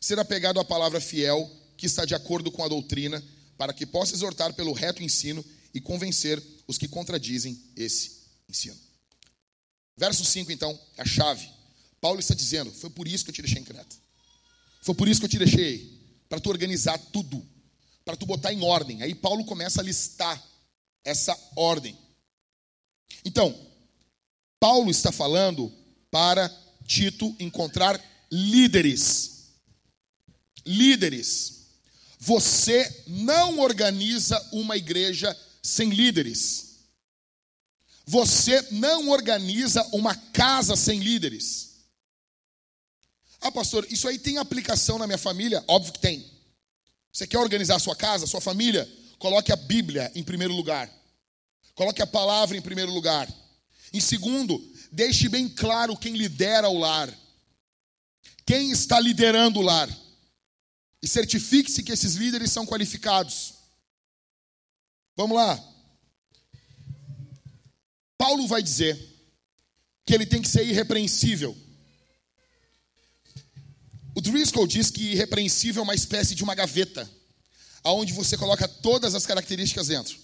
ser 0.02 0.18
apegado 0.18 0.58
à 0.58 0.64
palavra 0.64 1.00
fiel, 1.00 1.48
que 1.76 1.86
está 1.86 2.04
de 2.04 2.12
acordo 2.12 2.50
com 2.50 2.64
a 2.64 2.68
doutrina, 2.68 3.22
para 3.56 3.72
que 3.72 3.86
possa 3.86 4.12
exortar 4.12 4.52
pelo 4.52 4.72
reto 4.72 5.00
ensino 5.00 5.44
e 5.72 5.80
convencer 5.80 6.42
os 6.66 6.76
que 6.76 6.88
contradizem 6.88 7.56
esse 7.76 8.22
ensino. 8.48 8.76
Verso 9.96 10.24
5, 10.24 10.50
então, 10.50 10.76
a 10.98 11.04
chave. 11.04 11.48
Paulo 12.00 12.18
está 12.18 12.34
dizendo: 12.34 12.72
Foi 12.72 12.90
por 12.90 13.06
isso 13.06 13.24
que 13.24 13.30
eu 13.30 13.34
te 13.34 13.42
deixei 13.42 13.60
em 13.60 13.64
Creta. 13.64 13.94
Foi 14.80 14.92
por 14.92 15.06
isso 15.06 15.20
que 15.20 15.26
eu 15.26 15.30
te 15.30 15.38
deixei, 15.38 16.00
para 16.28 16.40
tu 16.40 16.50
organizar 16.50 16.98
tudo, 17.12 17.40
para 18.04 18.16
tu 18.16 18.26
botar 18.26 18.52
em 18.52 18.64
ordem. 18.64 19.02
Aí 19.02 19.14
Paulo 19.14 19.44
começa 19.44 19.80
a 19.80 19.84
listar 19.84 20.42
essa 21.04 21.38
ordem. 21.54 21.96
Então, 23.24 23.56
Paulo 24.58 24.90
está 24.90 25.12
falando 25.12 25.72
para 26.10 26.48
Tito 26.88 27.36
encontrar 27.38 28.00
líderes. 28.32 29.41
Líderes. 30.64 31.62
Você 32.18 33.04
não 33.06 33.58
organiza 33.58 34.40
uma 34.52 34.76
igreja 34.76 35.36
sem 35.60 35.90
líderes. 35.90 36.72
Você 38.06 38.64
não 38.70 39.08
organiza 39.08 39.82
uma 39.92 40.14
casa 40.14 40.76
sem 40.76 41.00
líderes. 41.00 41.70
Ah, 43.40 43.50
pastor, 43.50 43.84
isso 43.90 44.06
aí 44.06 44.20
tem 44.20 44.38
aplicação 44.38 44.98
na 44.98 45.06
minha 45.06 45.18
família? 45.18 45.64
Óbvio 45.66 45.92
que 45.92 45.98
tem. 45.98 46.24
Você 47.12 47.26
quer 47.26 47.38
organizar 47.38 47.76
a 47.76 47.80
sua 47.80 47.96
casa, 47.96 48.24
a 48.24 48.28
sua 48.28 48.40
família? 48.40 48.88
Coloque 49.18 49.52
a 49.52 49.56
Bíblia 49.56 50.10
em 50.14 50.22
primeiro 50.22 50.54
lugar. 50.54 50.88
Coloque 51.74 52.00
a 52.02 52.06
palavra 52.06 52.56
em 52.56 52.62
primeiro 52.62 52.92
lugar. 52.92 53.28
Em 53.92 53.98
segundo, 53.98 54.64
deixe 54.92 55.28
bem 55.28 55.48
claro 55.48 55.96
quem 55.96 56.14
lidera 56.14 56.68
o 56.68 56.78
lar. 56.78 57.12
Quem 58.46 58.70
está 58.70 59.00
liderando 59.00 59.58
o 59.58 59.62
lar 59.62 59.88
e 61.02 61.08
certifique-se 61.08 61.82
que 61.82 61.92
esses 61.92 62.14
líderes 62.14 62.52
são 62.52 62.64
qualificados. 62.64 63.54
Vamos 65.16 65.36
lá. 65.36 65.62
Paulo 68.16 68.46
vai 68.46 68.62
dizer 68.62 68.96
que 70.06 70.14
ele 70.14 70.24
tem 70.24 70.40
que 70.40 70.48
ser 70.48 70.64
irrepreensível. 70.64 71.56
O 74.14 74.20
Driscoll 74.20 74.66
diz 74.66 74.90
que 74.90 75.12
irrepreensível 75.12 75.80
é 75.80 75.84
uma 75.84 75.94
espécie 75.94 76.34
de 76.34 76.44
uma 76.44 76.54
gaveta, 76.54 77.10
aonde 77.82 78.12
você 78.12 78.36
coloca 78.36 78.68
todas 78.68 79.14
as 79.14 79.26
características 79.26 79.88
dentro. 79.88 80.16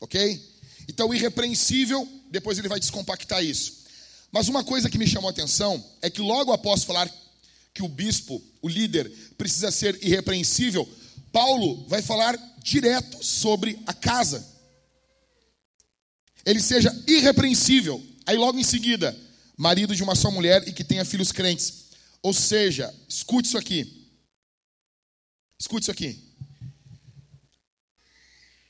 Ok? 0.00 0.54
Então, 0.88 1.12
irrepreensível, 1.12 2.08
depois 2.30 2.58
ele 2.58 2.68
vai 2.68 2.80
descompactar 2.80 3.44
isso. 3.44 3.84
Mas 4.30 4.48
uma 4.48 4.64
coisa 4.64 4.88
que 4.88 4.98
me 4.98 5.06
chamou 5.06 5.28
a 5.28 5.32
atenção 5.32 5.84
é 6.00 6.08
que 6.08 6.20
logo 6.20 6.52
após 6.52 6.82
falar 6.82 7.10
que 7.74 7.82
o 7.82 7.88
bispo, 7.88 8.40
o 8.62 8.68
líder, 8.68 9.10
precisa 9.36 9.70
ser 9.72 9.98
irrepreensível, 10.02 10.88
Paulo 11.32 11.84
vai 11.88 12.00
falar 12.00 12.38
direto 12.62 13.22
sobre 13.22 13.76
a 13.84 13.92
casa. 13.92 14.46
Ele 16.46 16.60
seja 16.60 16.94
irrepreensível. 17.08 18.00
Aí 18.24 18.36
logo 18.36 18.58
em 18.58 18.64
seguida, 18.64 19.14
marido 19.56 19.96
de 19.96 20.02
uma 20.02 20.14
só 20.14 20.30
mulher 20.30 20.66
e 20.68 20.72
que 20.72 20.84
tenha 20.84 21.04
filhos 21.04 21.32
crentes. 21.32 21.86
Ou 22.22 22.32
seja, 22.32 22.94
escute 23.08 23.48
isso 23.48 23.58
aqui. 23.58 24.08
Escute 25.58 25.82
isso 25.82 25.90
aqui. 25.90 26.22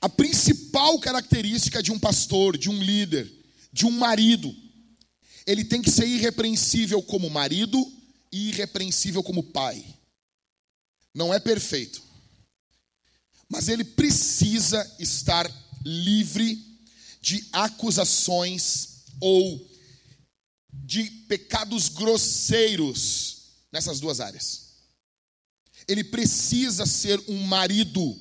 A 0.00 0.08
principal 0.08 0.98
característica 0.98 1.82
de 1.82 1.92
um 1.92 1.98
pastor, 1.98 2.56
de 2.56 2.70
um 2.70 2.82
líder, 2.82 3.30
de 3.72 3.84
um 3.84 3.90
marido, 3.90 4.54
ele 5.46 5.64
tem 5.64 5.82
que 5.82 5.90
ser 5.90 6.06
irrepreensível 6.06 7.02
como 7.02 7.28
marido 7.28 7.78
irrepreensível 8.34 9.22
como 9.22 9.42
pai. 9.42 9.84
Não 11.14 11.32
é 11.32 11.38
perfeito. 11.38 12.02
Mas 13.48 13.68
ele 13.68 13.84
precisa 13.84 14.96
estar 14.98 15.48
livre 15.84 16.56
de 17.20 17.46
acusações 17.52 19.04
ou 19.20 19.70
de 20.72 21.04
pecados 21.28 21.88
grosseiros 21.88 23.42
nessas 23.70 24.00
duas 24.00 24.20
áreas. 24.20 24.74
Ele 25.86 26.02
precisa 26.02 26.86
ser 26.86 27.22
um 27.28 27.42
marido 27.44 28.18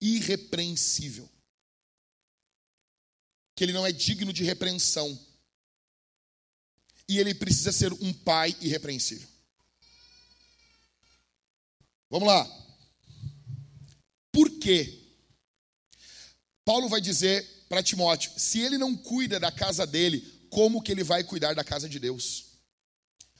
irrepreensível. 0.00 1.30
Que 3.54 3.64
ele 3.64 3.72
não 3.72 3.86
é 3.86 3.92
digno 3.92 4.32
de 4.32 4.42
repreensão. 4.42 5.18
E 7.08 7.18
ele 7.18 7.34
precisa 7.34 7.70
ser 7.70 7.92
um 7.92 8.12
pai 8.12 8.56
irrepreensível. 8.60 9.31
Vamos 12.12 12.28
lá. 12.28 12.46
Por 14.30 14.50
quê? 14.58 15.00
Paulo 16.62 16.86
vai 16.86 17.00
dizer 17.00 17.42
para 17.70 17.82
Timóteo: 17.82 18.30
se 18.36 18.60
ele 18.60 18.76
não 18.76 18.94
cuida 18.94 19.40
da 19.40 19.50
casa 19.50 19.86
dele, 19.86 20.20
como 20.50 20.82
que 20.82 20.92
ele 20.92 21.02
vai 21.02 21.24
cuidar 21.24 21.54
da 21.54 21.64
casa 21.64 21.88
de 21.88 21.98
Deus? 21.98 22.44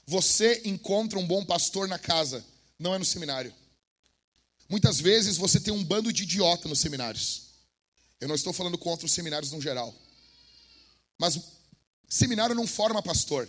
Você 0.06 0.62
encontra 0.64 1.18
um 1.18 1.26
bom 1.26 1.44
pastor 1.44 1.86
na 1.86 1.98
casa, 1.98 2.42
não 2.78 2.94
é 2.94 2.98
no 2.98 3.04
seminário. 3.04 3.54
Muitas 4.70 4.98
vezes 4.98 5.36
você 5.36 5.60
tem 5.60 5.74
um 5.74 5.84
bando 5.84 6.10
de 6.10 6.22
idiota 6.22 6.66
nos 6.66 6.80
seminários. 6.80 7.50
Eu 8.18 8.26
não 8.26 8.34
estou 8.34 8.54
falando 8.54 8.78
contra 8.78 9.04
os 9.04 9.12
seminários 9.12 9.52
no 9.52 9.60
geral. 9.60 9.94
Mas 11.18 11.38
seminário 12.08 12.54
não 12.54 12.66
forma 12.66 13.02
pastor. 13.02 13.46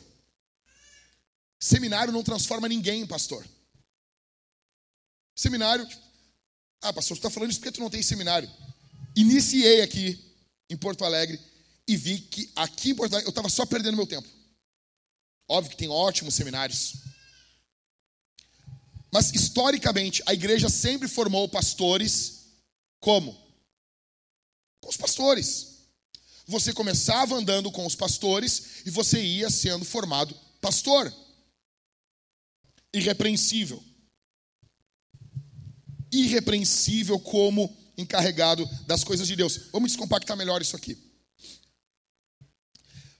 Seminário 1.57 2.11
não 2.11 2.23
transforma 2.23 2.67
ninguém 2.67 3.03
em 3.03 3.07
pastor. 3.07 3.47
Seminário. 5.35 5.87
Ah, 6.81 6.93
pastor, 6.93 7.15
você 7.15 7.19
está 7.19 7.29
falando 7.29 7.49
isso 7.49 7.59
porque 7.59 7.71
tu 7.71 7.79
não 7.79 7.89
tem 7.89 8.03
seminário. 8.03 8.49
Iniciei 9.15 9.81
aqui 9.81 10.19
em 10.69 10.77
Porto 10.77 11.05
Alegre 11.05 11.39
e 11.87 11.95
vi 11.95 12.19
que 12.19 12.51
aqui 12.55 12.91
em 12.91 12.95
Porto 12.95 13.13
Alegre 13.13 13.27
eu 13.27 13.31
estava 13.31 13.49
só 13.49 13.65
perdendo 13.65 13.97
meu 13.97 14.07
tempo. 14.07 14.27
Óbvio 15.47 15.71
que 15.71 15.77
tem 15.77 15.89
ótimos 15.89 16.35
seminários. 16.35 16.95
Mas 19.11 19.31
historicamente 19.33 20.21
a 20.25 20.33
igreja 20.33 20.69
sempre 20.69 21.07
formou 21.07 21.47
pastores 21.47 22.47
como? 22.99 23.33
Com 24.81 24.89
os 24.89 24.97
pastores. 24.97 25.73
Você 26.47 26.73
começava 26.73 27.35
andando 27.35 27.71
com 27.71 27.85
os 27.85 27.95
pastores 27.95 28.85
e 28.85 28.89
você 28.89 29.21
ia 29.23 29.49
sendo 29.49 29.85
formado 29.85 30.35
pastor. 30.59 31.13
Irrepreensível 32.93 33.83
irrepreensível 36.21 37.19
como 37.19 37.75
encarregado 37.97 38.65
das 38.85 39.03
coisas 39.03 39.27
de 39.27 39.35
Deus. 39.35 39.69
Vamos 39.71 39.91
descompactar 39.91 40.37
melhor 40.37 40.61
isso 40.61 40.75
aqui. 40.75 40.97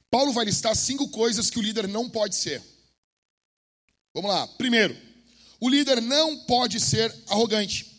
Paulo 0.09 0.31
vai 0.31 0.45
listar 0.45 0.75
cinco 0.75 1.09
coisas 1.09 1.49
que 1.49 1.57
o 1.57 1.61
líder 1.61 1.87
não 1.87 2.09
pode 2.09 2.35
ser. 2.35 2.61
Vamos 4.13 4.29
lá. 4.29 4.47
Primeiro, 4.47 4.95
o 5.59 5.67
líder 5.67 6.01
não 6.01 6.37
pode 6.45 6.79
ser 6.79 7.13
arrogante. 7.27 7.91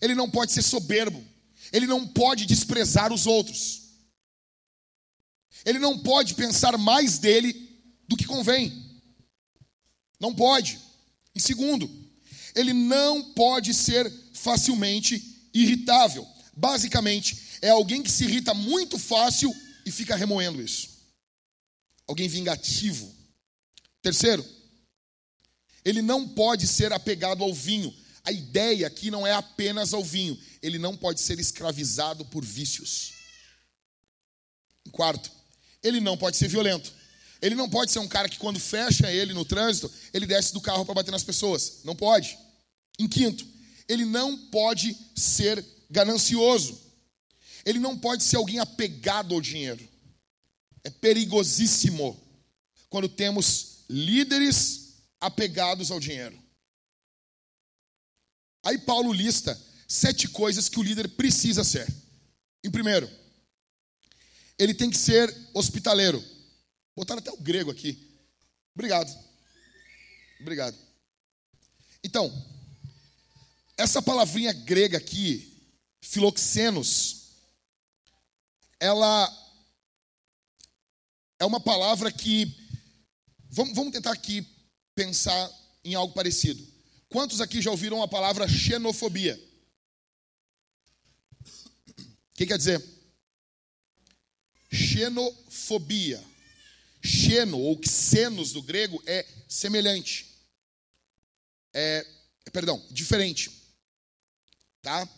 Ele 0.00 0.14
não 0.14 0.30
pode 0.30 0.52
ser 0.52 0.62
soberbo. 0.62 1.24
Ele 1.72 1.86
não 1.86 2.06
pode 2.06 2.44
desprezar 2.46 3.12
os 3.12 3.26
outros. 3.26 3.80
Ele 5.64 5.78
não 5.78 5.98
pode 5.98 6.34
pensar 6.34 6.76
mais 6.76 7.18
dele 7.18 7.52
do 8.08 8.16
que 8.16 8.24
convém. 8.24 9.00
Não 10.18 10.34
pode. 10.34 10.78
Em 11.34 11.40
segundo, 11.40 11.88
ele 12.54 12.72
não 12.72 13.22
pode 13.32 13.72
ser 13.74 14.10
facilmente 14.32 15.48
irritável. 15.52 16.26
Basicamente, 16.56 17.58
é 17.62 17.70
alguém 17.70 18.02
que 18.02 18.10
se 18.10 18.24
irrita 18.24 18.54
muito 18.54 18.98
fácil 18.98 19.54
e 19.84 19.90
fica 19.90 20.16
remoendo 20.16 20.60
isso. 20.60 20.88
Alguém 22.06 22.28
vingativo. 22.28 23.14
Terceiro, 24.02 24.44
ele 25.84 26.02
não 26.02 26.28
pode 26.28 26.66
ser 26.66 26.92
apegado 26.92 27.42
ao 27.42 27.54
vinho. 27.54 27.94
A 28.24 28.32
ideia 28.32 28.86
aqui 28.86 29.10
não 29.10 29.26
é 29.26 29.32
apenas 29.32 29.94
ao 29.94 30.04
vinho, 30.04 30.38
ele 30.62 30.78
não 30.78 30.96
pode 30.96 31.20
ser 31.20 31.38
escravizado 31.38 32.24
por 32.26 32.44
vícios. 32.44 33.12
Quarto, 34.92 35.30
ele 35.82 36.00
não 36.00 36.16
pode 36.16 36.36
ser 36.36 36.48
violento. 36.48 36.92
Ele 37.42 37.54
não 37.54 37.68
pode 37.68 37.90
ser 37.90 37.98
um 37.98 38.08
cara 38.08 38.28
que, 38.28 38.38
quando 38.38 38.60
fecha 38.60 39.10
ele 39.10 39.32
no 39.32 39.44
trânsito, 39.44 39.90
ele 40.12 40.26
desce 40.26 40.52
do 40.52 40.60
carro 40.60 40.84
para 40.84 40.94
bater 40.94 41.10
nas 41.10 41.24
pessoas. 41.24 41.80
Não 41.84 41.96
pode. 41.96 42.38
Em 42.98 43.08
quinto, 43.08 43.46
ele 43.88 44.04
não 44.04 44.36
pode 44.48 44.96
ser 45.16 45.64
ganancioso. 45.90 46.80
Ele 47.64 47.78
não 47.78 47.98
pode 47.98 48.22
ser 48.22 48.36
alguém 48.36 48.58
apegado 48.58 49.34
ao 49.34 49.40
dinheiro. 49.40 49.86
É 50.84 50.90
perigosíssimo 50.90 52.18
quando 52.88 53.08
temos 53.08 53.84
líderes 53.88 54.94
apegados 55.20 55.90
ao 55.90 56.00
dinheiro. 56.00 56.38
Aí 58.64 58.78
Paulo 58.78 59.12
lista 59.12 59.58
sete 59.88 60.28
coisas 60.28 60.68
que 60.68 60.78
o 60.78 60.82
líder 60.82 61.08
precisa 61.08 61.64
ser. 61.64 61.86
Em 62.62 62.70
primeiro, 62.70 63.10
ele 64.58 64.74
tem 64.74 64.90
que 64.90 64.98
ser 64.98 65.34
hospitaleiro. 65.54 66.22
Botaram 67.00 67.20
até 67.20 67.32
o 67.32 67.36
grego 67.38 67.70
aqui. 67.70 67.98
Obrigado. 68.74 69.10
Obrigado. 70.38 70.76
Então, 72.04 72.30
essa 73.74 74.02
palavrinha 74.02 74.52
grega 74.52 74.98
aqui, 74.98 75.50
filoxenos, 76.02 77.38
ela 78.78 79.34
é 81.38 81.46
uma 81.46 81.58
palavra 81.58 82.12
que. 82.12 82.54
Vamos, 83.48 83.74
vamos 83.74 83.92
tentar 83.92 84.12
aqui 84.12 84.46
pensar 84.94 85.50
em 85.82 85.94
algo 85.94 86.12
parecido. 86.12 86.62
Quantos 87.08 87.40
aqui 87.40 87.62
já 87.62 87.70
ouviram 87.70 88.02
a 88.02 88.08
palavra 88.08 88.46
xenofobia? 88.46 89.42
O 91.48 92.34
que 92.34 92.44
quer 92.44 92.58
dizer? 92.58 92.84
Xenofobia. 94.70 96.29
Xeno 97.02 97.58
ou 97.58 97.80
xenos 97.82 98.52
do 98.52 98.62
grego 98.62 99.02
é 99.06 99.26
semelhante. 99.48 100.26
É, 101.72 102.06
perdão, 102.52 102.84
diferente. 102.90 103.50
Tá? 104.82 105.08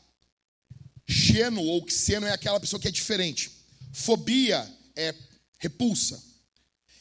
Xeno 1.08 1.62
ou 1.62 1.88
xeno 1.88 2.26
é 2.26 2.32
aquela 2.32 2.60
pessoa 2.60 2.80
que 2.80 2.88
é 2.88 2.90
diferente. 2.90 3.50
Fobia 3.92 4.68
é 4.96 5.14
repulsa. 5.58 6.22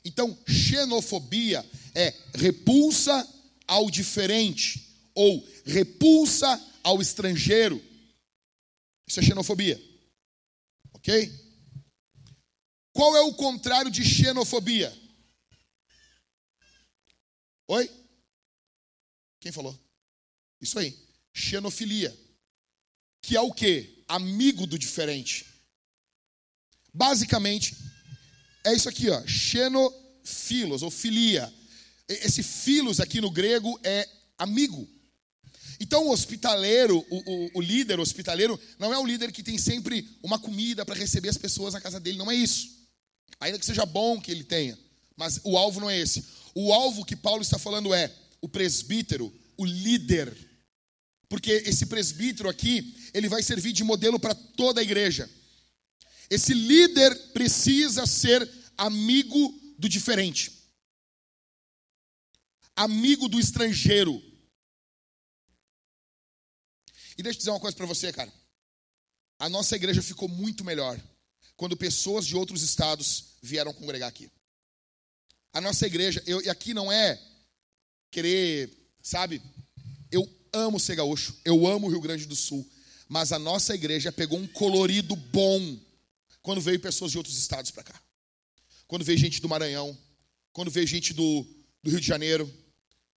Então, 0.04 0.38
xenofobia 0.48 1.66
é 1.94 2.14
repulsa 2.34 3.28
ao 3.68 3.90
diferente 3.90 4.88
ou 5.14 5.48
repulsa 5.66 6.60
ao 6.84 7.02
estrangeiro. 7.02 7.82
Isso 9.08 9.20
é 9.20 9.24
xenofobia. 9.24 9.82
Ok? 10.94 11.32
Qual 12.94 13.16
é 13.16 13.22
o 13.22 13.34
contrário 13.34 13.90
de 13.90 14.04
xenofobia? 14.04 14.96
Oi? 17.68 17.90
Quem 19.40 19.52
falou? 19.52 19.78
Isso 20.60 20.78
aí. 20.78 20.98
Xenofilia. 21.34 22.16
Que 23.22 23.38
é 23.38 23.42
o 23.42 23.52
que? 23.52 24.04
Amigo 24.08 24.68
do 24.68 24.78
diferente. 24.78 25.46
Basicamente, 26.94 27.78
é 28.66 28.74
isso 28.74 28.90
aqui, 28.90 29.10
ó. 29.10 29.26
Xenofilos, 29.26 30.84
ou 30.84 30.92
filia. 30.92 31.52
Esse 32.08 32.44
filos 32.44 33.00
aqui 33.00 33.22
no 33.22 33.32
grego 33.32 33.80
é 33.84 34.08
amigo. 34.38 34.88
Então, 35.80 36.08
o 36.08 36.12
hospitaleiro, 36.12 36.98
o, 37.10 37.18
o, 37.18 37.52
o 37.56 37.62
líder 37.62 38.00
hospitaleiro, 38.00 38.60
não 38.78 38.94
é 38.94 39.00
o 39.00 39.06
líder 39.06 39.32
que 39.32 39.42
tem 39.42 39.58
sempre 39.58 40.08
uma 40.22 40.38
comida 40.38 40.86
para 40.86 41.00
receber 41.00 41.30
as 41.30 41.38
pessoas 41.38 41.74
na 41.74 41.82
casa 41.82 42.00
dele, 42.00 42.18
não 42.18 42.30
é 42.30 42.36
isso. 42.36 42.81
Ainda 43.40 43.58
que 43.58 43.66
seja 43.66 43.86
bom 43.86 44.20
que 44.20 44.32
ele 44.32 44.44
tenha, 44.44 44.78
mas 45.16 45.40
o 45.44 45.58
alvo 45.58 45.80
não 45.80 45.90
é 45.90 45.98
esse. 45.98 46.26
O 46.54 46.74
alvo 46.74 47.06
que 47.06 47.16
Paulo 47.16 47.42
está 47.42 47.58
falando 47.58 47.94
é 47.94 48.14
o 48.42 48.48
presbítero, 48.48 49.34
o 49.58 49.66
líder. 49.66 50.36
Porque 51.30 51.52
esse 51.52 51.86
presbítero 51.86 52.50
aqui, 52.50 52.96
ele 53.14 53.30
vai 53.30 53.42
servir 53.42 53.72
de 53.72 53.84
modelo 53.84 54.20
para 54.20 54.36
toda 54.36 54.82
a 54.82 54.84
igreja. 54.84 55.30
Esse 56.30 56.54
líder 56.54 57.16
precisa 57.34 58.06
ser 58.06 58.50
amigo 58.78 59.60
do 59.78 59.90
diferente, 59.90 60.52
amigo 62.76 63.28
do 63.28 63.40
estrangeiro. 63.40 64.22
E 67.18 67.24
deixa 67.24 67.38
eu 67.38 67.40
dizer 67.40 67.50
uma 67.52 67.60
coisa 67.60 67.76
para 67.76 67.86
você, 67.86 68.12
cara. 68.12 68.32
A 69.40 69.50
nossa 69.50 69.76
igreja 69.76 70.02
ficou 70.02 70.28
muito 70.28 70.64
melhor 70.64 71.02
quando 71.62 71.78
pessoas 71.78 72.26
de 72.26 72.36
outros 72.36 72.64
estados 72.64 73.36
vieram 73.40 73.72
congregar 73.72 74.10
aqui. 74.10 74.32
A 75.54 75.62
nossa 75.62 75.86
igreja, 75.86 76.20
eu, 76.26 76.42
e 76.42 76.50
aqui 76.50 76.74
não 76.74 76.92
é 76.92 77.22
querer, 78.10 78.76
sabe? 79.00 79.40
Eu 80.10 80.28
amo 80.52 80.80
ser 80.80 80.96
gaúcho, 80.96 81.38
eu 81.46 81.68
amo 81.68 81.86
o 81.86 81.92
Rio 81.92 82.02
Grande 82.02 82.26
do 82.26 82.36
Sul, 82.36 82.68
mas 83.08 83.32
a 83.32 83.38
nossa 83.38 83.76
igreja 83.76 84.12
pegou 84.12 84.40
um 84.40 84.48
colorido 84.48 85.16
bom 85.16 85.80
quando 86.42 86.60
veio 86.60 86.80
pessoas 86.80 87.12
de 87.12 87.20
outros 87.20 87.38
estados 87.38 87.70
para 87.70 87.84
cá. 87.84 88.02
Quando 88.88 89.06
veio 89.06 89.20
gente 89.20 89.40
do 89.40 89.48
Maranhão, 89.48 89.96
quando 90.52 90.72
veio 90.72 90.88
gente 90.88 91.14
do, 91.14 91.46
do 91.84 91.92
Rio 91.92 92.02
de 92.02 92.08
Janeiro, 92.08 92.52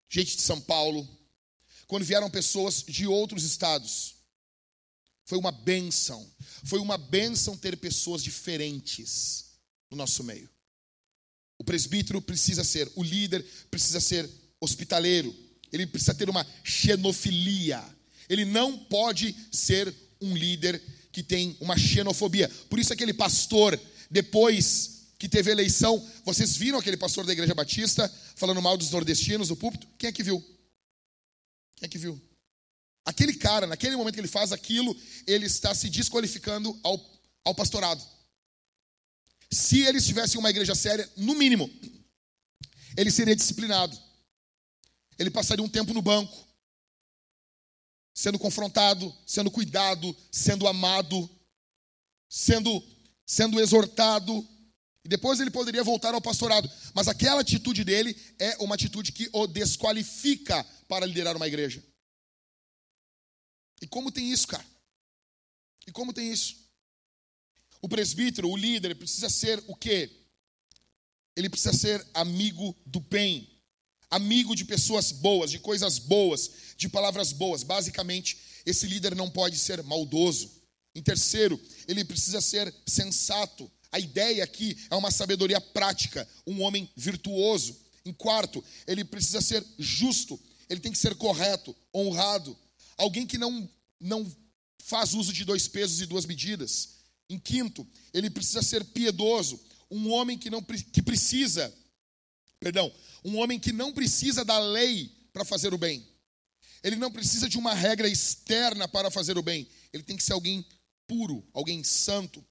gente 0.10 0.36
de 0.36 0.42
São 0.42 0.60
Paulo, 0.60 1.08
quando 1.88 2.04
vieram 2.04 2.30
pessoas 2.30 2.84
de 2.84 3.08
outros 3.08 3.46
estados. 3.46 4.13
Foi 5.26 5.38
uma 5.38 5.52
benção. 5.52 6.26
Foi 6.64 6.80
uma 6.80 6.98
benção 6.98 7.58
ter 7.58 7.78
pessoas 7.78 8.24
diferentes 8.24 9.46
no 9.90 9.98
nosso 9.98 10.24
meio. 10.24 10.50
O 11.58 11.64
presbítero 11.64 12.22
precisa 12.22 12.64
ser, 12.64 12.92
o 12.96 13.04
líder 13.04 13.46
precisa 13.70 14.00
ser 14.00 14.30
hospitaleiro. 14.60 15.34
Ele 15.72 15.88
precisa 15.88 16.14
ter 16.14 16.30
uma 16.30 16.46
xenofilia. 16.64 17.84
Ele 18.30 18.46
não 18.46 18.78
pode 18.78 19.36
ser 19.52 19.94
um 20.22 20.36
líder 20.36 20.82
que 21.12 21.24
tem 21.24 21.56
uma 21.60 21.78
xenofobia. 21.78 22.50
Por 22.70 22.80
isso 22.80 22.92
aquele 22.92 23.14
pastor, 23.14 23.80
depois 24.10 25.04
que 25.18 25.30
teve 25.30 25.52
eleição, 25.52 26.06
vocês 26.26 26.58
viram 26.58 26.80
aquele 26.80 26.98
pastor 26.98 27.26
da 27.26 27.32
Igreja 27.32 27.54
Batista 27.54 28.12
falando 28.36 28.62
mal 28.62 28.76
dos 28.76 28.92
nordestinos 28.92 29.50
no 29.50 29.56
púlpito? 29.56 29.88
Quem 29.98 30.10
é 30.10 30.12
que 30.12 30.24
viu? 30.24 30.42
Quem 31.78 31.86
é 31.86 31.88
que 31.88 31.98
viu? 31.98 32.22
Aquele 33.06 33.34
cara, 33.34 33.68
naquele 33.68 33.96
momento 33.96 34.14
que 34.14 34.22
ele 34.22 34.28
faz 34.28 34.52
aquilo, 34.52 34.96
ele 35.28 35.46
está 35.46 35.76
se 35.76 35.90
desqualificando 35.90 36.78
ao, 36.84 37.00
ao 37.44 37.54
pastorado. 37.54 38.02
Se 39.52 39.82
eles 39.82 40.06
tivessem 40.06 40.40
uma 40.40 40.50
igreja 40.50 40.74
séria, 40.74 41.10
no 41.18 41.36
mínimo, 41.36 41.70
ele 42.96 43.12
seria 43.12 43.36
disciplinado. 43.36 43.98
Ele 45.20 45.30
passaria 45.30 45.64
um 45.64 45.70
tempo 45.70 45.94
no 45.94 46.02
banco, 46.02 46.48
sendo 48.14 48.40
confrontado, 48.40 49.14
sendo 49.26 49.52
cuidado, 49.52 50.16
sendo 50.32 50.68
amado, 50.68 51.30
sendo, 52.30 52.82
sendo 53.26 53.60
exortado. 53.60 54.48
E 55.04 55.10
depois 55.10 55.40
ele 55.40 55.52
poderia 55.52 55.84
voltar 55.84 56.14
ao 56.14 56.22
pastorado. 56.22 56.72
Mas 56.94 57.08
aquela 57.08 57.42
atitude 57.42 57.84
dele 57.84 58.16
é 58.40 58.56
uma 58.60 58.76
atitude 58.76 59.12
que 59.12 59.30
o 59.34 59.46
desqualifica 59.46 60.66
para 60.88 61.06
liderar 61.06 61.36
uma 61.36 61.48
igreja. 61.48 61.84
E 63.84 63.88
como 63.88 64.10
tem 64.10 64.32
isso, 64.32 64.48
cara? 64.48 64.66
E 65.86 65.92
como 65.92 66.14
tem 66.14 66.32
isso? 66.32 66.56
O 67.82 67.90
presbítero, 67.90 68.50
o 68.50 68.56
líder, 68.56 68.96
precisa 68.96 69.30
ser 69.30 69.62
o 69.68 69.76
quê? 69.76 70.10
Ele 71.36 71.50
precisa 71.50 71.74
ser 71.74 72.08
amigo 72.14 72.74
do 72.86 73.02
bem, 73.02 73.46
amigo 74.10 74.56
de 74.56 74.64
pessoas 74.64 75.12
boas, 75.12 75.52
de 75.52 75.60
coisas 75.60 76.00
boas, 76.00 76.50
de 76.78 76.88
palavras 76.88 77.34
boas. 77.34 77.62
Basicamente, 77.62 78.38
esse 78.66 78.88
líder 78.88 79.16
não 79.16 79.30
pode 79.30 79.60
ser 79.60 79.84
maldoso. 79.84 80.50
Em 80.96 81.04
terceiro, 81.04 81.60
ele 81.86 82.06
precisa 82.06 82.40
ser 82.40 82.74
sensato. 82.88 83.70
A 83.92 84.00
ideia 84.00 84.46
aqui 84.46 84.78
é 84.90 84.96
uma 84.96 85.12
sabedoria 85.12 85.60
prática, 85.60 86.26
um 86.48 86.62
homem 86.62 86.90
virtuoso. 86.96 87.78
Em 88.06 88.14
quarto, 88.14 88.64
ele 88.88 89.04
precisa 89.04 89.42
ser 89.42 89.62
justo, 89.78 90.40
ele 90.70 90.80
tem 90.80 90.94
que 90.94 90.98
ser 90.98 91.16
correto, 91.16 91.76
honrado, 91.94 92.58
alguém 92.98 93.26
que 93.26 93.38
não, 93.38 93.70
não 94.00 94.36
faz 94.84 95.14
uso 95.14 95.32
de 95.32 95.46
dois 95.46 95.68
pesos 95.68 96.02
e 96.02 96.06
duas 96.06 96.26
medidas. 96.26 96.98
Em 97.30 97.40
quinto, 97.40 97.88
ele 98.14 98.30
precisa 98.30 98.62
ser 98.62 98.84
piedoso, 98.86 99.60
um 99.90 100.12
homem 100.12 100.38
que 100.38 100.50
não 100.50 100.62
que 100.62 101.02
precisa, 101.02 101.74
perdão, 102.60 102.92
um 103.24 103.38
homem 103.38 103.60
que 103.60 103.72
não 103.72 103.94
precisa 103.94 104.44
da 104.44 104.60
lei 104.60 105.10
para 105.32 105.46
fazer 105.46 105.74
o 105.74 105.78
bem. 105.78 106.06
Ele 106.84 106.98
não 106.98 107.12
precisa 107.12 107.48
de 107.48 107.58
uma 107.58 107.74
regra 107.74 108.10
externa 108.10 108.88
para 108.88 109.10
fazer 109.10 109.38
o 109.38 109.42
bem. 109.42 109.68
Ele 109.94 110.04
tem 110.04 110.18
que 110.18 110.24
ser 110.24 110.34
alguém 110.34 110.66
puro, 111.08 111.48
alguém 111.54 111.84
santo. 111.84 112.46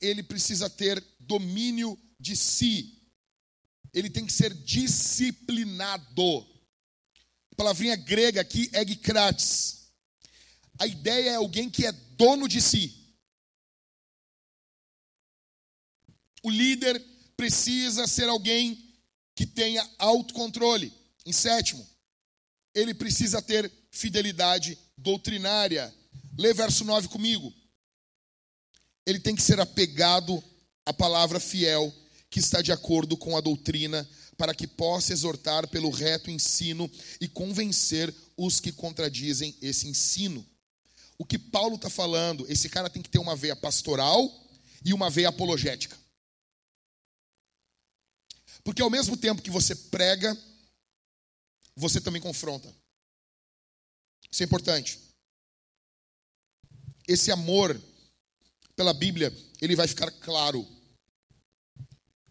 Ele 0.00 0.22
precisa 0.22 0.70
ter 0.70 1.04
domínio 1.18 1.98
de 2.18 2.34
si. 2.34 2.98
Ele 3.92 4.08
tem 4.08 4.24
que 4.24 4.32
ser 4.32 4.54
disciplinado 4.54 6.46
palavrinha 7.60 7.94
grega 7.94 8.40
aqui, 8.40 8.70
egkrates. 8.72 9.90
A 10.78 10.86
ideia 10.86 11.32
é 11.32 11.34
alguém 11.34 11.68
que 11.68 11.84
é 11.84 11.92
dono 11.92 12.48
de 12.48 12.58
si. 12.58 13.14
O 16.42 16.48
líder 16.48 16.98
precisa 17.36 18.06
ser 18.06 18.30
alguém 18.30 18.82
que 19.34 19.44
tenha 19.44 19.86
autocontrole. 19.98 20.90
Em 21.26 21.34
sétimo, 21.34 21.86
ele 22.74 22.94
precisa 22.94 23.42
ter 23.42 23.70
fidelidade 23.90 24.78
doutrinária. 24.96 25.94
Lê 26.38 26.54
verso 26.54 26.82
9 26.82 27.08
comigo. 27.08 27.52
Ele 29.04 29.20
tem 29.20 29.36
que 29.36 29.42
ser 29.42 29.60
apegado 29.60 30.42
à 30.86 30.94
palavra 30.94 31.38
fiel, 31.38 31.94
que 32.30 32.40
está 32.40 32.62
de 32.62 32.72
acordo 32.72 33.18
com 33.18 33.36
a 33.36 33.42
doutrina 33.42 34.08
para 34.40 34.54
que 34.54 34.66
possa 34.66 35.12
exortar 35.12 35.68
pelo 35.68 35.90
reto 35.90 36.30
ensino 36.30 36.90
e 37.20 37.28
convencer 37.28 38.10
os 38.38 38.58
que 38.58 38.72
contradizem 38.72 39.54
esse 39.60 39.86
ensino. 39.86 40.42
O 41.18 41.26
que 41.26 41.38
Paulo 41.38 41.76
está 41.76 41.90
falando, 41.90 42.50
esse 42.50 42.66
cara 42.70 42.88
tem 42.88 43.02
que 43.02 43.10
ter 43.10 43.18
uma 43.18 43.36
veia 43.36 43.54
pastoral 43.54 44.50
e 44.82 44.94
uma 44.94 45.10
veia 45.10 45.28
apologética. 45.28 45.94
Porque 48.64 48.80
ao 48.80 48.88
mesmo 48.88 49.14
tempo 49.14 49.42
que 49.42 49.50
você 49.50 49.74
prega, 49.74 50.34
você 51.76 52.00
também 52.00 52.22
confronta. 52.22 52.74
Isso 54.32 54.42
é 54.42 54.46
importante. 54.46 54.98
Esse 57.06 57.30
amor 57.30 57.78
pela 58.74 58.94
Bíblia, 58.94 59.30
ele 59.60 59.76
vai 59.76 59.86
ficar 59.86 60.10
claro 60.10 60.66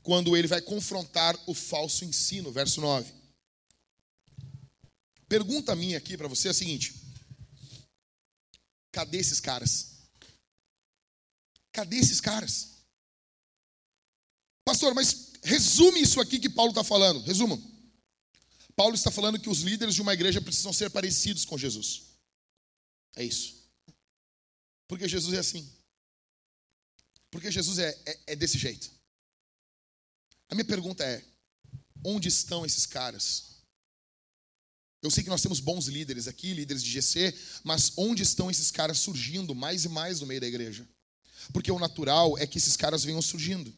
quando 0.04 0.36
ele 0.36 0.48
vai 0.48 0.62
confrontar 0.62 1.38
o 1.48 1.54
falso 1.54 2.06
ensino, 2.06 2.52
verso 2.52 2.82
9. 2.82 3.14
Pergunta 5.28 5.76
minha 5.76 5.98
aqui 5.98 6.18
para 6.18 6.28
você 6.28 6.48
é 6.48 6.52
a 6.52 6.54
seguinte: 6.54 6.96
cadê 8.92 9.20
esses 9.20 9.40
caras? 9.40 10.00
Cadê 11.72 11.98
esses 11.98 12.20
caras? 12.20 12.80
Pastor, 14.66 14.94
mas 14.94 15.34
resume 15.44 16.02
isso 16.02 16.20
aqui 16.20 16.40
que 16.40 16.50
Paulo 16.50 16.72
está 16.72 16.84
falando. 16.84 17.22
Resuma. 17.22 17.60
Paulo 18.76 18.96
está 18.96 19.12
falando 19.12 19.40
que 19.40 19.50
os 19.50 19.60
líderes 19.60 19.94
de 19.94 20.02
uma 20.02 20.14
igreja 20.14 20.42
precisam 20.42 20.72
ser 20.72 20.90
parecidos 20.90 21.46
com 21.46 21.58
Jesus. 21.58 22.04
É 23.16 23.24
isso. 23.24 23.60
Porque 24.88 25.08
Jesus 25.08 25.34
é 25.34 25.40
assim. 25.40 25.70
Porque 27.30 27.52
Jesus 27.52 27.78
é, 27.78 27.90
é, 28.06 28.20
é 28.28 28.36
desse 28.36 28.58
jeito. 28.58 28.99
A 30.50 30.56
minha 30.56 30.66
pergunta 30.66 31.04
é: 31.04 31.24
onde 32.04 32.28
estão 32.28 32.66
esses 32.66 32.86
caras? 32.86 33.50
Eu 35.02 35.10
sei 35.10 35.24
que 35.24 35.30
nós 35.30 35.42
temos 35.42 35.60
bons 35.62 35.86
líderes 35.86 36.28
aqui, 36.28 36.54
líderes 36.54 36.84
de 36.84 36.92
GC, 36.92 37.34
mas 37.64 37.94
onde 37.96 38.24
estão 38.24 38.52
esses 38.52 38.70
caras 38.70 39.00
surgindo 39.00 39.56
mais 39.56 39.86
e 39.86 39.90
mais 39.90 40.20
no 40.20 40.28
meio 40.28 40.42
da 40.42 40.48
igreja? 40.48 40.88
Porque 41.54 41.72
o 41.72 41.80
natural 41.80 42.38
é 42.38 42.46
que 42.46 42.58
esses 42.58 42.76
caras 42.76 43.04
venham 43.04 43.22
surgindo. 43.22 43.74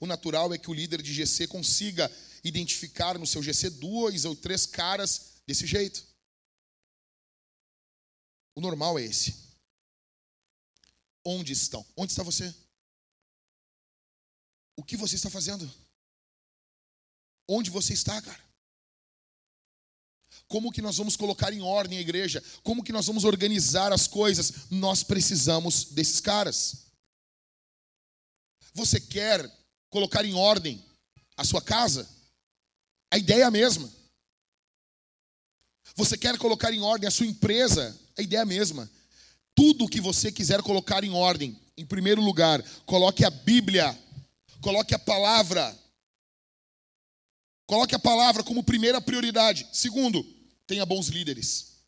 O 0.00 0.06
natural 0.06 0.52
é 0.52 0.58
que 0.58 0.70
o 0.70 0.74
líder 0.74 1.00
de 1.00 1.14
GC 1.14 1.46
consiga 1.46 2.10
identificar 2.42 3.18
no 3.18 3.26
seu 3.26 3.40
GC 3.40 3.70
dois 3.70 4.24
ou 4.24 4.34
três 4.34 4.66
caras 4.66 5.34
desse 5.46 5.64
jeito. 5.64 6.04
O 8.56 8.60
normal 8.60 8.98
é 8.98 9.04
esse. 9.04 9.34
Onde 11.24 11.52
estão? 11.52 11.86
Onde 11.96 12.12
está 12.12 12.22
você? 12.24 12.52
O 14.76 14.82
que 14.82 14.96
você 14.96 15.14
está 15.14 15.30
fazendo? 15.30 15.72
Onde 17.48 17.70
você 17.70 17.92
está, 17.92 18.20
cara? 18.20 18.42
Como 20.48 20.72
que 20.72 20.82
nós 20.82 20.96
vamos 20.96 21.16
colocar 21.16 21.52
em 21.52 21.62
ordem 21.62 21.98
a 21.98 22.00
igreja? 22.00 22.42
Como 22.62 22.82
que 22.82 22.92
nós 22.92 23.06
vamos 23.06 23.24
organizar 23.24 23.92
as 23.92 24.06
coisas? 24.06 24.70
Nós 24.70 25.02
precisamos 25.02 25.84
desses 25.86 26.20
caras. 26.20 26.84
Você 28.72 29.00
quer 29.00 29.50
colocar 29.88 30.24
em 30.24 30.34
ordem 30.34 30.84
a 31.36 31.44
sua 31.44 31.62
casa? 31.62 32.08
A 33.10 33.18
ideia 33.18 33.42
é 33.42 33.46
a 33.46 33.50
mesma. 33.50 33.90
Você 35.96 36.18
quer 36.18 36.36
colocar 36.38 36.72
em 36.72 36.80
ordem 36.80 37.06
a 37.06 37.10
sua 37.10 37.26
empresa? 37.26 37.98
A 38.18 38.22
ideia 38.22 38.40
é 38.40 38.42
a 38.42 38.46
mesma. 38.46 38.90
Tudo 39.54 39.88
que 39.88 40.00
você 40.00 40.32
quiser 40.32 40.60
colocar 40.62 41.04
em 41.04 41.12
ordem, 41.12 41.58
em 41.76 41.86
primeiro 41.86 42.20
lugar, 42.20 42.62
coloque 42.84 43.24
a 43.24 43.30
Bíblia, 43.30 43.96
coloque 44.60 44.94
a 44.94 44.98
palavra, 44.98 45.76
Coloque 47.74 47.96
a 47.96 47.98
palavra 47.98 48.44
como 48.44 48.62
primeira 48.62 49.00
prioridade. 49.00 49.68
Segundo, 49.72 50.22
tenha 50.64 50.86
bons 50.86 51.08
líderes. 51.08 51.82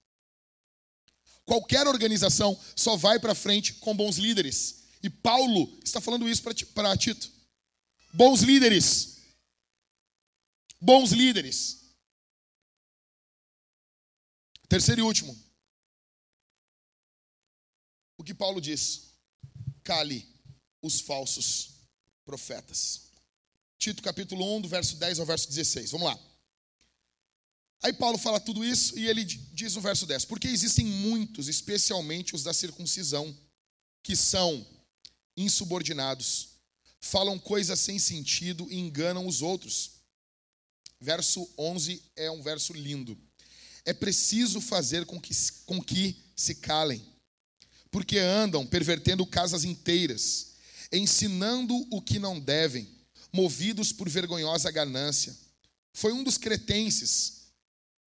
Qualquer 1.44 1.86
organização 1.86 2.60
só 2.74 2.96
vai 2.96 3.20
para 3.20 3.36
frente 3.36 3.74
com 3.74 3.96
bons 3.96 4.16
líderes. 4.16 4.82
E 5.00 5.08
Paulo 5.08 5.78
está 5.84 6.00
falando 6.00 6.28
isso 6.28 6.42
para 6.74 6.96
Tito. 6.96 7.30
Bons 8.12 8.40
líderes. 8.40 9.18
Bons 10.80 11.12
líderes. 11.12 11.94
Terceiro 14.68 15.02
e 15.02 15.04
último. 15.04 15.40
O 18.18 18.24
que 18.24 18.34
Paulo 18.34 18.60
diz? 18.60 19.12
Cale 19.84 20.26
os 20.82 20.98
falsos 20.98 21.74
profetas. 22.24 23.05
Tito 23.86 24.02
capítulo 24.02 24.56
1, 24.56 24.62
do 24.62 24.68
verso 24.68 24.96
10 24.96 25.20
ao 25.20 25.26
verso 25.26 25.46
16. 25.46 25.92
Vamos 25.92 26.08
lá. 26.08 26.18
Aí 27.80 27.92
Paulo 27.92 28.18
fala 28.18 28.40
tudo 28.40 28.64
isso 28.64 28.98
e 28.98 29.06
ele 29.06 29.24
diz 29.24 29.76
no 29.76 29.80
verso 29.80 30.04
10: 30.04 30.24
Porque 30.24 30.48
existem 30.48 30.84
muitos, 30.84 31.46
especialmente 31.46 32.34
os 32.34 32.42
da 32.42 32.52
circuncisão, 32.52 33.32
que 34.02 34.16
são 34.16 34.66
insubordinados, 35.36 36.48
falam 36.98 37.38
coisas 37.38 37.78
sem 37.78 37.96
sentido 37.96 38.66
e 38.72 38.76
enganam 38.76 39.24
os 39.24 39.40
outros. 39.40 40.00
Verso 41.00 41.48
11 41.56 42.02
é 42.16 42.28
um 42.28 42.42
verso 42.42 42.72
lindo. 42.72 43.16
É 43.84 43.92
preciso 43.92 44.60
fazer 44.60 45.06
com 45.06 45.20
que, 45.20 45.32
com 45.64 45.80
que 45.80 46.24
se 46.34 46.56
calem, 46.56 47.06
porque 47.88 48.18
andam 48.18 48.66
pervertendo 48.66 49.24
casas 49.24 49.62
inteiras, 49.62 50.54
ensinando 50.90 51.86
o 51.88 52.02
que 52.02 52.18
não 52.18 52.40
devem, 52.40 52.95
movidos 53.36 53.92
por 53.92 54.08
vergonhosa 54.08 54.70
ganância. 54.70 55.36
Foi 55.92 56.12
um 56.12 56.24
dos 56.24 56.38
cretenses 56.38 57.36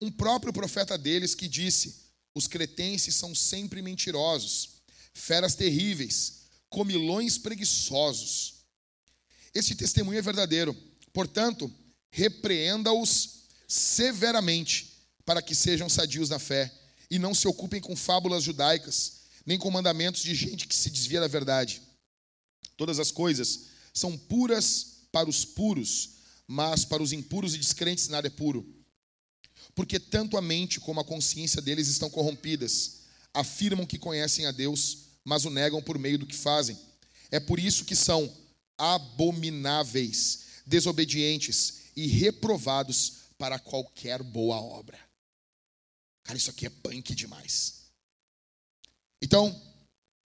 um 0.01 0.09
próprio 0.09 0.53
profeta 0.53 0.97
deles 0.97 1.35
que 1.35 1.47
disse: 1.47 1.95
Os 2.33 2.47
cretenses 2.47 3.15
são 3.15 3.35
sempre 3.35 3.81
mentirosos, 3.81 4.81
feras 5.13 5.55
terríveis, 5.55 6.43
comilões 6.69 7.37
preguiçosos. 7.37 8.55
Este 9.53 9.75
testemunho 9.75 10.19
é 10.19 10.21
verdadeiro. 10.21 10.75
Portanto, 11.11 11.71
repreenda-os 12.11 13.39
severamente, 13.67 14.93
para 15.25 15.41
que 15.41 15.53
sejam 15.53 15.89
sadios 15.89 16.29
na 16.29 16.39
fé 16.39 16.73
e 17.09 17.19
não 17.19 17.33
se 17.33 17.47
ocupem 17.47 17.81
com 17.81 17.95
fábulas 17.95 18.43
judaicas, 18.43 19.21
nem 19.45 19.57
com 19.57 19.69
mandamentos 19.69 20.21
de 20.21 20.33
gente 20.33 20.67
que 20.67 20.75
se 20.75 20.89
desvia 20.89 21.19
da 21.19 21.27
verdade. 21.27 21.81
Todas 22.77 22.99
as 22.99 23.11
coisas 23.11 23.65
são 23.93 24.17
puras 24.17 24.88
para 25.11 25.29
os 25.29 25.45
puros, 25.45 26.11
mas 26.47 26.85
para 26.85 27.03
os 27.03 27.13
impuros 27.13 27.53
e 27.55 27.57
descrentes 27.57 28.07
nada 28.07 28.27
é 28.27 28.31
puro 28.31 28.79
porque 29.79 29.97
tanto 29.97 30.35
a 30.35 30.41
mente 30.41 30.77
como 30.77 30.99
a 30.99 31.05
consciência 31.05 31.61
deles 31.61 31.87
estão 31.87 32.09
corrompidas. 32.09 33.03
Afirmam 33.33 33.85
que 33.85 33.97
conhecem 33.97 34.45
a 34.45 34.51
Deus, 34.51 35.05
mas 35.23 35.45
o 35.45 35.49
negam 35.49 35.81
por 35.81 35.97
meio 35.97 36.17
do 36.17 36.25
que 36.25 36.35
fazem. 36.35 36.77
É 37.31 37.39
por 37.39 37.59
isso 37.59 37.85
que 37.85 37.95
são 37.95 38.29
abomináveis, 38.77 40.41
desobedientes 40.65 41.83
e 41.95 42.07
reprovados 42.07 43.13
para 43.37 43.59
qualquer 43.59 44.21
boa 44.21 44.59
obra. 44.59 44.99
Cara, 46.23 46.37
isso 46.37 46.49
aqui 46.49 46.65
é 46.65 46.69
punk 46.69 47.15
demais. 47.15 47.85
Então, 49.21 49.61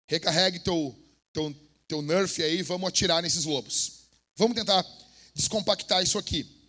recarregue 0.07 0.61
teu, 0.61 0.95
teu, 1.33 1.55
teu 1.89 2.03
nerf 2.03 2.43
aí, 2.43 2.63
vamos 2.63 2.89
atirar 2.89 3.23
nesses 3.23 3.45
lobos. 3.45 4.00
Vamos 4.41 4.57
tentar 4.57 4.83
descompactar 5.35 6.03
isso 6.03 6.19
aqui. 6.19 6.61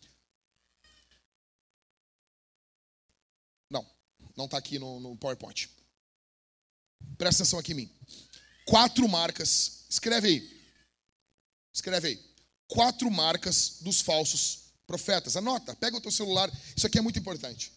Não 4.36 4.46
está 4.46 4.58
aqui 4.58 4.80
no, 4.80 5.00
no 5.00 5.16
PowerPoint. 5.16 5.70
Presta 7.18 7.44
atenção 7.44 7.60
aqui 7.60 7.74
em 7.74 7.76
mim. 7.76 8.00
Quatro 8.66 9.08
marcas. 9.08 9.86
Escreve 9.90 10.28
aí. 10.28 10.66
Escreve 11.74 12.08
aí. 12.08 12.36
Quatro 12.68 13.12
marcas 13.12 13.78
dos 13.82 14.02
falsos 14.02 14.74
profetas. 14.88 15.38
Anota, 15.38 15.76
pega 15.76 15.96
o 15.96 16.02
teu 16.02 16.12
celular. 16.12 16.52
Isso 16.76 16.88
aqui 16.88 16.98
é 16.98 17.02
muito 17.02 17.20
importante. 17.20 17.72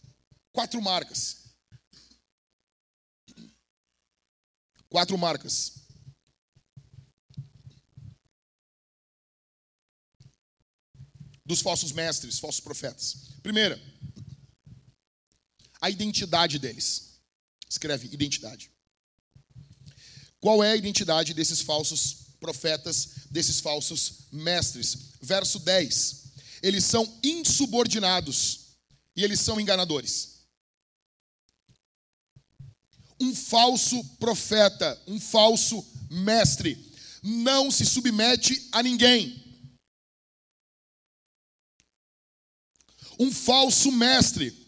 Quatro 0.52 0.80
marcas. 0.80 1.44
Quatro 4.88 5.18
marcas. 5.18 5.83
Dos 11.46 11.60
falsos 11.60 11.92
mestres, 11.92 12.38
falsos 12.38 12.60
profetas. 12.60 13.16
Primeira, 13.42 13.80
a 15.80 15.90
identidade 15.90 16.58
deles. 16.58 17.20
Escreve 17.68 18.08
identidade. 18.12 18.70
Qual 20.40 20.64
é 20.64 20.72
a 20.72 20.76
identidade 20.76 21.34
desses 21.34 21.60
falsos 21.60 22.36
profetas, 22.40 23.26
desses 23.30 23.60
falsos 23.60 24.28
mestres? 24.32 25.12
Verso 25.20 25.58
10. 25.58 26.24
Eles 26.62 26.84
são 26.84 27.18
insubordinados 27.22 28.76
e 29.14 29.22
eles 29.22 29.40
são 29.40 29.60
enganadores. 29.60 30.46
Um 33.20 33.34
falso 33.34 34.02
profeta, 34.18 35.00
um 35.06 35.20
falso 35.20 35.84
mestre, 36.10 36.92
não 37.22 37.70
se 37.70 37.84
submete 37.84 38.68
a 38.72 38.82
ninguém. 38.82 39.43
Um 43.18 43.30
falso 43.30 43.90
mestre 43.92 44.64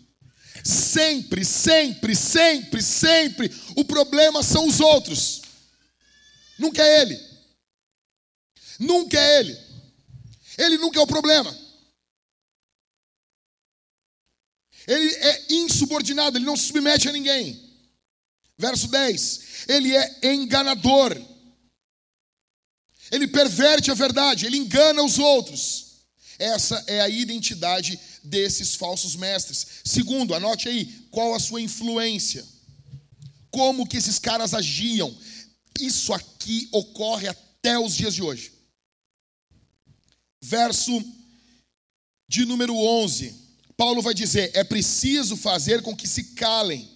Sempre, 0.67 1.45
sempre, 1.45 2.17
sempre, 2.17 2.83
sempre, 2.83 3.49
o 3.77 3.85
problema 3.85 4.43
são 4.43 4.67
os 4.67 4.81
outros. 4.81 5.43
Nunca 6.59 6.83
é 6.83 7.03
ele. 7.03 7.21
Nunca 8.81 9.17
é 9.17 9.39
ele. 9.39 9.57
Ele 10.59 10.79
nunca 10.79 10.99
é 10.99 11.03
o 11.03 11.07
problema. 11.07 11.57
Ele 14.89 15.15
é 15.15 15.47
insubordinado, 15.51 16.37
ele 16.37 16.45
não 16.45 16.57
se 16.57 16.67
submete 16.67 17.09
a 17.09 17.13
ninguém. 17.13 17.63
Verso 18.59 18.89
10: 18.89 19.69
Ele 19.69 19.95
é 19.95 20.35
enganador. 20.35 21.17
Ele 23.13 23.29
perverte 23.29 23.93
a 23.93 23.95
verdade, 23.95 24.47
ele 24.47 24.57
engana 24.57 25.01
os 25.05 25.17
outros. 25.17 25.87
Essa 26.39 26.83
é 26.89 27.01
a 27.01 27.09
identidade 27.09 27.99
desses 28.27 28.75
falsos 28.75 29.17
mestres. 29.17 29.67
Segundo, 29.85 30.35
anote 30.35 30.69
aí, 30.69 31.07
qual 31.11 31.35
a 31.35 31.41
sua 31.41 31.61
influência? 31.61 32.45
Como 33.51 33.87
que 33.87 33.97
esses 33.97 34.19
caras 34.19 34.55
agiam? 34.55 35.17
Isso 35.81 36.13
aqui 36.13 36.69
ocorre 36.73 37.29
até 37.29 37.79
os 37.79 37.95
dias 37.95 38.15
de 38.15 38.23
hoje. 38.23 38.53
Verso 40.43 40.93
de 42.29 42.45
número 42.45 42.75
11. 42.75 43.35
Paulo 43.77 44.03
vai 44.03 44.15
dizer: 44.15 44.51
"É 44.55 44.65
preciso 44.65 45.37
fazer 45.37 45.83
com 45.83 45.97
que 45.97 46.09
se 46.09 46.35
calem". 46.35 46.89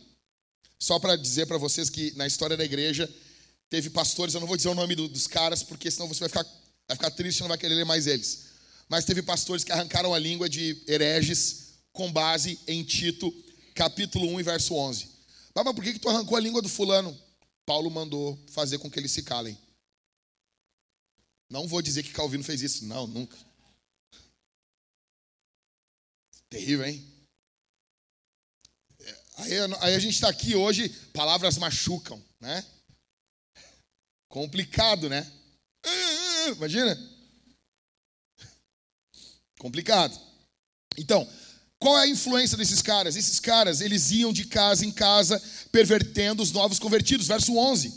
Só 0.79 0.99
para 0.99 1.17
dizer 1.17 1.47
para 1.47 1.59
vocês 1.59 1.91
que 1.91 2.13
na 2.13 2.27
história 2.27 2.57
da 2.57 2.65
igreja 2.65 3.13
teve 3.69 3.91
pastores, 3.91 4.35
eu 4.35 4.41
não 4.41 4.49
vou 4.49 4.57
dizer 4.57 4.69
o 4.69 4.75
nome 4.75 4.95
dos 4.95 5.27
caras, 5.27 5.63
porque 5.63 5.91
senão 5.91 6.09
você 6.09 6.21
vai 6.21 6.29
ficar, 6.29 6.45
vai 6.89 6.97
ficar 6.97 7.11
triste 7.11 7.39
e 7.39 7.41
não 7.43 7.49
vai 7.49 7.59
querer 7.59 7.75
ler 7.75 7.85
mais 7.85 8.07
eles 8.07 8.50
mas 8.91 9.05
teve 9.05 9.23
pastores 9.23 9.63
que 9.63 9.71
arrancaram 9.71 10.13
a 10.13 10.19
língua 10.19 10.49
de 10.49 10.83
hereges 10.89 11.75
com 11.93 12.13
base 12.13 12.59
em 12.67 12.83
Tito, 12.83 13.33
capítulo 13.73 14.27
1 14.27 14.41
e 14.41 14.43
verso 14.43 14.75
11. 14.75 15.09
Mas 15.55 15.65
por 15.73 15.85
que, 15.85 15.93
que 15.93 16.01
tu 16.01 16.09
arrancou 16.09 16.37
a 16.37 16.41
língua 16.41 16.61
do 16.61 16.69
fulano? 16.69 17.17
Paulo 17.65 17.89
mandou 17.89 18.37
fazer 18.51 18.79
com 18.79 18.91
que 18.91 18.99
eles 18.99 19.13
se 19.13 19.23
calem. 19.23 19.57
Não 21.49 21.69
vou 21.69 21.81
dizer 21.81 22.03
que 22.03 22.13
Calvino 22.13 22.43
fez 22.43 22.63
isso, 22.63 22.85
não, 22.85 23.07
nunca. 23.07 23.39
Terrível, 26.49 26.85
hein? 26.85 27.07
Aí, 29.37 29.53
aí 29.83 29.95
a 29.95 29.99
gente 30.01 30.15
está 30.15 30.29
aqui 30.29 30.57
hoje, 30.57 30.89
palavras 31.13 31.59
machucam, 31.59 32.21
né? 32.41 32.67
Complicado, 34.29 35.09
né? 35.09 35.31
Imagina? 36.57 37.20
Complicado. 39.61 40.19
Então, 40.97 41.29
qual 41.79 41.99
é 41.99 42.05
a 42.05 42.09
influência 42.09 42.57
desses 42.57 42.81
caras? 42.81 43.15
Esses 43.15 43.39
caras, 43.39 43.83
eles 43.83 44.11
iam 44.11 44.33
de 44.33 44.47
casa 44.47 44.87
em 44.87 44.91
casa 44.91 45.41
pervertendo 45.71 46.43
os 46.43 46.51
novos 46.51 46.79
convertidos. 46.79 47.27
Verso 47.27 47.55
11. 47.55 47.93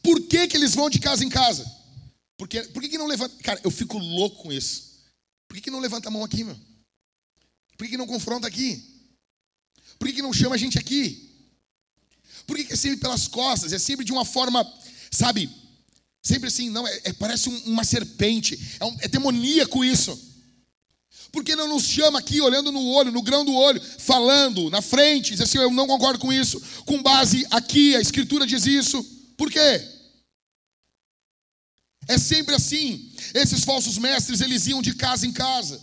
Por 0.00 0.20
que, 0.28 0.46
que 0.46 0.56
eles 0.56 0.76
vão 0.76 0.88
de 0.88 1.00
casa 1.00 1.24
em 1.24 1.28
casa? 1.28 1.68
Porque, 2.38 2.62
por 2.62 2.80
que, 2.80 2.88
que 2.88 2.98
não 2.98 3.08
levanta... 3.08 3.34
Cara, 3.42 3.60
eu 3.64 3.70
fico 3.70 3.98
louco 3.98 4.44
com 4.44 4.52
isso. 4.52 5.02
Por 5.48 5.56
que, 5.56 5.62
que 5.62 5.70
não 5.72 5.80
levanta 5.80 6.06
a 6.06 6.10
mão 6.10 6.22
aqui, 6.22 6.44
meu? 6.44 6.56
Por 7.76 7.84
que, 7.84 7.90
que 7.90 7.98
não 7.98 8.06
confronta 8.06 8.46
aqui? 8.46 8.80
Por 9.98 10.06
que, 10.06 10.14
que 10.14 10.22
não 10.22 10.32
chama 10.32 10.54
a 10.54 10.58
gente 10.58 10.78
aqui? 10.78 11.34
Por 12.46 12.56
que, 12.56 12.62
que 12.62 12.74
é 12.74 12.76
sempre 12.76 12.98
pelas 12.98 13.26
costas? 13.26 13.72
É 13.72 13.78
sempre 13.80 14.04
de 14.04 14.12
uma 14.12 14.24
forma, 14.24 14.64
sabe? 15.10 15.50
Sempre 16.22 16.46
assim, 16.46 16.70
não, 16.70 16.86
é, 16.86 17.00
é 17.06 17.12
parece 17.12 17.48
um, 17.48 17.58
uma 17.64 17.82
serpente. 17.82 18.76
É, 18.78 18.84
um, 18.84 18.96
é 19.00 19.08
demoníaco 19.08 19.84
isso. 19.84 20.35
Por 21.32 21.44
que 21.44 21.54
não 21.54 21.68
nos 21.68 21.84
chama 21.84 22.18
aqui, 22.18 22.40
olhando 22.40 22.72
no 22.72 22.88
olho, 22.88 23.12
no 23.12 23.22
grão 23.22 23.44
do 23.44 23.52
olho, 23.52 23.80
falando 23.98 24.70
na 24.70 24.80
frente, 24.80 25.32
diz 25.32 25.40
assim: 25.40 25.58
eu 25.58 25.70
não 25.70 25.86
concordo 25.86 26.18
com 26.18 26.32
isso, 26.32 26.60
com 26.84 27.02
base 27.02 27.46
aqui, 27.50 27.94
a 27.94 28.00
Escritura 28.00 28.46
diz 28.46 28.66
isso. 28.66 29.02
Por 29.36 29.50
quê? 29.50 29.86
É 32.08 32.18
sempre 32.18 32.54
assim. 32.54 33.12
Esses 33.34 33.64
falsos 33.64 33.98
mestres, 33.98 34.40
eles 34.40 34.66
iam 34.66 34.80
de 34.80 34.94
casa 34.94 35.26
em 35.26 35.32
casa. 35.32 35.80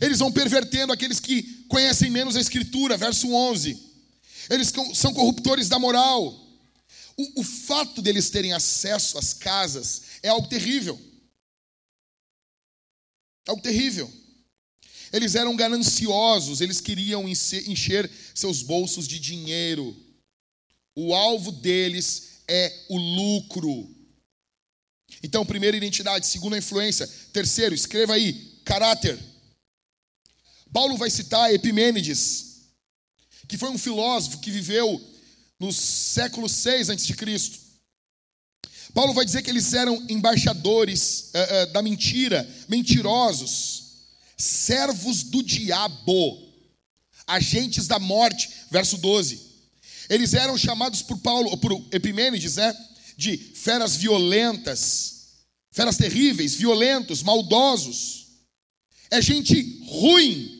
Eles 0.00 0.18
vão 0.18 0.32
pervertendo 0.32 0.92
aqueles 0.92 1.20
que 1.20 1.42
conhecem 1.68 2.10
menos 2.10 2.36
a 2.36 2.40
Escritura, 2.40 2.96
verso 2.96 3.32
11. 3.32 3.88
Eles 4.50 4.72
são 4.94 5.12
corruptores 5.12 5.68
da 5.68 5.78
moral. 5.78 6.46
O, 7.16 7.40
o 7.40 7.44
fato 7.44 8.00
deles 8.00 8.30
terem 8.30 8.52
acesso 8.52 9.18
às 9.18 9.34
casas 9.34 10.02
é 10.22 10.28
algo 10.28 10.48
terrível. 10.48 10.98
Algo 13.48 13.62
terrível. 13.62 14.12
Eles 15.10 15.34
eram 15.34 15.56
gananciosos, 15.56 16.60
eles 16.60 16.80
queriam 16.80 17.26
encher 17.26 18.10
seus 18.34 18.62
bolsos 18.62 19.08
de 19.08 19.18
dinheiro. 19.18 19.96
O 20.94 21.14
alvo 21.14 21.50
deles 21.50 22.42
é 22.46 22.84
o 22.90 22.98
lucro. 22.98 23.88
Então, 25.22 25.46
primeira 25.46 25.76
identidade, 25.76 26.26
segunda 26.26 26.58
influência. 26.58 27.06
Terceiro, 27.32 27.74
escreva 27.74 28.14
aí, 28.14 28.60
caráter. 28.64 29.18
Paulo 30.70 30.98
vai 30.98 31.08
citar 31.08 31.52
Epimênides, 31.52 32.66
que 33.48 33.56
foi 33.56 33.70
um 33.70 33.78
filósofo 33.78 34.40
que 34.40 34.50
viveu 34.50 35.00
no 35.58 35.72
século 35.72 36.48
6 36.50 36.90
a.C. 36.90 37.14
Paulo 38.94 39.14
vai 39.14 39.24
dizer 39.24 39.42
que 39.42 39.50
eles 39.50 39.72
eram 39.72 40.04
embaixadores 40.08 41.30
uh, 41.34 41.68
uh, 41.68 41.72
da 41.72 41.82
mentira, 41.82 42.48
mentirosos, 42.68 43.84
servos 44.36 45.22
do 45.24 45.42
diabo, 45.42 46.38
agentes 47.26 47.86
da 47.86 47.98
morte, 47.98 48.48
verso 48.70 48.96
12. 48.96 49.48
Eles 50.08 50.32
eram 50.32 50.56
chamados 50.56 51.02
por 51.02 51.18
Paulo, 51.18 51.56
por 51.58 51.72
Epimênides, 51.92 52.56
né, 52.56 52.74
de 53.16 53.36
feras 53.36 53.96
violentas, 53.96 55.18
feras 55.70 55.96
terríveis, 55.96 56.54
violentos, 56.54 57.22
maldosos. 57.22 58.26
É 59.10 59.20
gente 59.20 59.84
ruim. 59.86 60.56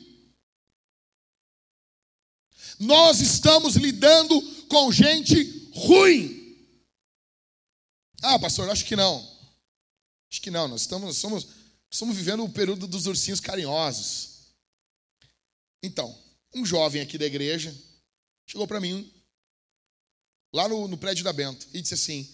Nós 2.78 3.20
estamos 3.20 3.76
lidando 3.76 4.40
com 4.68 4.92
gente 4.92 5.70
ruim. 5.72 6.37
Ah, 8.22 8.38
pastor, 8.38 8.68
acho 8.70 8.84
que 8.84 8.96
não. 8.96 9.18
Acho 10.30 10.42
que 10.42 10.50
não, 10.50 10.68
nós 10.68 10.82
estamos, 10.82 11.16
somos, 11.16 11.46
estamos 11.90 12.16
vivendo 12.16 12.44
o 12.44 12.50
período 12.50 12.86
dos 12.86 13.06
ursinhos 13.06 13.40
carinhosos. 13.40 14.52
Então, 15.82 16.16
um 16.54 16.64
jovem 16.66 17.00
aqui 17.00 17.16
da 17.16 17.26
igreja 17.26 17.74
chegou 18.46 18.66
para 18.66 18.80
mim, 18.80 19.12
lá 20.52 20.68
no, 20.68 20.88
no 20.88 20.98
prédio 20.98 21.24
da 21.24 21.32
Bento, 21.32 21.68
e 21.72 21.80
disse 21.80 21.94
assim: 21.94 22.28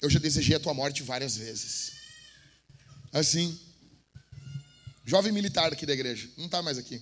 Eu 0.00 0.10
já 0.10 0.18
desejei 0.18 0.56
a 0.56 0.60
tua 0.60 0.74
morte 0.74 1.02
várias 1.02 1.36
vezes. 1.36 1.92
Assim, 3.12 3.58
jovem 5.04 5.32
militar 5.32 5.72
aqui 5.72 5.86
da 5.86 5.94
igreja, 5.94 6.28
não 6.36 6.46
está 6.46 6.60
mais 6.60 6.76
aqui. 6.76 7.00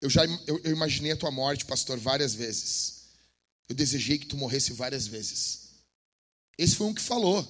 Eu 0.00 0.08
já 0.08 0.24
eu, 0.24 0.60
eu 0.62 0.70
imaginei 0.70 1.10
a 1.12 1.16
tua 1.16 1.30
morte, 1.30 1.64
pastor, 1.64 1.98
várias 1.98 2.34
vezes. 2.34 2.97
Eu 3.68 3.74
desejei 3.74 4.18
que 4.18 4.26
tu 4.26 4.36
morresse 4.36 4.72
várias 4.72 5.06
vezes. 5.06 5.68
Esse 6.56 6.74
foi 6.74 6.86
um 6.86 6.94
que 6.94 7.02
falou. 7.02 7.46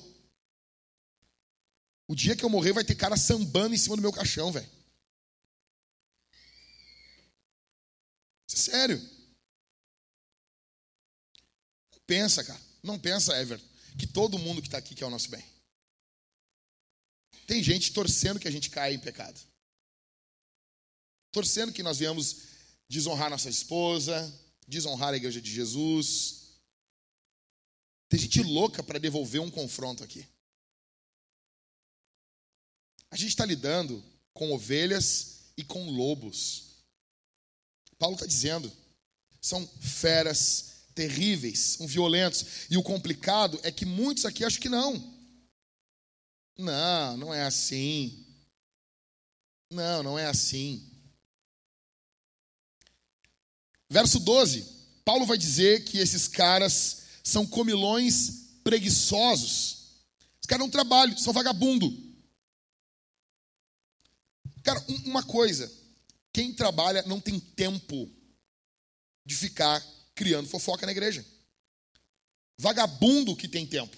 O 2.09 2.15
dia 2.15 2.35
que 2.35 2.45
eu 2.45 2.51
morrer 2.51 2.73
vai 2.73 2.85
ter 2.85 2.95
cara 2.95 3.17
sambando 3.17 3.75
em 3.75 3.79
cima 3.79 3.95
do 3.95 4.03
meu 4.03 4.13
caixão, 4.13 4.51
velho. 4.51 4.69
É 8.51 8.57
sério. 8.57 8.99
Não 11.93 12.01
pensa, 12.07 12.43
cara. 12.43 12.61
Não 12.83 12.99
pensa, 12.99 13.39
Everton, 13.39 13.67
que 13.99 14.07
todo 14.07 14.39
mundo 14.39 14.63
que 14.63 14.69
está 14.69 14.79
aqui 14.79 14.95
quer 14.95 15.05
o 15.05 15.11
nosso 15.11 15.29
bem. 15.29 15.45
Tem 17.47 17.63
gente 17.63 17.93
torcendo 17.93 18.41
que 18.41 18.49
a 18.49 18.51
gente 18.51 18.71
caia 18.71 18.95
em 18.95 18.99
pecado. 18.99 19.41
Torcendo 21.31 21.73
que 21.73 21.83
nós 21.83 21.99
viemos 21.99 22.43
desonrar 22.89 23.31
nossa 23.31 23.51
esposa, 23.51 24.33
desonrar 24.69 25.15
a 25.15 25.17
igreja 25.17 25.41
de 25.41 25.51
Jesus. 25.51 26.61
Tem 28.09 28.21
gente 28.21 28.43
louca 28.43 28.83
para 28.83 29.01
devolver 29.01 29.41
um 29.41 29.51
confronto 29.51 30.05
aqui. 30.05 30.27
A 33.11 33.17
gente 33.17 33.31
está 33.31 33.45
lidando 33.45 34.05
com 34.35 34.53
ovelhas 34.53 35.53
e 35.57 35.65
com 35.65 35.91
lobos. 35.91 36.85
Paulo 37.99 38.15
está 38.15 38.27
dizendo, 38.27 38.71
são 39.41 39.67
feras 39.81 40.85
terríveis, 40.95 41.59
são 41.59 41.87
violentos. 41.87 42.71
E 42.71 42.77
o 42.77 42.83
complicado 42.83 43.59
é 43.63 43.73
que 43.73 43.87
muitos 43.87 44.25
aqui 44.25 44.45
acham 44.45 44.61
que 44.61 44.69
não. 44.69 45.19
Não, 46.57 47.17
não 47.17 47.35
é 47.35 47.45
assim. 47.45 48.27
Não, 49.71 50.03
não 50.03 50.19
é 50.19 50.27
assim. 50.27 50.88
Verso 53.91 54.21
12, 54.21 54.67
Paulo 55.05 55.25
vai 55.25 55.39
dizer 55.39 55.85
que 55.85 55.99
esses 55.99 56.29
caras 56.29 57.03
são 57.25 57.47
comilões 57.47 58.49
preguiçosos. 58.63 59.79
Os 60.41 60.47
caras 60.47 60.65
não 60.65 60.71
trabalham, 60.71 61.17
são 61.17 61.33
vagabundo. 61.33 61.91
Cara, 64.63 64.85
uma 65.07 65.23
coisa, 65.23 65.73
quem 66.33 66.53
trabalha 66.53 67.03
não 67.07 67.19
tem 67.19 67.41
tempo 67.41 68.11
de 69.25 69.35
ficar 69.35 69.83
criando 70.15 70.49
fofoca 70.49 70.85
na 70.85 70.93
igreja. 70.93 71.25
Vagabundo 72.59 73.37
que 73.37 73.49
tem 73.49 73.67
tempo. 73.67 73.97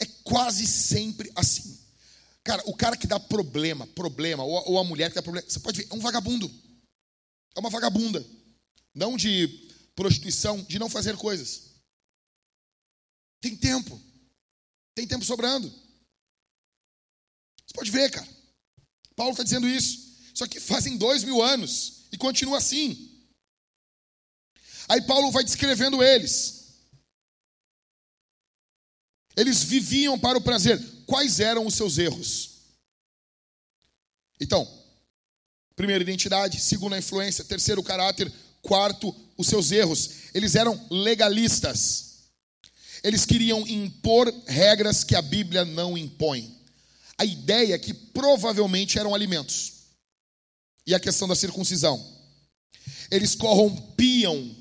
É 0.00 0.06
quase 0.24 0.66
sempre 0.66 1.30
assim. 1.36 1.78
Cara, 2.42 2.62
o 2.66 2.74
cara 2.74 2.96
que 2.96 3.06
dá 3.06 3.20
problema, 3.20 3.86
problema, 3.88 4.42
ou, 4.42 4.72
ou 4.72 4.78
a 4.78 4.84
mulher 4.84 5.10
que 5.10 5.16
dá 5.16 5.22
problema, 5.22 5.48
você 5.48 5.60
pode 5.60 5.82
ver, 5.82 5.88
é 5.88 5.94
um 5.94 6.00
vagabundo. 6.00 6.50
É 7.54 7.60
uma 7.60 7.70
vagabunda 7.70 8.24
não 8.94 9.16
de 9.16 9.48
prostituição, 9.94 10.62
de 10.64 10.78
não 10.78 10.88
fazer 10.88 11.16
coisas. 11.16 11.68
Tem 13.40 13.56
tempo. 13.56 14.00
Tem 14.94 15.06
tempo 15.06 15.24
sobrando. 15.24 15.68
Você 15.68 17.74
pode 17.74 17.90
ver, 17.90 18.10
cara. 18.10 18.28
Paulo 19.14 19.32
está 19.32 19.42
dizendo 19.42 19.68
isso. 19.68 20.08
Só 20.34 20.46
que 20.46 20.60
fazem 20.60 20.96
dois 20.96 21.24
mil 21.24 21.42
anos 21.42 22.06
e 22.12 22.16
continua 22.16 22.58
assim. 22.58 23.04
Aí 24.88 25.02
Paulo 25.02 25.30
vai 25.30 25.44
descrevendo 25.44 26.02
eles. 26.02 26.78
Eles 29.36 29.62
viviam 29.62 30.18
para 30.18 30.38
o 30.38 30.40
prazer. 30.40 30.80
Quais 31.06 31.40
eram 31.40 31.66
os 31.66 31.74
seus 31.74 31.98
erros? 31.98 32.58
Então, 34.40 34.66
primeira 35.76 36.02
identidade, 36.02 36.60
segunda 36.60 36.98
influência, 36.98 37.44
terceiro 37.44 37.82
caráter, 37.82 38.32
Quarto, 38.62 39.14
os 39.36 39.46
seus 39.46 39.70
erros. 39.70 40.10
Eles 40.34 40.54
eram 40.54 40.78
legalistas. 40.90 42.08
Eles 43.02 43.24
queriam 43.24 43.66
impor 43.66 44.32
regras 44.46 45.04
que 45.04 45.14
a 45.14 45.22
Bíblia 45.22 45.64
não 45.64 45.96
impõe. 45.96 46.56
A 47.16 47.24
ideia 47.24 47.74
é 47.74 47.78
que 47.78 47.94
provavelmente 47.94 48.98
eram 48.98 49.14
alimentos. 49.14 49.74
E 50.86 50.94
a 50.94 51.00
questão 51.00 51.28
da 51.28 51.34
circuncisão. 51.34 52.04
Eles 53.10 53.34
corrompiam 53.34 54.56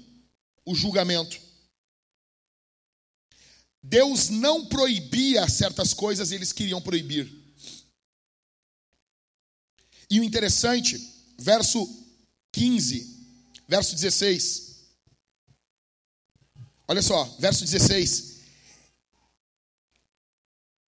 o 0.65 0.75
julgamento. 0.75 1.39
Deus 3.81 4.29
não 4.29 4.65
proibia 4.65 5.47
certas 5.47 5.93
coisas, 5.93 6.31
eles 6.31 6.51
queriam 6.51 6.81
proibir. 6.81 7.31
E 10.09 10.19
o 10.19 10.23
interessante, 10.23 10.99
verso 11.37 11.87
15, 12.51 13.16
verso 13.67 13.95
16. 13.95 14.77
Olha 16.87 17.01
só, 17.01 17.23
verso 17.39 17.65
16. 17.65 18.37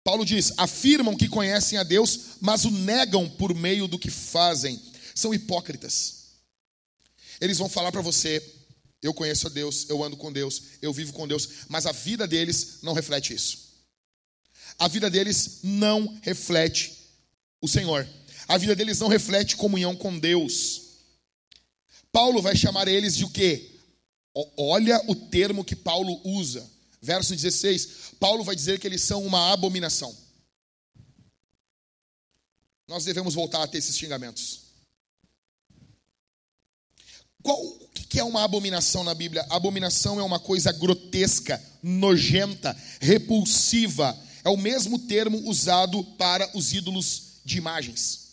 Paulo 0.05 0.24
diz: 0.24 0.53
afirmam 0.57 1.16
que 1.16 1.29
conhecem 1.29 1.79
a 1.79 1.83
Deus, 1.83 2.37
mas 2.41 2.64
o 2.64 2.70
negam 2.70 3.29
por 3.29 3.55
meio 3.55 3.89
do 3.89 3.99
que 3.99 4.11
fazem. 4.11 4.81
São 5.14 5.35
hipócritas. 5.35 6.27
Eles 7.41 7.59
vão 7.59 7.68
falar 7.68 7.91
para 7.91 8.03
você: 8.03 8.41
eu 9.03 9.12
conheço 9.12 9.47
a 9.47 9.51
Deus, 9.51 9.89
eu 9.89 10.05
ando 10.05 10.16
com 10.16 10.33
Deus, 10.33 10.62
eu 10.81 10.93
vivo 10.93 11.12
com 11.12 11.27
Deus, 11.27 11.49
mas 11.68 11.87
a 11.87 11.93
vida 11.93 12.27
deles 12.27 12.79
não 12.83 12.93
reflete 12.93 13.35
isso. 13.35 13.66
A 14.79 14.89
vida 14.89 15.11
deles 15.11 15.61
não 15.62 16.18
reflete 16.22 16.93
o 17.61 17.66
Senhor. 17.66 18.07
A 18.47 18.59
vida 18.59 18.77
deles 18.77 19.01
não 19.01 19.09
reflete 19.09 19.57
comunhão 19.57 19.97
com 19.97 20.18
Deus. 20.18 20.86
Paulo 22.17 22.41
vai 22.41 22.57
chamar 22.57 22.89
eles 22.89 23.14
de 23.14 23.27
o 23.27 23.29
quê? 23.29 23.73
Olha 24.57 24.99
o 25.07 25.14
termo 25.14 25.62
que 25.62 25.77
Paulo 25.77 26.19
usa. 26.25 26.67
Verso 26.99 27.35
16. 27.37 28.14
Paulo 28.19 28.43
vai 28.43 28.57
dizer 28.57 28.81
que 28.81 28.87
eles 28.87 29.03
são 29.03 29.23
uma 29.23 29.53
abominação. 29.53 30.17
Nós 32.89 33.05
devemos 33.05 33.35
voltar 33.35 33.62
a 33.62 33.67
ter 33.67 33.77
esses 33.77 33.99
xingamentos. 33.99 34.61
Qual, 37.43 37.62
o 37.62 37.89
que 37.91 38.19
é 38.19 38.25
uma 38.25 38.45
abominação 38.45 39.05
na 39.05 39.12
Bíblia? 39.12 39.45
Abominação 39.51 40.19
é 40.19 40.23
uma 40.23 40.41
coisa 40.41 40.73
grotesca, 40.73 41.62
nojenta, 41.83 42.75
repulsiva. 42.99 44.19
É 44.43 44.49
o 44.49 44.57
mesmo 44.57 44.99
termo 45.01 45.47
usado 45.47 46.03
para 46.17 46.51
os 46.57 46.73
ídolos 46.73 47.41
de 47.45 47.59
imagens. 47.59 48.26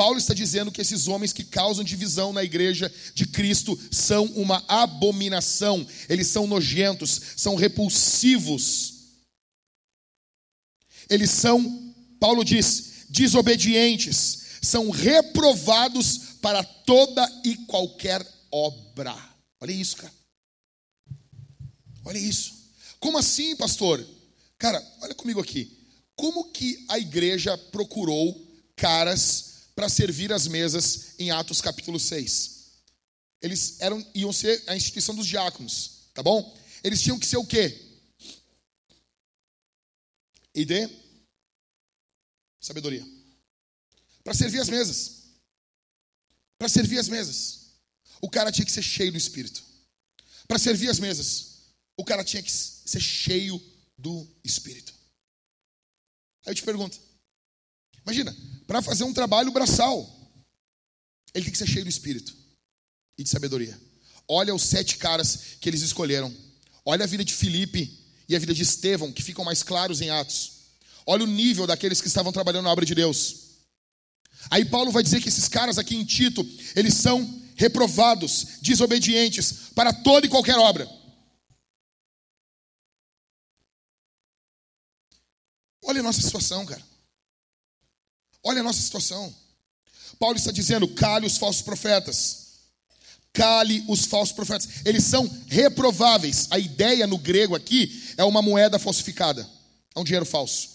Paulo 0.00 0.16
está 0.16 0.32
dizendo 0.32 0.72
que 0.72 0.80
esses 0.80 1.08
homens 1.08 1.30
que 1.30 1.44
causam 1.44 1.84
divisão 1.84 2.32
na 2.32 2.42
igreja 2.42 2.90
de 3.14 3.26
Cristo 3.26 3.78
são 3.90 4.24
uma 4.28 4.64
abominação, 4.66 5.86
eles 6.08 6.26
são 6.28 6.46
nojentos, 6.46 7.20
são 7.36 7.54
repulsivos, 7.54 8.94
eles 11.10 11.30
são 11.30 11.94
Paulo 12.18 12.42
diz: 12.42 13.04
desobedientes 13.10 14.38
são 14.62 14.88
reprovados 14.88 16.38
para 16.40 16.64
toda 16.64 17.30
e 17.44 17.56
qualquer 17.66 18.26
obra. 18.50 19.14
Olha 19.60 19.72
isso, 19.72 19.96
cara. 19.98 20.14
Olha 22.06 22.16
isso. 22.18 22.54
Como 22.98 23.18
assim, 23.18 23.54
pastor? 23.54 24.02
Cara, 24.56 24.82
olha 25.02 25.14
comigo 25.14 25.42
aqui. 25.42 25.78
Como 26.16 26.50
que 26.50 26.86
a 26.88 26.98
igreja 26.98 27.58
procurou 27.70 28.34
caras 28.74 29.49
para 29.74 29.88
servir 29.88 30.32
as 30.32 30.46
mesas 30.46 31.14
em 31.18 31.30
Atos 31.30 31.60
capítulo 31.60 31.98
6? 31.98 32.60
Eles 33.42 33.80
eram, 33.80 34.04
iam 34.14 34.32
ser 34.32 34.62
a 34.66 34.76
instituição 34.76 35.14
dos 35.14 35.26
diáconos, 35.26 36.10
tá 36.12 36.22
bom? 36.22 36.56
Eles 36.84 37.00
tinham 37.00 37.18
que 37.18 37.26
ser 37.26 37.36
o 37.36 37.46
quê? 37.46 37.90
ID? 40.54 40.90
Sabedoria. 42.60 43.06
Para 44.22 44.34
servir 44.34 44.60
as 44.60 44.68
mesas. 44.68 45.22
Para 46.58 46.68
servir 46.68 46.98
as 46.98 47.08
mesas. 47.08 47.60
O 48.20 48.28
cara 48.28 48.52
tinha 48.52 48.64
que 48.64 48.72
ser 48.72 48.82
cheio 48.82 49.12
do 49.12 49.18
Espírito. 49.18 49.64
Para 50.46 50.58
servir 50.58 50.90
as 50.90 50.98
mesas, 50.98 51.50
o 51.96 52.04
cara 52.04 52.24
tinha 52.24 52.42
que 52.42 52.50
ser 52.50 53.00
cheio 53.00 53.60
do 53.96 54.28
Espírito. 54.44 54.92
Aí 56.44 56.50
eu 56.50 56.54
te 56.54 56.62
pergunto: 56.62 57.00
imagina, 58.04 58.36
para 58.66 58.82
fazer 58.82 59.04
um 59.04 59.12
trabalho 59.12 59.50
braçal, 59.50 60.08
ele 61.34 61.44
tem 61.44 61.52
que 61.52 61.58
ser 61.58 61.66
cheio 61.66 61.84
do 61.84 61.90
Espírito 61.90 62.34
e 63.18 63.22
de 63.22 63.28
sabedoria. 63.30 63.80
Olha 64.28 64.54
os 64.54 64.62
sete 64.62 64.96
caras 64.96 65.56
que 65.60 65.68
eles 65.68 65.82
escolheram. 65.82 66.34
Olha 66.84 67.04
a 67.04 67.06
vida 67.06 67.24
de 67.24 67.34
Filipe 67.34 67.98
e 68.28 68.36
a 68.36 68.38
vida 68.38 68.54
de 68.54 68.62
Estevão, 68.62 69.12
que 69.12 69.22
ficam 69.22 69.44
mais 69.44 69.62
claros 69.62 70.00
em 70.00 70.10
Atos. 70.10 70.52
Olha 71.06 71.24
o 71.24 71.26
nível 71.26 71.66
daqueles 71.66 72.00
que 72.00 72.06
estavam 72.06 72.32
trabalhando 72.32 72.64
na 72.64 72.72
obra 72.72 72.86
de 72.86 72.94
Deus. 72.94 73.50
Aí 74.48 74.64
Paulo 74.64 74.92
vai 74.92 75.02
dizer 75.02 75.20
que 75.20 75.28
esses 75.28 75.48
caras 75.48 75.78
aqui 75.78 75.96
em 75.96 76.04
Tito, 76.04 76.46
eles 76.76 76.94
são 76.94 77.42
reprovados, 77.56 78.58
desobedientes 78.62 79.70
para 79.74 79.92
toda 79.92 80.26
e 80.26 80.30
qualquer 80.30 80.56
obra. 80.56 80.88
Olha 85.82 86.00
a 86.00 86.04
nossa 86.04 86.22
situação, 86.22 86.64
cara. 86.64 86.89
Olha 88.42 88.60
a 88.60 88.64
nossa 88.64 88.80
situação. 88.80 89.34
Paulo 90.18 90.36
está 90.36 90.52
dizendo: 90.52 90.86
cale 90.88 91.26
os 91.26 91.36
falsos 91.36 91.62
profetas. 91.62 92.40
Cale 93.32 93.84
os 93.88 94.06
falsos 94.06 94.34
profetas. 94.34 94.68
Eles 94.84 95.04
são 95.04 95.28
reprováveis. 95.48 96.48
A 96.50 96.58
ideia 96.58 97.06
no 97.06 97.16
grego 97.16 97.54
aqui 97.54 98.12
é 98.16 98.24
uma 98.24 98.42
moeda 98.42 98.78
falsificada. 98.78 99.48
É 99.94 100.00
um 100.00 100.04
dinheiro 100.04 100.26
falso. 100.26 100.68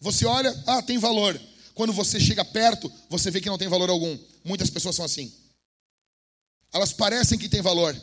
Você 0.00 0.26
olha, 0.26 0.54
ah, 0.66 0.82
tem 0.82 0.98
valor. 0.98 1.40
Quando 1.72 1.92
você 1.92 2.20
chega 2.20 2.44
perto, 2.44 2.92
você 3.08 3.30
vê 3.30 3.40
que 3.40 3.48
não 3.48 3.58
tem 3.58 3.68
valor 3.68 3.90
algum. 3.90 4.18
Muitas 4.44 4.70
pessoas 4.70 4.96
são 4.96 5.04
assim. 5.04 5.32
Elas 6.72 6.92
parecem 6.92 7.38
que 7.38 7.48
têm 7.48 7.62
valor. 7.62 7.96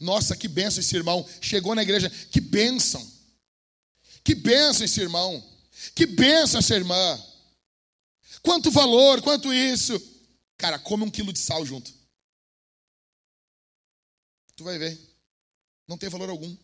Nossa, 0.00 0.36
que 0.36 0.48
benção 0.48 0.80
esse 0.80 0.94
irmão. 0.94 1.26
Chegou 1.40 1.74
na 1.74 1.82
igreja, 1.82 2.10
que 2.30 2.40
benção. 2.40 3.04
Que 4.22 4.34
benção 4.34 4.84
esse 4.84 5.00
irmão. 5.00 5.42
Que 5.94 6.06
benção 6.06 6.60
essa 6.60 6.74
irmã. 6.74 7.22
Quanto 8.44 8.70
valor, 8.70 9.22
quanto 9.22 9.52
isso. 9.52 9.98
Cara, 10.58 10.78
come 10.78 11.02
um 11.02 11.10
quilo 11.10 11.32
de 11.32 11.38
sal 11.38 11.64
junto. 11.64 11.92
Tu 14.54 14.62
vai 14.62 14.78
ver. 14.78 15.00
Não 15.88 15.96
tem 15.96 16.10
valor 16.10 16.28
algum. 16.28 16.54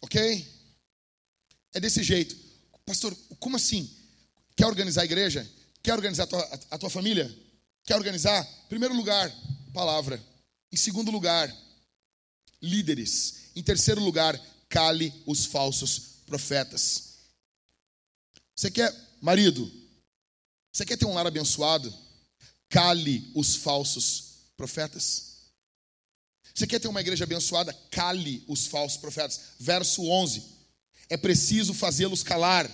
Ok? 0.00 0.46
É 1.74 1.80
desse 1.80 2.02
jeito. 2.04 2.36
Pastor, 2.86 3.14
como 3.40 3.56
assim? 3.56 3.90
Quer 4.56 4.66
organizar 4.66 5.02
a 5.02 5.04
igreja? 5.04 5.50
Quer 5.82 5.94
organizar 5.94 6.24
a 6.24 6.26
tua, 6.26 6.42
a, 6.42 6.74
a 6.76 6.78
tua 6.78 6.90
família? 6.90 7.28
Quer 7.84 7.96
organizar? 7.96 8.44
Primeiro 8.68 8.94
lugar, 8.94 9.34
palavra. 9.74 10.22
Em 10.70 10.76
segundo 10.76 11.10
lugar, 11.10 11.52
líderes. 12.60 13.50
Em 13.56 13.62
terceiro 13.62 14.00
lugar, 14.00 14.40
cale 14.68 15.12
os 15.26 15.44
falsos 15.44 16.20
profetas. 16.24 17.11
Você 18.62 18.70
quer, 18.70 18.94
marido, 19.20 19.68
você 20.70 20.86
quer 20.86 20.96
ter 20.96 21.04
um 21.04 21.14
lar 21.14 21.26
abençoado? 21.26 21.92
Cale 22.68 23.28
os 23.34 23.56
falsos 23.56 24.52
profetas. 24.56 25.50
Você 26.54 26.64
quer 26.64 26.78
ter 26.78 26.86
uma 26.86 27.00
igreja 27.00 27.24
abençoada? 27.24 27.74
Cale 27.90 28.44
os 28.46 28.68
falsos 28.68 29.00
profetas. 29.00 29.54
Verso 29.58 30.04
11. 30.08 30.44
É 31.08 31.16
preciso 31.16 31.74
fazê-los 31.74 32.22
calar. 32.22 32.70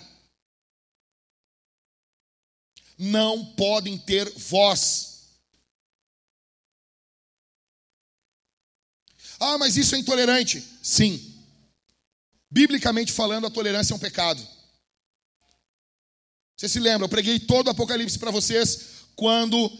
Não 2.95 3.43
podem 3.55 3.97
ter 3.97 4.31
voz. 4.37 5.23
Ah, 9.39 9.57
mas 9.57 9.75
isso 9.75 9.95
é 9.95 9.97
intolerante. 9.97 10.63
Sim. 10.83 11.43
Biblicamente 12.51 13.11
falando, 13.11 13.47
a 13.47 13.49
tolerância 13.49 13.91
é 13.91 13.95
um 13.95 13.99
pecado. 13.99 14.58
Você 16.59 16.67
se 16.67 16.79
lembra, 16.81 17.05
eu 17.05 17.09
preguei 17.09 17.39
todo 17.39 17.67
o 17.67 17.69
Apocalipse 17.69 18.19
para 18.19 18.31
vocês 18.31 19.05
quando 19.15 19.71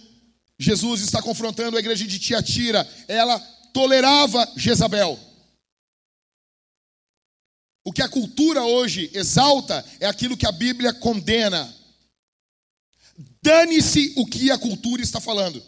Jesus 0.57 1.01
está 1.01 1.21
confrontando 1.21 1.75
a 1.75 1.79
igreja 1.81 2.07
de 2.07 2.17
Tiatira. 2.17 2.89
Ela 3.05 3.37
tolerava 3.73 4.49
Jezabel. 4.55 5.19
O 7.83 7.91
que 7.91 8.01
a 8.01 8.07
cultura 8.07 8.63
hoje 8.63 9.11
exalta 9.13 9.85
é 9.99 10.05
aquilo 10.05 10.37
que 10.37 10.47
a 10.47 10.53
Bíblia 10.53 10.93
condena. 10.93 11.75
Dane-se 13.43 14.13
o 14.15 14.25
que 14.25 14.49
a 14.49 14.57
cultura 14.57 15.01
está 15.01 15.19
falando. 15.19 15.61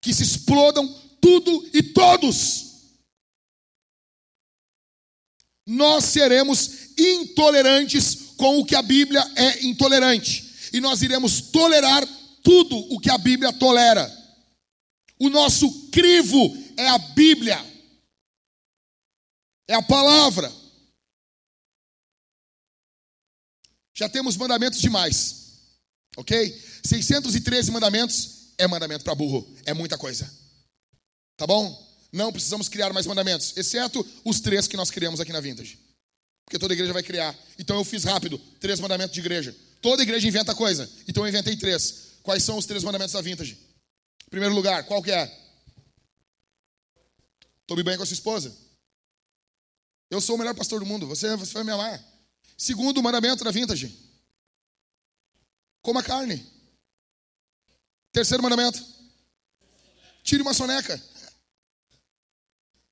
Que 0.00 0.14
se 0.14 0.22
explodam 0.22 0.86
tudo 1.20 1.68
e 1.74 1.82
todos 1.82 2.70
nós 5.66 6.04
seremos 6.04 6.96
intolerantes 6.96 8.31
com 8.42 8.58
o 8.58 8.64
que 8.64 8.74
a 8.74 8.82
Bíblia 8.82 9.24
é 9.36 9.64
intolerante. 9.64 10.70
E 10.72 10.80
nós 10.80 11.00
iremos 11.00 11.40
tolerar 11.40 12.04
tudo 12.42 12.76
o 12.92 12.98
que 12.98 13.08
a 13.08 13.16
Bíblia 13.16 13.52
tolera. 13.52 14.04
O 15.16 15.28
nosso 15.28 15.70
crivo 15.90 16.52
é 16.76 16.88
a 16.88 16.98
Bíblia, 16.98 17.64
é 19.68 19.74
a 19.74 19.82
palavra. 19.82 20.52
Já 23.94 24.08
temos 24.08 24.36
mandamentos 24.36 24.80
demais, 24.80 25.60
ok? 26.16 26.60
613 26.84 27.70
mandamentos 27.70 28.54
é 28.58 28.66
mandamento 28.66 29.04
para 29.04 29.14
burro, 29.14 29.48
é 29.64 29.72
muita 29.72 29.96
coisa, 29.96 30.28
tá 31.36 31.46
bom? 31.46 31.80
Não 32.10 32.32
precisamos 32.32 32.68
criar 32.68 32.92
mais 32.92 33.06
mandamentos, 33.06 33.56
exceto 33.56 34.04
os 34.24 34.40
três 34.40 34.66
que 34.66 34.76
nós 34.76 34.90
criamos 34.90 35.20
aqui 35.20 35.32
na 35.32 35.40
Vintage. 35.40 35.91
Porque 36.44 36.58
toda 36.58 36.74
igreja 36.74 36.92
vai 36.92 37.02
criar. 37.02 37.36
Então 37.58 37.76
eu 37.76 37.84
fiz 37.84 38.04
rápido 38.04 38.38
três 38.60 38.80
mandamentos 38.80 39.14
de 39.14 39.20
igreja. 39.20 39.56
Toda 39.80 40.02
igreja 40.02 40.26
inventa 40.26 40.54
coisa. 40.54 40.88
Então 41.08 41.24
eu 41.24 41.28
inventei 41.28 41.56
três. 41.56 42.12
Quais 42.22 42.42
são 42.42 42.56
os 42.56 42.66
três 42.66 42.84
mandamentos 42.84 43.12
da 43.12 43.20
Vintage? 43.20 43.58
Primeiro 44.30 44.54
lugar, 44.54 44.84
qual 44.84 45.02
que 45.02 45.10
é? 45.10 45.26
Tome 47.66 47.82
bem 47.82 47.96
com 47.96 48.02
a 48.02 48.06
sua 48.06 48.14
esposa. 48.14 48.56
Eu 50.10 50.20
sou 50.20 50.36
o 50.36 50.38
melhor 50.38 50.54
pastor 50.54 50.80
do 50.80 50.86
mundo. 50.86 51.06
Você, 51.06 51.36
você 51.36 51.54
vai 51.54 51.64
me 51.64 51.72
amar. 51.72 52.02
Segundo 52.56 53.02
mandamento 53.02 53.42
da 53.42 53.50
Vintage. 53.50 53.98
Coma 55.80 56.02
carne. 56.02 56.46
Terceiro 58.12 58.42
mandamento. 58.42 58.84
Tire 60.22 60.42
uma 60.42 60.54
soneca. 60.54 61.02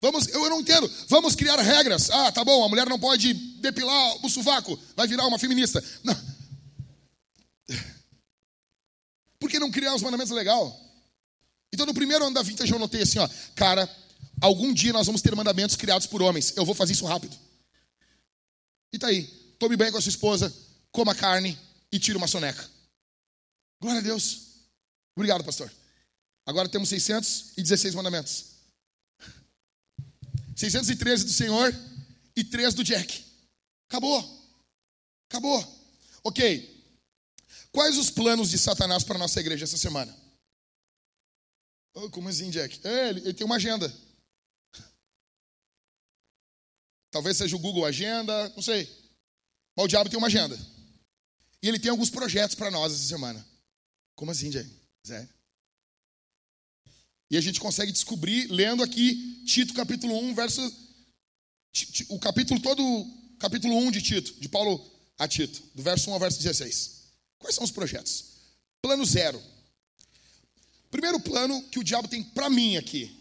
Vamos, 0.00 0.28
eu 0.28 0.48
não 0.48 0.60
entendo. 0.60 0.90
Vamos 1.08 1.34
criar 1.34 1.56
regras. 1.56 2.10
Ah, 2.10 2.32
tá 2.32 2.44
bom, 2.44 2.64
a 2.64 2.68
mulher 2.68 2.88
não 2.88 2.98
pode 2.98 3.34
depilar 3.34 4.24
o 4.24 4.30
sovaco, 4.30 4.78
vai 4.96 5.06
virar 5.06 5.26
uma 5.26 5.38
feminista. 5.38 5.84
Não. 6.02 6.16
Por 9.38 9.50
que 9.50 9.58
não 9.58 9.70
criar 9.70 9.94
os 9.94 10.02
mandamentos 10.02 10.32
legal? 10.32 10.78
Então, 11.72 11.86
no 11.86 11.94
primeiro 11.94 12.24
ano 12.24 12.34
da 12.34 12.42
vintage, 12.42 12.72
eu 12.72 12.78
notei 12.78 13.02
assim, 13.02 13.18
ó, 13.18 13.28
cara, 13.54 13.88
algum 14.40 14.72
dia 14.72 14.92
nós 14.92 15.06
vamos 15.06 15.22
ter 15.22 15.34
mandamentos 15.36 15.76
criados 15.76 16.06
por 16.06 16.20
homens. 16.22 16.52
Eu 16.56 16.64
vou 16.64 16.74
fazer 16.74 16.92
isso 16.92 17.06
rápido. 17.06 17.36
E 18.92 18.98
tá 18.98 19.06
aí. 19.06 19.24
Tome 19.58 19.76
bem 19.76 19.92
com 19.92 19.98
a 19.98 20.00
sua 20.00 20.10
esposa, 20.10 20.52
coma 20.90 21.14
carne 21.14 21.58
e 21.92 21.98
tire 21.98 22.16
uma 22.16 22.26
soneca. 22.26 22.68
Glória 23.80 24.00
a 24.00 24.02
Deus. 24.02 24.48
Obrigado, 25.14 25.44
pastor. 25.44 25.70
Agora 26.46 26.68
temos 26.68 26.88
616 26.88 27.94
mandamentos. 27.94 28.49
613 30.60 31.24
do 31.24 31.32
Senhor 31.32 31.74
e 32.36 32.44
3 32.44 32.74
do 32.74 32.84
Jack. 32.84 33.24
Acabou. 33.88 34.22
Acabou. 35.26 35.88
Ok. 36.22 36.84
Quais 37.72 37.96
os 37.96 38.10
planos 38.10 38.50
de 38.50 38.58
Satanás 38.58 39.02
para 39.02 39.14
a 39.14 39.18
nossa 39.18 39.40
igreja 39.40 39.64
essa 39.64 39.78
semana? 39.78 40.14
Oh, 41.94 42.10
como 42.10 42.28
assim, 42.28 42.50
Jack? 42.50 42.78
É, 42.86 43.08
ele, 43.08 43.20
ele 43.20 43.32
tem 43.32 43.46
uma 43.46 43.56
agenda. 43.56 43.90
Talvez 47.10 47.38
seja 47.38 47.56
o 47.56 47.58
Google 47.58 47.86
Agenda, 47.86 48.50
não 48.50 48.62
sei. 48.62 48.84
Mas 49.74 49.84
o 49.86 49.88
diabo 49.88 50.10
tem 50.10 50.18
uma 50.18 50.26
agenda. 50.26 50.58
E 51.62 51.68
ele 51.68 51.78
tem 51.78 51.90
alguns 51.90 52.10
projetos 52.10 52.54
para 52.54 52.70
nós 52.70 52.92
essa 52.92 53.08
semana. 53.08 53.44
Como 54.14 54.30
assim, 54.30 54.52
Jay? 54.52 54.70
Zé? 55.06 55.26
E 57.30 57.36
a 57.36 57.40
gente 57.40 57.60
consegue 57.60 57.92
descobrir 57.92 58.48
lendo 58.50 58.82
aqui 58.82 59.44
Tito 59.46 59.72
capítulo 59.72 60.18
1, 60.18 60.34
verso. 60.34 60.60
O 62.08 62.18
capítulo 62.18 62.60
todo, 62.60 62.82
capítulo 63.38 63.76
1 63.76 63.90
de 63.92 64.02
Tito, 64.02 64.34
de 64.40 64.48
Paulo 64.48 64.84
a 65.16 65.28
Tito, 65.28 65.62
do 65.74 65.82
verso 65.82 66.10
1 66.10 66.14
ao 66.14 66.18
verso 66.18 66.38
16. 66.38 67.04
Quais 67.38 67.54
são 67.54 67.62
os 67.62 67.70
projetos? 67.70 68.24
Plano 68.82 69.04
zero. 69.04 69.40
Primeiro 70.90 71.20
plano 71.20 71.62
que 71.70 71.78
o 71.78 71.84
diabo 71.84 72.08
tem 72.08 72.22
para 72.22 72.50
mim 72.50 72.76
aqui. 72.76 73.16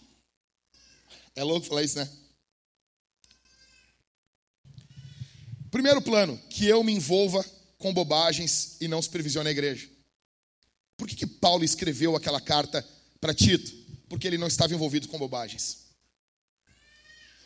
É 1.35 1.43
louco 1.43 1.67
falar 1.67 1.83
isso, 1.83 1.97
né? 1.97 2.09
Primeiro 5.69 6.01
plano, 6.01 6.35
que 6.49 6.65
eu 6.65 6.83
me 6.83 6.91
envolva 6.91 7.45
com 7.77 7.93
bobagens 7.93 8.75
e 8.81 8.87
não 8.87 9.01
supervisione 9.01 9.49
a 9.49 9.51
igreja. 9.51 9.87
Por 10.97 11.07
que, 11.07 11.15
que 11.15 11.27
Paulo 11.27 11.63
escreveu 11.63 12.15
aquela 12.15 12.41
carta 12.41 12.85
para 13.21 13.35
Tito? 13.35 13.78
Porque 14.09 14.27
ele 14.27 14.37
não 14.37 14.47
estava 14.47 14.73
envolvido 14.73 15.07
com 15.07 15.17
bobagens. 15.17 15.85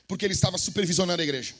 Porque 0.07 0.25
ele 0.25 0.33
estava 0.33 0.57
supervisionando 0.57 1.21
a 1.21 1.23
igreja. 1.23 1.53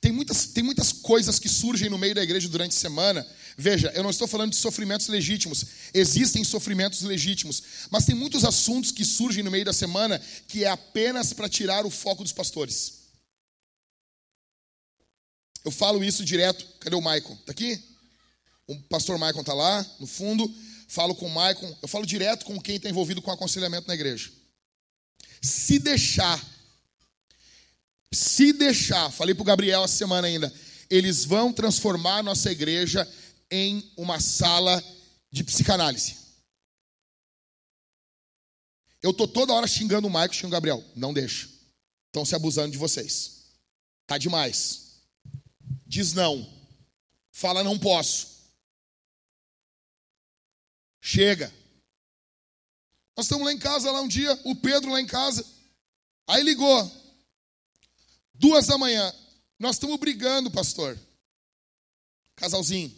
Tem 0.00 0.10
muitas, 0.10 0.46
tem 0.46 0.64
muitas 0.64 0.92
coisas 0.92 1.38
que 1.38 1.48
surgem 1.48 1.88
no 1.88 1.96
meio 1.96 2.12
da 2.12 2.24
igreja 2.24 2.48
durante 2.48 2.76
a 2.76 2.80
semana. 2.80 3.24
Veja, 3.56 3.92
eu 3.94 4.02
não 4.02 4.10
estou 4.10 4.26
falando 4.26 4.50
de 4.50 4.56
sofrimentos 4.56 5.06
legítimos. 5.06 5.64
Existem 5.94 6.42
sofrimentos 6.42 7.02
legítimos. 7.02 7.62
Mas 7.88 8.04
tem 8.04 8.14
muitos 8.14 8.44
assuntos 8.44 8.90
que 8.90 9.04
surgem 9.04 9.44
no 9.44 9.50
meio 9.50 9.64
da 9.64 9.72
semana 9.72 10.20
que 10.48 10.64
é 10.64 10.68
apenas 10.68 11.32
para 11.32 11.48
tirar 11.48 11.86
o 11.86 11.90
foco 11.90 12.24
dos 12.24 12.32
pastores. 12.32 13.02
Eu 15.64 15.70
falo 15.70 16.02
isso 16.02 16.24
direto. 16.24 16.66
Cadê 16.80 16.96
o 16.96 17.00
Maicon? 17.00 17.34
Está 17.34 17.52
aqui? 17.52 17.80
O 18.66 18.76
pastor 18.82 19.18
Maicon 19.18 19.42
está 19.42 19.54
lá, 19.54 19.86
no 20.00 20.06
fundo. 20.08 20.52
Falo 20.92 21.14
com 21.14 21.26
o 21.26 21.30
Maicon. 21.30 21.76
Eu 21.80 21.88
falo 21.88 22.04
direto 22.04 22.44
com 22.44 22.60
quem 22.60 22.76
está 22.76 22.88
envolvido 22.88 23.22
com 23.22 23.30
aconselhamento 23.30 23.88
na 23.88 23.94
igreja. 23.94 24.30
Se 25.40 25.78
deixar 25.78 26.38
se 28.12 28.52
deixar, 28.52 29.10
falei 29.10 29.34
para 29.34 29.42
o 29.42 29.46
Gabriel 29.46 29.82
essa 29.82 29.96
semana 29.96 30.26
ainda, 30.26 30.52
eles 30.90 31.24
vão 31.24 31.50
transformar 31.50 32.18
a 32.18 32.22
nossa 32.22 32.52
igreja 32.52 33.10
em 33.50 33.90
uma 33.96 34.20
sala 34.20 34.84
de 35.30 35.42
psicanálise. 35.42 36.16
Eu 39.02 39.12
estou 39.12 39.26
toda 39.26 39.54
hora 39.54 39.66
xingando 39.66 40.06
o 40.06 40.10
Maico, 40.10 40.34
xingando 40.34 40.54
o 40.54 40.58
Gabriel. 40.58 40.84
Não 40.94 41.12
deixa. 41.12 41.48
Estão 42.06 42.24
se 42.24 42.34
abusando 42.34 42.70
de 42.70 42.78
vocês. 42.78 43.46
Tá 44.06 44.18
demais. 44.18 45.00
Diz 45.86 46.12
não. 46.12 46.46
Fala 47.32 47.64
não 47.64 47.78
posso. 47.78 48.31
Chega. 51.04 51.52
Nós 53.16 53.26
estamos 53.26 53.44
lá 53.44 53.52
em 53.52 53.58
casa 53.58 53.90
lá 53.90 54.00
um 54.00 54.08
dia, 54.08 54.32
o 54.44 54.54
Pedro 54.54 54.92
lá 54.92 55.00
em 55.00 55.06
casa. 55.06 55.44
Aí 56.28 56.44
ligou. 56.44 56.90
Duas 58.32 58.68
da 58.68 58.78
manhã. 58.78 59.12
Nós 59.58 59.76
estamos 59.76 59.98
brigando, 59.98 60.48
pastor. 60.48 60.96
Casalzinho. 62.36 62.96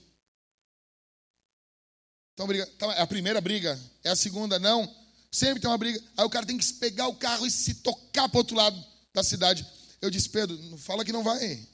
Então, 2.35 2.47
briga. 2.47 2.71
É 2.97 3.01
a 3.01 3.07
primeira 3.07 3.41
briga. 3.41 3.81
É 4.05 4.11
a 4.11 4.17
segunda, 4.17 4.59
não. 4.59 4.85
Sempre 5.33 5.61
tem 5.61 5.71
uma 5.71 5.79
briga. 5.79 5.99
Aí 6.17 6.27
o 6.27 6.31
cara 6.31 6.45
tem 6.45 6.59
que 6.59 6.73
pegar 6.75 7.09
o 7.09 7.17
carro 7.17 7.47
e 7.47 7.51
se 7.51 7.77
tocar 7.77 8.29
para 8.29 8.37
o 8.37 8.41
outro 8.41 8.55
lado 8.55 8.85
da 9.15 9.25
cidade. 9.25 9.67
Eu 10.01 10.11
disse, 10.11 10.29
Pedro, 10.29 10.59
fala 10.77 11.05
que 11.05 11.13
não 11.13 11.23
vai. 11.23 11.67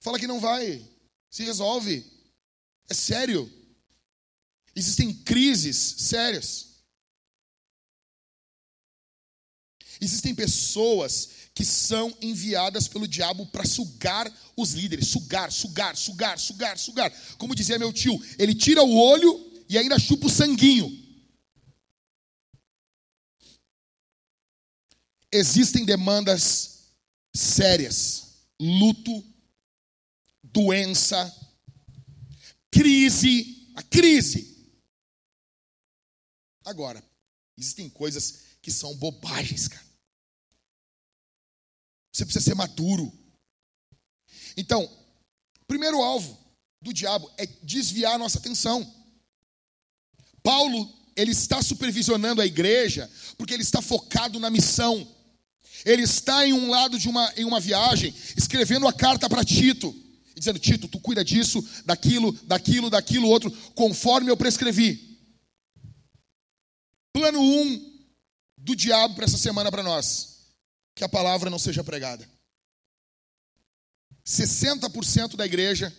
Fala 0.00 0.18
que 0.18 0.26
não 0.26 0.40
vai. 0.40 0.82
Se 1.30 1.44
resolve. 1.44 2.04
É 2.88 2.94
sério. 2.94 3.57
Existem 4.74 5.12
crises 5.12 5.76
sérias. 5.98 6.68
Existem 10.00 10.34
pessoas 10.34 11.30
que 11.54 11.64
são 11.64 12.16
enviadas 12.22 12.86
pelo 12.86 13.08
diabo 13.08 13.44
para 13.46 13.64
sugar 13.64 14.32
os 14.56 14.72
líderes, 14.72 15.08
sugar, 15.08 15.50
sugar, 15.50 15.96
sugar, 15.96 16.38
sugar, 16.38 16.78
sugar. 16.78 17.10
Como 17.36 17.54
dizia 17.54 17.78
meu 17.78 17.92
tio, 17.92 18.16
ele 18.38 18.54
tira 18.54 18.82
o 18.82 18.96
olho 18.96 19.64
e 19.68 19.76
ainda 19.76 19.98
chupa 19.98 20.26
o 20.26 20.30
sanguinho. 20.30 20.88
Existem 25.32 25.84
demandas 25.84 26.92
sérias, 27.34 28.44
luto, 28.60 29.24
doença, 30.42 31.34
crise, 32.70 33.72
a 33.74 33.82
crise. 33.82 34.57
Agora, 36.68 37.02
existem 37.56 37.88
coisas 37.88 38.40
que 38.60 38.70
são 38.70 38.94
bobagens, 38.96 39.68
cara. 39.68 39.86
Você 42.12 42.26
precisa 42.26 42.44
ser 42.44 42.54
maduro. 42.54 43.10
Então, 44.54 44.86
primeiro 45.66 46.02
alvo 46.02 46.38
do 46.82 46.92
diabo 46.92 47.30
é 47.38 47.46
desviar 47.62 48.16
a 48.16 48.18
nossa 48.18 48.38
atenção. 48.38 48.86
Paulo, 50.42 50.92
ele 51.16 51.32
está 51.32 51.62
supervisionando 51.62 52.42
a 52.42 52.46
igreja 52.46 53.10
porque 53.38 53.54
ele 53.54 53.62
está 53.62 53.80
focado 53.80 54.38
na 54.38 54.50
missão. 54.50 55.08
Ele 55.86 56.02
está 56.02 56.46
em 56.46 56.52
um 56.52 56.68
lado 56.68 56.98
de 56.98 57.08
uma, 57.08 57.32
em 57.34 57.46
uma 57.46 57.60
viagem, 57.60 58.14
escrevendo 58.36 58.86
a 58.86 58.92
carta 58.92 59.26
para 59.26 59.42
Tito, 59.42 59.96
dizendo: 60.34 60.58
Tito, 60.58 60.86
tu 60.86 61.00
cuida 61.00 61.24
disso, 61.24 61.66
daquilo, 61.86 62.32
daquilo, 62.44 62.90
daquilo, 62.90 63.28
outro, 63.28 63.50
conforme 63.74 64.30
eu 64.30 64.36
prescrevi. 64.36 65.07
Plano 67.12 67.40
1 67.40 67.62
um 67.62 67.98
do 68.56 68.74
diabo 68.74 69.14
para 69.14 69.24
essa 69.24 69.38
semana 69.38 69.70
para 69.70 69.82
nós 69.82 70.38
que 70.94 71.04
a 71.04 71.08
palavra 71.08 71.48
não 71.48 71.58
seja 71.58 71.84
pregada. 71.84 72.28
60% 74.26 75.36
da 75.36 75.46
igreja 75.46 75.96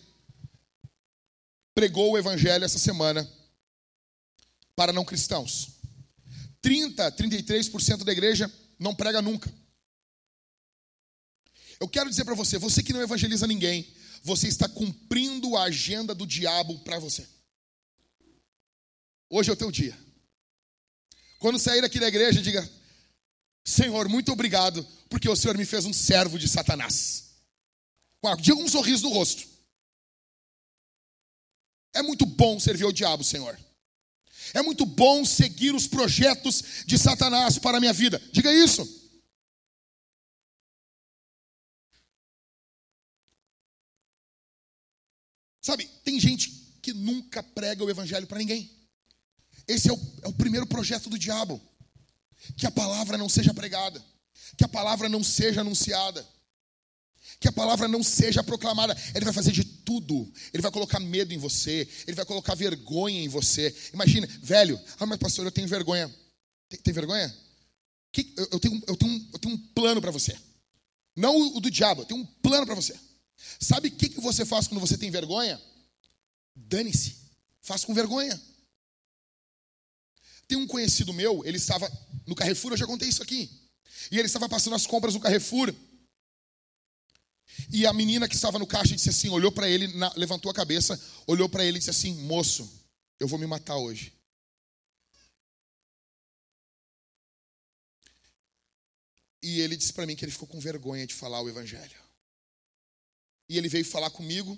pregou 1.74 2.12
o 2.12 2.18
evangelho 2.18 2.66
essa 2.66 2.78
semana 2.78 3.28
para 4.76 4.92
não 4.92 5.06
cristãos. 5.06 5.80
30, 6.62 7.12
33% 7.14 8.04
da 8.04 8.12
igreja 8.12 8.52
não 8.78 8.94
prega 8.94 9.22
nunca. 9.22 9.52
Eu 11.80 11.88
quero 11.88 12.10
dizer 12.10 12.26
para 12.26 12.36
você, 12.36 12.58
você 12.58 12.84
que 12.84 12.92
não 12.92 13.02
evangeliza 13.02 13.48
ninguém, 13.48 13.90
você 14.22 14.48
está 14.48 14.68
cumprindo 14.68 15.56
a 15.56 15.64
agenda 15.64 16.14
do 16.14 16.28
diabo 16.28 16.78
para 16.80 17.00
você. 17.00 17.28
Hoje 19.30 19.50
é 19.50 19.54
o 19.54 19.58
teu 19.58 19.72
dia. 19.72 19.98
Quando 21.40 21.58
sair 21.58 21.84
aqui 21.84 22.00
da 22.00 22.08
igreja, 22.08 22.42
diga: 22.42 22.70
Senhor, 23.64 24.08
muito 24.10 24.32
obrigado, 24.32 24.86
porque 25.10 25.30
o 25.30 25.36
Senhor 25.36 25.58
me 25.58 25.66
fez 25.66 25.86
um 25.86 25.94
servo 25.94 26.38
de 26.38 26.48
Satanás. 26.48 27.30
Diga 28.42 28.58
um 28.58 28.68
sorriso 28.68 29.04
no 29.04 29.14
rosto. 29.14 29.48
É 31.94 32.02
muito 32.02 32.26
bom 32.26 32.60
servir 32.60 32.84
ao 32.84 32.92
diabo, 32.92 33.24
Senhor. 33.24 33.58
É 34.54 34.62
muito 34.62 34.86
bom 34.86 35.24
seguir 35.24 35.74
os 35.74 35.88
projetos 35.88 36.84
de 36.86 36.98
Satanás 36.98 37.58
para 37.58 37.78
a 37.78 37.80
minha 37.80 37.94
vida. 37.94 38.22
Diga 38.32 38.54
isso. 38.54 38.88
Sabe, 45.62 45.88
tem 46.04 46.20
gente 46.20 46.50
que 46.82 46.94
nunca 46.94 47.44
prega 47.44 47.84
o 47.84 47.90
evangelho 47.90 48.28
para 48.28 48.40
ninguém. 48.40 48.79
Esse 49.70 49.88
é 49.88 49.94
o, 49.94 50.00
é 50.24 50.28
o 50.28 50.34
primeiro 50.34 50.66
projeto 50.66 51.12
do 51.12 51.18
diabo 51.18 51.62
que 52.58 52.66
a 52.66 52.72
palavra 52.72 53.18
não 53.20 53.30
seja 53.30 53.54
pregada, 53.54 54.04
que 54.58 54.64
a 54.64 54.68
palavra 54.68 55.08
não 55.08 55.24
seja 55.24 55.62
anunciada, 55.62 56.28
que 57.40 57.48
a 57.48 57.52
palavra 57.52 57.88
não 57.88 58.02
seja 58.02 58.44
proclamada. 58.44 58.98
Ele 59.14 59.24
vai 59.24 59.34
fazer 59.34 59.52
de 59.52 59.64
tudo. 59.64 60.32
Ele 60.52 60.64
vai 60.64 60.72
colocar 60.72 61.00
medo 61.00 61.34
em 61.34 61.38
você, 61.38 61.88
ele 62.08 62.16
vai 62.16 62.26
colocar 62.26 62.56
vergonha 62.56 63.22
em 63.22 63.28
você. 63.28 63.74
Imagina, 63.94 64.28
velho, 64.42 64.80
ah, 65.00 65.06
mas 65.06 65.20
pastor, 65.20 65.46
eu 65.46 65.52
tenho 65.52 65.68
vergonha. 65.68 66.14
Tem, 66.68 66.80
tem 66.80 66.94
vergonha? 66.94 67.34
Que, 68.12 68.34
eu, 68.38 68.48
eu, 68.54 68.60
tenho, 68.60 68.84
eu, 68.88 68.98
tenho, 68.98 69.30
eu 69.34 69.40
tenho 69.40 69.54
um 69.54 69.58
plano 69.58 70.02
para 70.02 70.12
você. 70.12 70.36
Não 71.16 71.38
o, 71.38 71.58
o 71.58 71.62
do 71.62 71.70
diabo, 71.70 72.02
eu 72.02 72.06
tenho 72.06 72.22
um 72.22 72.26
plano 72.26 72.66
para 72.66 72.76
você. 72.76 72.98
Sabe 73.60 73.90
o 73.90 73.92
que, 73.92 74.10
que 74.10 74.20
você 74.20 74.44
faz 74.46 74.68
quando 74.68 74.82
você 74.82 74.98
tem 74.98 75.12
vergonha? 75.12 75.62
Dane-se. 76.56 77.18
Faz 77.62 77.86
com 77.86 77.94
vergonha. 77.94 78.40
Tem 80.50 80.58
um 80.58 80.66
conhecido 80.66 81.14
meu, 81.14 81.46
ele 81.46 81.58
estava 81.58 81.88
no 82.26 82.34
Carrefour, 82.34 82.72
eu 82.72 82.78
já 82.78 82.88
contei 82.88 83.08
isso 83.08 83.22
aqui. 83.22 83.48
E 84.12 84.18
ele 84.18 84.26
estava 84.26 84.50
passando 84.50 84.76
as 84.76 84.88
compras 84.88 85.14
no 85.14 85.20
Carrefour. 85.20 85.72
E 87.72 87.86
a 87.86 87.94
menina 87.94 88.28
que 88.28 88.34
estava 88.34 88.58
no 88.58 88.66
caixa 88.66 88.96
disse 88.96 89.12
assim, 89.12 89.30
olhou 89.30 89.52
para 89.52 89.70
ele, 89.70 89.86
na, 89.90 90.12
levantou 90.16 90.50
a 90.50 90.54
cabeça, 90.54 91.00
olhou 91.28 91.48
para 91.48 91.64
ele 91.64 91.78
e 91.78 91.80
disse 91.80 91.92
assim: 91.92 92.16
"Moço, 92.24 92.68
eu 93.20 93.28
vou 93.28 93.38
me 93.38 93.46
matar 93.46 93.78
hoje". 93.78 94.12
E 99.44 99.62
ele 99.62 99.78
disse 99.78 99.94
para 99.94 100.08
mim 100.08 100.16
que 100.16 100.26
ele 100.26 100.32
ficou 100.32 100.48
com 100.48 100.60
vergonha 100.60 101.06
de 101.06 101.14
falar 101.14 101.42
o 101.42 101.50
evangelho. 101.50 101.96
E 103.48 103.56
ele 103.56 103.70
veio 103.70 103.86
falar 103.86 104.10
comigo. 104.10 104.58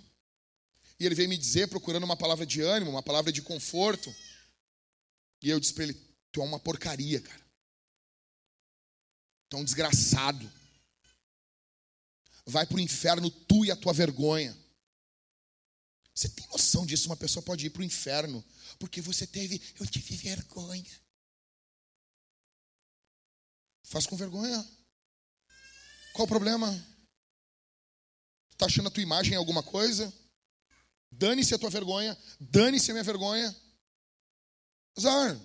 E 0.97 1.05
ele 1.05 1.15
veio 1.15 1.27
me 1.27 1.37
dizer, 1.37 1.67
procurando 1.67 2.03
uma 2.03 2.15
palavra 2.15 2.45
de 2.45 2.61
ânimo, 2.61 2.91
uma 2.91 3.03
palavra 3.03 3.31
de 3.31 3.41
conforto. 3.41 4.15
E 5.41 5.49
eu 5.49 5.59
disse 5.59 5.73
para 5.73 5.85
ele: 5.85 5.93
Tu 6.31 6.41
é 6.41 6.43
uma 6.43 6.59
porcaria, 6.59 7.19
cara. 7.19 7.45
Tu 9.49 9.57
é 9.57 9.59
um 9.59 9.65
desgraçado. 9.65 10.51
Vai 12.45 12.65
para 12.65 12.77
o 12.77 12.79
inferno 12.79 13.29
tu 13.29 13.65
e 13.65 13.71
a 13.71 13.75
tua 13.75 13.93
vergonha. 13.93 14.57
Você 16.13 16.29
tem 16.29 16.45
noção 16.47 16.85
disso? 16.85 17.07
Uma 17.07 17.17
pessoa 17.17 17.43
pode 17.43 17.65
ir 17.65 17.69
para 17.69 17.81
o 17.81 17.85
inferno 17.85 18.43
porque 18.77 19.01
você 19.01 19.25
teve, 19.25 19.61
eu 19.79 19.87
tive 19.87 20.15
vergonha. 20.15 21.01
Faz 23.83 24.05
com 24.05 24.15
vergonha. 24.15 24.67
Qual 26.13 26.25
o 26.25 26.29
problema? 26.29 26.69
Está 28.51 28.65
achando 28.65 28.87
a 28.87 28.91
tua 28.91 29.03
imagem 29.03 29.33
em 29.33 29.37
alguma 29.37 29.63
coisa? 29.63 30.13
Dane-se 31.11 31.53
a 31.53 31.59
tua 31.59 31.69
vergonha, 31.69 32.17
dane-se 32.39 32.91
a 32.91 32.93
minha 32.93 33.03
vergonha. 33.03 33.55
Azar. 34.97 35.39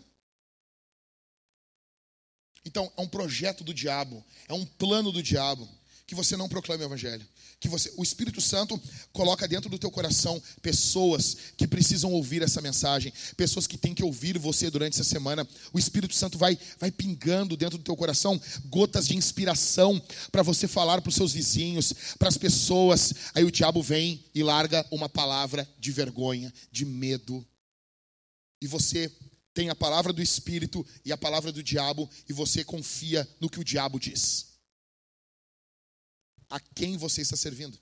Então, 2.64 2.92
é 2.96 3.00
um 3.00 3.08
projeto 3.08 3.62
do 3.62 3.72
diabo, 3.72 4.24
é 4.48 4.52
um 4.52 4.66
plano 4.66 5.12
do 5.12 5.22
diabo 5.22 5.68
que 6.06 6.14
você 6.14 6.36
não 6.36 6.48
proclame 6.48 6.84
o 6.84 6.86
evangelho. 6.86 7.26
Que 7.58 7.68
você, 7.68 7.92
o 7.96 8.02
Espírito 8.02 8.40
Santo 8.40 8.80
coloca 9.12 9.48
dentro 9.48 9.68
do 9.68 9.78
teu 9.78 9.90
coração 9.90 10.40
pessoas 10.62 11.36
que 11.56 11.66
precisam 11.66 12.12
ouvir 12.12 12.42
essa 12.42 12.60
mensagem, 12.60 13.12
pessoas 13.36 13.66
que 13.66 13.78
têm 13.78 13.94
que 13.94 14.04
ouvir 14.04 14.38
você 14.38 14.70
durante 14.70 14.94
essa 14.94 15.08
semana. 15.08 15.46
O 15.72 15.78
Espírito 15.78 16.14
Santo 16.14 16.38
vai 16.38 16.56
vai 16.78 16.90
pingando 16.90 17.56
dentro 17.56 17.78
do 17.78 17.84
teu 17.84 17.96
coração 17.96 18.40
gotas 18.66 19.08
de 19.08 19.16
inspiração 19.16 20.00
para 20.30 20.42
você 20.42 20.68
falar 20.68 21.00
para 21.00 21.08
os 21.08 21.14
seus 21.16 21.32
vizinhos, 21.32 21.92
para 22.18 22.28
as 22.28 22.36
pessoas. 22.36 23.14
Aí 23.34 23.42
o 23.42 23.50
diabo 23.50 23.82
vem 23.82 24.24
e 24.34 24.42
larga 24.42 24.86
uma 24.90 25.08
palavra 25.08 25.68
de 25.78 25.90
vergonha, 25.90 26.52
de 26.70 26.84
medo. 26.84 27.44
E 28.60 28.66
você 28.66 29.10
tem 29.56 29.70
a 29.70 29.74
palavra 29.74 30.12
do 30.12 30.20
Espírito 30.20 30.86
e 31.02 31.10
a 31.10 31.16
palavra 31.16 31.50
do 31.50 31.62
diabo 31.62 32.10
e 32.28 32.32
você 32.34 32.62
confia 32.62 33.26
no 33.40 33.48
que 33.48 33.58
o 33.58 33.64
diabo 33.64 33.98
diz 33.98 34.54
a 36.50 36.60
quem 36.60 36.98
você 36.98 37.22
está 37.22 37.36
servindo. 37.36 37.80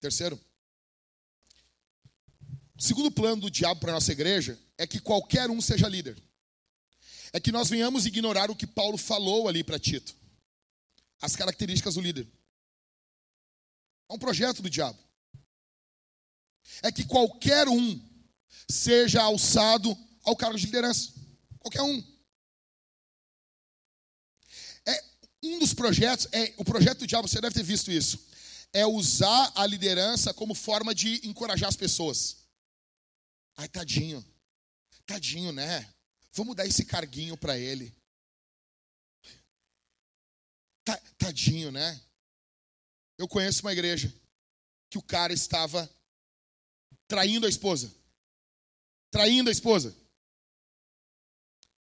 Terceiro, 0.00 0.40
o 2.74 2.82
segundo 2.82 3.10
plano 3.10 3.42
do 3.42 3.50
diabo 3.50 3.80
para 3.80 3.90
a 3.90 3.94
nossa 3.96 4.12
igreja 4.12 4.58
é 4.78 4.86
que 4.86 4.98
qualquer 4.98 5.50
um 5.50 5.60
seja 5.60 5.86
líder. 5.86 6.20
É 7.34 7.38
que 7.38 7.52
nós 7.52 7.68
venhamos 7.68 8.06
ignorar 8.06 8.50
o 8.50 8.56
que 8.56 8.66
Paulo 8.66 8.96
falou 8.96 9.46
ali 9.46 9.62
para 9.62 9.78
Tito. 9.78 10.16
As 11.20 11.36
características 11.36 11.96
do 11.96 12.00
líder. 12.00 12.26
É 14.08 14.14
um 14.14 14.18
projeto 14.18 14.62
do 14.62 14.70
diabo. 14.70 14.98
É 16.82 16.90
que 16.90 17.04
qualquer 17.04 17.68
um 17.68 18.07
seja 18.70 19.22
alçado 19.22 19.96
ao 20.24 20.36
cargo 20.36 20.58
de 20.58 20.66
liderança. 20.66 21.12
Qualquer 21.60 21.82
um. 21.82 22.18
Um 25.42 25.58
dos 25.58 25.72
projetos, 25.72 26.26
é 26.32 26.52
o 26.56 26.64
projeto 26.64 26.98
do 26.98 27.06
diabo, 27.06 27.28
você 27.28 27.40
deve 27.40 27.54
ter 27.54 27.62
visto 27.62 27.92
isso, 27.92 28.26
é 28.72 28.84
usar 28.84 29.52
a 29.54 29.64
liderança 29.66 30.34
como 30.34 30.54
forma 30.54 30.94
de 30.94 31.26
encorajar 31.26 31.68
as 31.68 31.76
pessoas. 31.76 32.38
Ai, 33.56 33.68
tadinho, 33.68 34.24
tadinho, 35.06 35.52
né? 35.52 35.88
Vamos 36.32 36.56
dar 36.56 36.66
esse 36.66 36.84
carguinho 36.84 37.36
para 37.36 37.56
ele. 37.56 37.96
Tadinho, 41.18 41.70
né? 41.70 42.00
Eu 43.16 43.28
conheço 43.28 43.62
uma 43.62 43.72
igreja 43.72 44.12
que 44.90 44.98
o 44.98 45.02
cara 45.02 45.32
estava 45.32 45.88
traindo 47.06 47.46
a 47.46 47.48
esposa. 47.48 47.92
Traindo 49.10 49.48
a 49.48 49.52
esposa. 49.52 49.96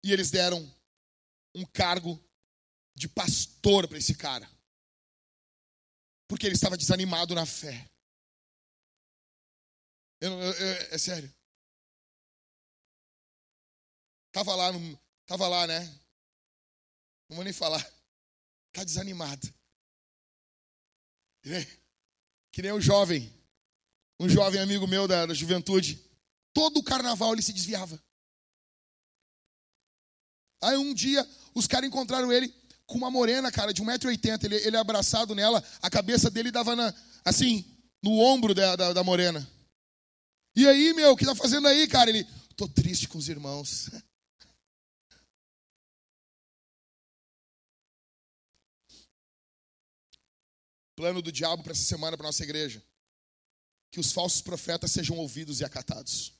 E 0.04 0.12
eles 0.12 0.30
deram 0.30 0.60
um 1.54 1.64
cargo 1.64 2.22
de 2.94 3.08
pastor 3.08 3.88
para 3.88 3.98
esse 3.98 4.14
cara. 4.14 4.48
Porque 6.28 6.46
ele 6.46 6.54
estava 6.54 6.76
desanimado 6.76 7.34
na 7.34 7.46
fé. 7.46 7.88
Eu, 10.20 10.32
eu, 10.32 10.52
eu, 10.52 10.74
é 10.94 10.98
sério. 10.98 11.32
Tava 14.32 14.54
lá, 14.54 14.72
no, 14.72 15.00
tava 15.26 15.48
lá, 15.48 15.66
né? 15.66 15.80
Não 17.28 17.36
vou 17.36 17.44
nem 17.44 17.52
falar. 17.52 17.82
Tá 18.72 18.84
desanimado. 18.84 19.52
Que 22.52 22.62
nem, 22.62 22.72
o 22.72 22.80
jovem, 22.80 23.32
um 24.20 24.28
jovem 24.28 24.60
amigo 24.60 24.86
meu 24.86 25.08
da, 25.08 25.26
da 25.26 25.34
juventude. 25.34 25.96
Todo 26.58 26.78
o 26.78 26.82
carnaval 26.82 27.32
ele 27.34 27.40
se 27.40 27.52
desviava. 27.52 28.02
Aí 30.60 30.76
um 30.76 30.92
dia 30.92 31.24
os 31.54 31.68
caras 31.68 31.86
encontraram 31.86 32.32
ele 32.32 32.52
com 32.84 32.98
uma 32.98 33.12
morena, 33.12 33.52
cara, 33.52 33.72
de 33.72 33.80
1,80m. 33.80 34.42
Ele, 34.42 34.56
ele 34.56 34.76
abraçado 34.76 35.36
nela, 35.36 35.62
a 35.80 35.88
cabeça 35.88 36.28
dele 36.28 36.50
dava 36.50 36.74
na, 36.74 36.92
assim, 37.24 37.64
no 38.02 38.18
ombro 38.18 38.56
da, 38.56 38.74
da, 38.74 38.92
da 38.92 39.04
morena. 39.04 39.48
E 40.56 40.66
aí, 40.66 40.92
meu, 40.94 41.12
o 41.12 41.16
que 41.16 41.24
tá 41.24 41.32
fazendo 41.32 41.68
aí, 41.68 41.86
cara? 41.86 42.10
Ele, 42.10 42.26
tô 42.56 42.66
triste 42.66 43.06
com 43.06 43.18
os 43.18 43.28
irmãos. 43.28 43.88
Plano 50.96 51.22
do 51.22 51.30
diabo 51.30 51.62
para 51.62 51.70
essa 51.70 51.84
semana, 51.84 52.16
para 52.16 52.26
nossa 52.26 52.42
igreja. 52.42 52.82
Que 53.92 54.00
os 54.00 54.10
falsos 54.10 54.40
profetas 54.40 54.90
sejam 54.90 55.16
ouvidos 55.16 55.60
e 55.60 55.64
acatados. 55.64 56.36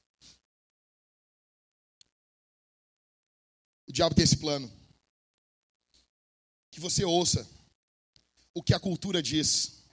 O 3.89 3.93
diabo 3.93 4.15
tem 4.15 4.25
esse 4.25 4.37
plano 4.37 4.71
que 6.71 6.79
você 6.79 7.05
ouça 7.05 7.49
o 8.55 8.63
que 8.63 8.75
a 8.75 8.81
cultura 8.81 9.23
diz. 9.23 9.85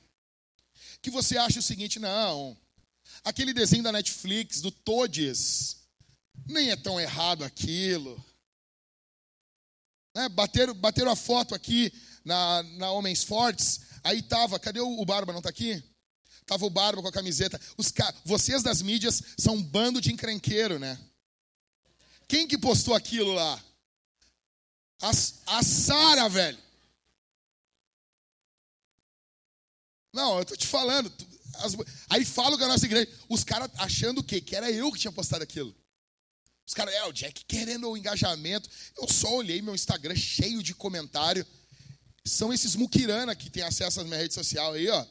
Que 1.01 1.09
você 1.09 1.37
ache 1.37 1.59
o 1.59 1.63
seguinte, 1.63 1.99
não, 1.99 2.57
aquele 3.23 3.53
desenho 3.53 3.83
da 3.83 3.91
Netflix, 3.91 4.59
do 4.59 4.71
Todes, 4.71 5.77
nem 6.47 6.71
é 6.71 6.75
tão 6.75 6.99
errado 6.99 7.43
aquilo. 7.43 8.23
É, 10.15 10.27
bateram, 10.29 10.73
bateram 10.73 11.11
a 11.11 11.15
foto 11.15 11.53
aqui 11.53 11.93
na, 12.23 12.63
na 12.63 12.91
Homens 12.91 13.23
Fortes, 13.23 13.81
aí 14.03 14.21
tava, 14.21 14.59
cadê 14.59 14.79
o, 14.79 14.99
o 14.99 15.05
Barba, 15.05 15.31
não 15.31 15.41
tá 15.41 15.49
aqui? 15.49 15.83
Tava 16.45 16.65
o 16.65 16.69
Barba 16.69 17.01
com 17.01 17.07
a 17.07 17.11
camiseta. 17.11 17.59
Os, 17.77 17.93
vocês 18.23 18.63
das 18.63 18.81
mídias 18.81 19.21
são 19.37 19.55
um 19.55 19.63
bando 19.63 20.01
de 20.01 20.11
encrenqueiro, 20.11 20.79
né? 20.79 20.99
Quem 22.27 22.47
que 22.47 22.57
postou 22.57 22.93
aquilo 22.93 23.33
lá? 23.33 23.63
A, 25.01 25.09
a 25.57 25.63
Sara, 25.63 26.29
velho. 26.29 26.57
Não, 30.13 30.39
eu 30.39 30.45
tô 30.45 30.55
te 30.55 30.65
falando. 30.65 31.11
As, 31.55 31.75
aí 32.09 32.23
falo 32.23 32.57
com 32.57 32.63
a 32.63 32.67
nossa 32.67 32.85
igreja, 32.85 33.09
os 33.29 33.43
caras 33.43 33.69
achando 33.77 34.19
o 34.19 34.23
quê? 34.23 34.39
Que 34.41 34.55
era 34.55 34.71
eu 34.71 34.91
que 34.91 34.99
tinha 34.99 35.11
postado 35.11 35.43
aquilo. 35.43 35.75
Os 36.65 36.73
caras, 36.73 36.93
é, 36.93 37.03
o 37.05 37.11
Jack 37.11 37.45
querendo 37.45 37.89
o 37.89 37.97
engajamento. 37.97 38.69
Eu 38.97 39.07
só 39.07 39.35
olhei 39.35 39.61
meu 39.61 39.75
Instagram 39.75 40.15
cheio 40.15 40.63
de 40.63 40.73
comentário. 40.73 41.45
São 42.23 42.51
esses 42.51 42.75
muquirana 42.75 43.35
que 43.35 43.49
tem 43.49 43.61
acesso 43.61 44.01
à 44.01 44.03
minha 44.03 44.17
rede 44.17 44.33
social 44.33 44.73
aí, 44.73 44.89
ó. 44.89 45.05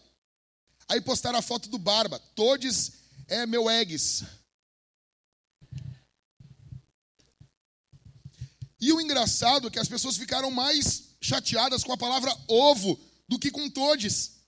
Aí 0.88 1.00
postaram 1.00 1.38
a 1.38 1.42
foto 1.42 1.68
do 1.68 1.78
Barba. 1.78 2.18
Todos 2.34 2.92
é 3.28 3.46
meu 3.46 3.70
eggs. 3.70 4.26
E 8.84 8.92
o 8.92 9.00
engraçado 9.00 9.68
é 9.68 9.70
que 9.70 9.78
as 9.78 9.88
pessoas 9.88 10.18
ficaram 10.18 10.50
mais 10.50 11.16
chateadas 11.18 11.82
com 11.82 11.90
a 11.90 11.96
palavra 11.96 12.30
ovo 12.46 13.00
do 13.26 13.38
que 13.38 13.50
com 13.50 13.70
todes. 13.70 14.44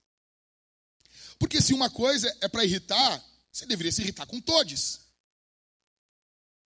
Porque 1.39 1.63
se 1.63 1.73
uma 1.73 1.89
coisa 1.89 2.29
é 2.43 2.47
para 2.47 2.63
irritar, 2.63 3.25
você 3.51 3.65
deveria 3.65 3.91
se 3.91 4.03
irritar 4.03 4.27
com 4.27 4.39
todos. 4.39 5.01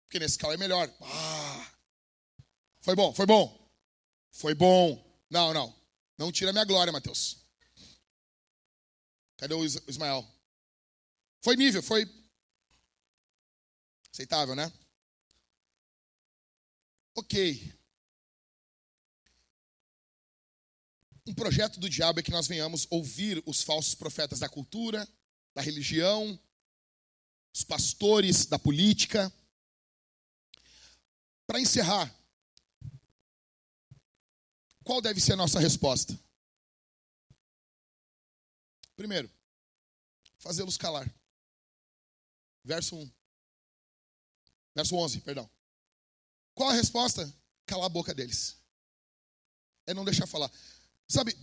Porque 0.03 0.20
nesse 0.20 0.38
caso 0.38 0.53
é 0.53 0.57
melhor. 0.57 0.93
Ah, 1.01 1.72
foi 2.82 2.95
bom, 2.95 3.11
foi 3.16 3.26
bom. 3.26 3.74
Foi 4.30 4.53
bom. 4.53 5.03
Não, 5.28 5.51
não. 5.51 5.76
Não 6.20 6.32
tira 6.32 6.53
minha 6.53 6.66
glória, 6.66 6.93
Mateus. 6.93 7.39
Cadê 9.38 9.55
o 9.55 9.66
Ismael? 9.66 10.24
Foi 11.41 11.55
nível, 11.55 11.82
foi 11.82 12.07
aceitável, 14.13 14.53
né? 14.53 14.72
Ok. 17.16 17.76
um 21.28 21.34
projeto 21.34 21.80
do 21.80 21.89
diabo 21.89 22.20
é 22.20 22.24
que 22.24 22.32
nós 22.32 22.47
venhamos 22.47 22.86
ouvir 22.89 23.41
os 23.45 23.63
falsos 23.63 23.95
profetas 23.95 24.39
da 24.39 24.47
cultura, 24.47 25.07
da 25.55 25.61
religião, 25.61 26.39
os 27.53 27.63
pastores 27.63 28.45
da 28.45 28.59
política. 28.59 29.34
Para 31.47 31.59
encerrar, 31.59 32.13
qual 34.84 35.01
deve 35.01 35.20
ser 35.20 35.34
a 35.34 35.38
nossa 35.38 35.59
resposta? 35.59 36.18
Primeiro, 38.95 39.30
fazê-los 40.38 40.78
calar. 40.78 41.11
Verso 42.63 42.95
1. 42.95 43.11
Verso 44.76 44.95
11, 44.95 45.22
perdão. 45.22 45.54
Qual 46.55 46.69
a 46.69 46.73
resposta? 46.73 47.31
Calar 47.65 47.85
a 47.85 47.89
boca 47.89 48.13
deles. 48.13 48.55
É 49.85 49.93
não 49.93 50.05
deixar 50.05 50.25
falar. 50.25 50.49
Sabe, 51.07 51.37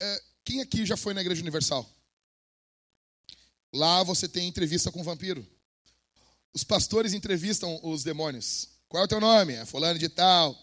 é, 0.00 0.22
quem 0.44 0.60
aqui 0.60 0.84
já 0.84 0.96
foi 0.96 1.14
na 1.14 1.22
Igreja 1.22 1.40
Universal? 1.40 1.88
Lá 3.72 4.02
você 4.02 4.28
tem 4.28 4.46
entrevista 4.46 4.92
com 4.92 5.02
vampiro. 5.02 5.46
Os 6.52 6.64
pastores 6.64 7.14
entrevistam 7.14 7.78
os 7.82 8.02
demônios. 8.02 8.68
Qual 8.88 9.02
é 9.02 9.06
o 9.06 9.08
teu 9.08 9.20
nome? 9.20 9.54
É 9.54 9.64
fulano 9.64 9.98
de 9.98 10.08
tal. 10.08 10.56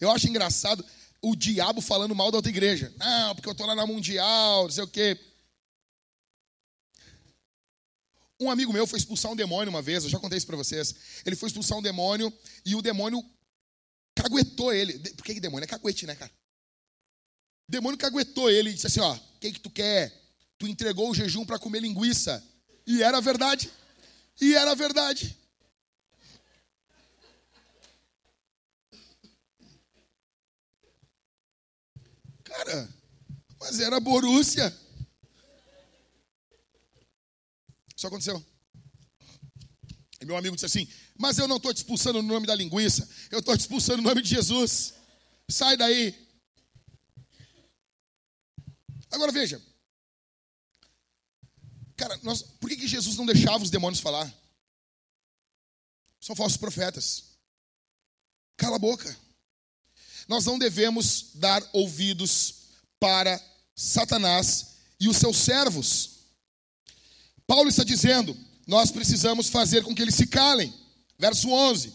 Eu 0.00 0.10
acho 0.10 0.28
engraçado 0.28 0.84
o 1.20 1.36
diabo 1.36 1.80
falando 1.80 2.14
mal 2.14 2.30
da 2.30 2.38
outra 2.38 2.50
igreja. 2.50 2.92
Não, 2.96 3.34
porque 3.34 3.48
eu 3.48 3.52
estou 3.52 3.66
lá 3.66 3.74
na 3.74 3.86
Mundial, 3.86 4.64
não 4.64 4.70
sei 4.70 4.84
o 4.84 4.88
quê. 4.88 5.18
Um 8.40 8.50
amigo 8.50 8.72
meu 8.72 8.86
foi 8.86 8.98
expulsar 8.98 9.30
um 9.30 9.36
demônio 9.36 9.68
uma 9.68 9.82
vez, 9.82 10.02
eu 10.02 10.08
já 10.08 10.18
contei 10.18 10.38
isso 10.38 10.46
para 10.46 10.56
vocês. 10.56 10.94
Ele 11.26 11.36
foi 11.36 11.48
expulsar 11.48 11.76
um 11.76 11.82
demônio 11.82 12.32
e 12.64 12.74
o 12.74 12.80
demônio 12.80 13.22
caguetou 14.14 14.72
ele. 14.72 14.98
Por 14.98 15.24
que, 15.24 15.34
que 15.34 15.40
demônio? 15.40 15.64
É 15.64 15.66
caguete, 15.66 16.06
né, 16.06 16.14
cara? 16.14 16.32
O 17.68 17.70
demônio 17.70 17.98
caguetou 17.98 18.50
ele 18.50 18.70
e 18.70 18.74
disse 18.74 18.86
assim: 18.86 19.00
ó, 19.00 19.14
o 19.14 19.38
que, 19.38 19.52
que 19.52 19.60
tu 19.60 19.68
quer? 19.68 20.10
Tu 20.58 20.66
entregou 20.66 21.10
o 21.10 21.14
jejum 21.14 21.44
para 21.44 21.58
comer 21.58 21.80
linguiça. 21.80 22.42
E 22.86 23.02
era 23.02 23.20
verdade. 23.20 23.70
E 24.40 24.54
era 24.54 24.74
verdade. 24.74 25.36
Cara, 32.42 32.88
mas 33.60 33.80
era 33.80 34.00
Borússia. 34.00 34.74
Isso 38.00 38.06
aconteceu. 38.06 38.42
E 40.22 40.24
meu 40.24 40.34
amigo 40.34 40.56
disse 40.56 40.64
assim: 40.64 40.88
Mas 41.18 41.36
eu 41.36 41.46
não 41.46 41.58
estou 41.58 41.74
te 41.74 41.76
expulsando 41.76 42.22
no 42.22 42.28
nome 42.28 42.46
da 42.46 42.54
linguiça, 42.54 43.06
eu 43.30 43.40
estou 43.40 43.54
te 43.54 43.60
expulsando 43.60 43.98
no 43.98 44.08
nome 44.08 44.22
de 44.22 44.30
Jesus. 44.30 44.94
Sai 45.50 45.76
daí. 45.76 46.14
Agora 49.10 49.30
veja. 49.30 49.60
Cara, 51.94 52.18
nós, 52.22 52.40
por 52.40 52.70
que, 52.70 52.76
que 52.78 52.88
Jesus 52.88 53.16
não 53.16 53.26
deixava 53.26 53.62
os 53.62 53.68
demônios 53.68 54.00
falar? 54.00 54.34
São 56.18 56.34
falsos 56.34 56.56
profetas. 56.56 57.34
Cala 58.56 58.76
a 58.76 58.78
boca. 58.78 59.14
Nós 60.26 60.46
não 60.46 60.58
devemos 60.58 61.32
dar 61.34 61.62
ouvidos 61.74 62.54
para 62.98 63.38
Satanás 63.76 64.76
e 64.98 65.06
os 65.06 65.18
seus 65.18 65.36
servos. 65.36 66.19
Paulo 67.50 67.68
está 67.68 67.82
dizendo: 67.82 68.38
nós 68.64 68.92
precisamos 68.92 69.48
fazer 69.48 69.82
com 69.82 69.92
que 69.92 70.00
eles 70.00 70.14
se 70.14 70.28
calem. 70.28 70.72
Verso 71.18 71.50
11. 71.50 71.92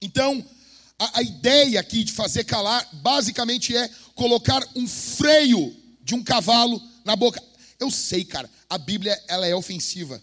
Então, 0.00 0.48
a, 0.96 1.18
a 1.18 1.22
ideia 1.22 1.80
aqui 1.80 2.04
de 2.04 2.12
fazer 2.12 2.44
calar, 2.44 2.88
basicamente 2.92 3.76
é 3.76 3.88
colocar 4.14 4.64
um 4.76 4.86
freio 4.86 5.74
de 6.00 6.14
um 6.14 6.22
cavalo 6.22 6.80
na 7.04 7.16
boca. 7.16 7.42
Eu 7.80 7.90
sei, 7.90 8.24
cara, 8.24 8.48
a 8.70 8.78
Bíblia 8.78 9.20
ela 9.26 9.48
é 9.48 9.54
ofensiva. 9.56 10.22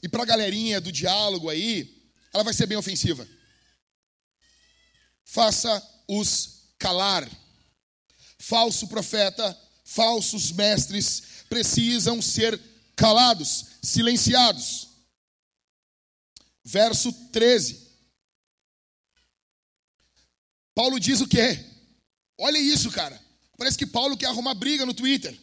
E 0.00 0.08
para 0.08 0.22
a 0.22 0.26
galerinha 0.26 0.80
do 0.80 0.92
diálogo 0.92 1.50
aí, 1.50 2.08
ela 2.32 2.44
vai 2.44 2.54
ser 2.54 2.66
bem 2.66 2.78
ofensiva. 2.78 3.26
Faça-os 5.24 6.68
calar. 6.78 7.28
Falso 8.38 8.86
profeta, 8.86 9.60
falsos 9.82 10.52
mestres 10.52 11.20
precisam 11.48 12.22
ser 12.22 12.77
calados, 12.98 13.64
silenciados. 13.80 14.88
Verso 16.64 17.12
13. 17.32 17.88
Paulo 20.74 21.00
diz 21.00 21.20
o 21.20 21.28
quê? 21.28 21.64
Olha 22.36 22.58
isso, 22.58 22.90
cara. 22.90 23.18
Parece 23.56 23.78
que 23.78 23.86
Paulo 23.86 24.16
quer 24.16 24.26
arrumar 24.26 24.54
briga 24.54 24.84
no 24.84 24.92
Twitter. 24.92 25.38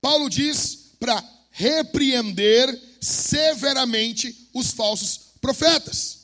Paulo 0.00 0.28
diz 0.28 0.96
para 0.98 1.22
repreender 1.50 2.68
severamente 3.00 4.50
os 4.52 4.72
falsos 4.72 5.34
profetas. 5.40 6.18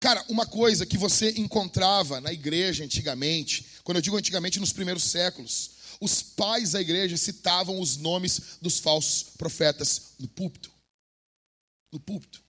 Cara, 0.00 0.24
uma 0.28 0.46
coisa 0.46 0.86
que 0.86 0.98
você 0.98 1.32
encontrava 1.36 2.20
na 2.20 2.32
igreja 2.32 2.84
antigamente, 2.84 3.66
quando 3.84 3.98
eu 3.98 4.02
digo 4.02 4.16
antigamente, 4.16 4.58
nos 4.58 4.72
primeiros 4.72 5.04
séculos, 5.04 5.81
os 6.02 6.20
pais 6.20 6.72
da 6.72 6.80
igreja 6.80 7.16
citavam 7.16 7.78
os 7.78 7.96
nomes 7.96 8.58
dos 8.60 8.80
falsos 8.80 9.22
profetas 9.38 10.14
no 10.18 10.26
púlpito. 10.26 10.68
No 11.92 12.00
púlpito. 12.00 12.42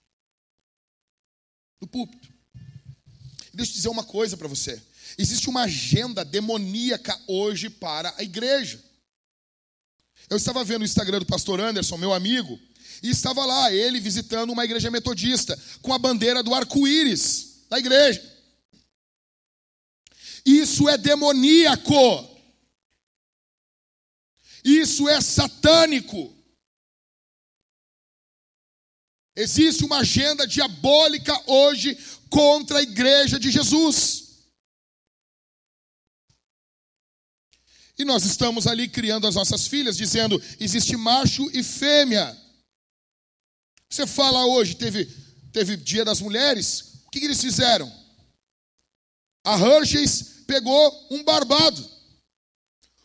No 1.80 1.86
púlpito. 1.86 2.34
Deixa 3.52 3.70
eu 3.70 3.76
dizer 3.76 3.88
uma 3.90 4.02
coisa 4.02 4.36
para 4.36 4.48
você. 4.48 4.82
Existe 5.16 5.48
uma 5.48 5.62
agenda 5.62 6.24
demoníaca 6.24 7.16
hoje 7.28 7.70
para 7.70 8.12
a 8.18 8.24
igreja. 8.24 8.82
Eu 10.28 10.36
estava 10.36 10.64
vendo 10.64 10.82
o 10.82 10.86
Instagram 10.86 11.20
do 11.20 11.26
pastor 11.26 11.60
Anderson, 11.60 11.96
meu 11.96 12.12
amigo, 12.12 12.58
e 13.04 13.10
estava 13.10 13.46
lá 13.46 13.72
ele 13.72 14.00
visitando 14.00 14.50
uma 14.50 14.64
igreja 14.64 14.90
metodista 14.90 15.56
com 15.80 15.92
a 15.92 15.98
bandeira 15.98 16.42
do 16.42 16.52
arco-íris 16.52 17.66
da 17.70 17.78
igreja. 17.78 18.20
Isso 20.44 20.88
é 20.88 20.98
demoníaco. 20.98 22.33
Isso 24.64 25.08
é 25.08 25.20
satânico. 25.20 26.34
Existe 29.36 29.84
uma 29.84 29.98
agenda 29.98 30.46
diabólica 30.46 31.38
hoje 31.46 31.96
contra 32.30 32.78
a 32.78 32.82
igreja 32.82 33.38
de 33.38 33.50
Jesus. 33.50 34.24
E 37.98 38.04
nós 38.04 38.24
estamos 38.24 38.66
ali 38.66 38.88
criando 38.88 39.26
as 39.26 39.34
nossas 39.34 39.66
filhas, 39.66 39.96
dizendo: 39.96 40.40
existe 40.58 40.96
macho 40.96 41.48
e 41.52 41.62
fêmea. 41.62 42.36
Você 43.88 44.06
fala 44.06 44.46
hoje, 44.46 44.74
teve, 44.74 45.04
teve 45.52 45.76
Dia 45.76 46.04
das 46.04 46.20
Mulheres, 46.20 47.02
o 47.06 47.10
que, 47.10 47.20
que 47.20 47.26
eles 47.26 47.40
fizeram? 47.40 47.92
A 49.44 49.56
Hershey's 49.56 50.44
pegou 50.46 51.08
um 51.10 51.22
barbado, 51.22 51.93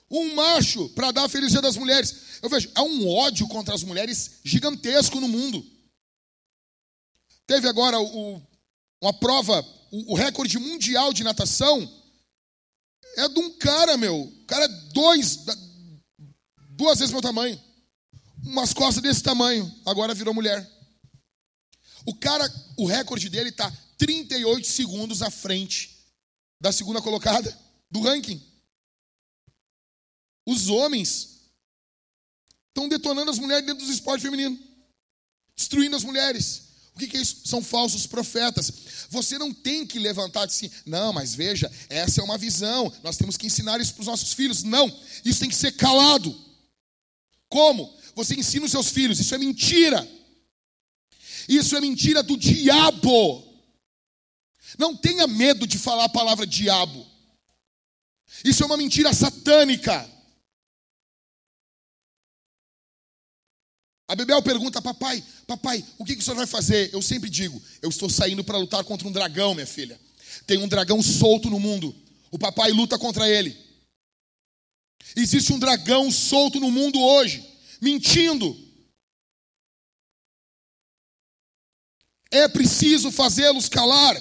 um 0.10 0.34
macho, 0.36 0.90
para 0.90 1.12
dar 1.12 1.26
a 1.26 1.30
Feliz 1.30 1.52
Dia 1.52 1.62
das 1.62 1.78
Mulheres. 1.78 2.40
Eu 2.42 2.50
vejo, 2.50 2.70
há 2.74 2.82
um 2.84 3.08
ódio 3.10 3.48
contra 3.48 3.76
as 3.76 3.84
mulheres 3.84 4.40
gigantesco 4.44 5.20
no 5.20 5.28
mundo. 5.28 5.66
Teve 7.46 7.68
agora 7.68 8.00
o, 8.00 8.42
uma 9.02 9.14
prova, 9.14 9.62
o, 9.92 10.14
o 10.14 10.16
recorde 10.16 10.58
mundial 10.58 11.14
de 11.14 11.24
natação 11.24 12.00
é 13.18 13.28
de 13.28 13.40
um 13.40 13.52
cara, 13.58 13.98
meu. 13.98 14.22
O 14.22 14.46
cara 14.46 14.66
é 14.66 14.68
dois, 14.94 15.40
duas 16.70 17.00
vezes 17.00 17.12
meu 17.12 17.22
tamanho. 17.22 17.60
Umas 18.44 18.74
costas 18.74 19.04
desse 19.04 19.22
tamanho. 19.22 19.70
Agora 19.86 20.14
virou 20.14 20.34
mulher. 20.34 20.68
O 22.06 22.16
cara, 22.16 22.50
o 22.78 22.86
recorde 22.86 23.30
dele 23.30 23.50
está 23.50 23.72
38 23.98 24.66
segundos 24.66 25.22
à 25.22 25.30
frente 25.30 25.98
da 26.62 26.72
segunda 26.72 27.02
colocada 27.02 27.56
do 27.92 28.02
ranking. 28.02 28.42
Os 30.50 30.68
homens 30.68 31.42
estão 32.70 32.90
detonando 32.90 33.30
as 33.30 33.38
mulheres 33.38 33.68
dentro 33.68 33.86
dos 33.86 33.94
esportes 33.94 34.24
femininos, 34.24 34.60
destruindo 35.56 35.96
as 35.96 36.04
mulheres. 36.04 36.70
O 36.96 37.00
que, 37.00 37.16
é 37.16 37.22
isso? 37.22 37.42
São 37.46 37.62
falsos 37.62 38.08
profetas. 38.08 38.72
Você 39.12 39.38
não 39.38 39.54
tem 39.54 39.86
que 39.86 40.00
levantar 40.00 40.46
assim, 40.46 40.72
não, 40.88 41.14
mas 41.14 41.36
veja, 41.36 41.72
essa 41.88 42.20
é 42.20 42.24
uma 42.24 42.36
visão, 42.36 42.92
nós 43.04 43.16
temos 43.16 43.38
que 43.38 43.46
ensinar 43.46 43.80
isso 43.80 43.94
para 43.94 44.02
os 44.02 44.08
nossos 44.08 44.34
filhos. 44.34 44.64
Não, 44.64 44.88
isso 45.24 45.40
tem 45.40 45.50
que 45.50 45.56
ser 45.56 45.74
calado. 45.74 46.36
Como? 47.48 47.96
Você 48.16 48.34
ensina 48.34 48.66
os 48.66 48.72
seus 48.72 48.90
filhos, 48.90 49.20
isso 49.20 49.36
é 49.36 49.38
mentira. 49.38 50.10
Isso 51.48 51.78
é 51.78 51.82
mentira 51.82 52.24
do 52.24 52.36
diabo. 52.36 53.48
Não 54.80 54.96
tenha 54.96 55.28
medo 55.28 55.68
de 55.68 55.78
falar 55.78 56.06
a 56.06 56.10
palavra 56.10 56.48
diabo. 56.48 57.06
Isso 58.44 58.64
é 58.64 58.66
uma 58.66 58.78
mentira 58.78 59.14
satânica. 59.14 60.10
A 64.10 64.16
Bebel 64.16 64.42
pergunta, 64.42 64.82
papai, 64.82 65.24
papai, 65.46 65.86
o 66.00 66.04
que, 66.04 66.16
que 66.16 66.22
o 66.24 66.26
senhor 66.26 66.36
vai 66.36 66.48
fazer? 66.48 66.92
Eu 66.92 67.00
sempre 67.00 67.30
digo, 67.30 67.62
eu 67.80 67.92
estou 67.92 68.10
saindo 68.10 68.44
para 68.44 68.58
lutar 68.58 68.84
contra 68.84 69.08
um 69.08 69.12
dragão, 69.12 69.54
minha 69.54 69.68
filha. 69.68 70.02
Tem 70.48 70.58
um 70.58 70.68
dragão 70.68 71.00
solto 71.00 71.48
no 71.48 71.60
mundo. 71.60 71.96
O 72.32 72.40
papai 72.40 72.72
luta 72.72 72.98
contra 72.98 73.30
ele. 73.30 73.56
Existe 75.16 75.54
um 75.54 75.60
dragão 75.60 76.10
solto 76.10 76.60
no 76.60 76.72
mundo 76.72 77.00
hoje, 77.00 77.48
mentindo. 77.80 78.58
É 82.32 82.48
preciso 82.48 83.12
fazê-los 83.12 83.70
calar. 83.70 84.20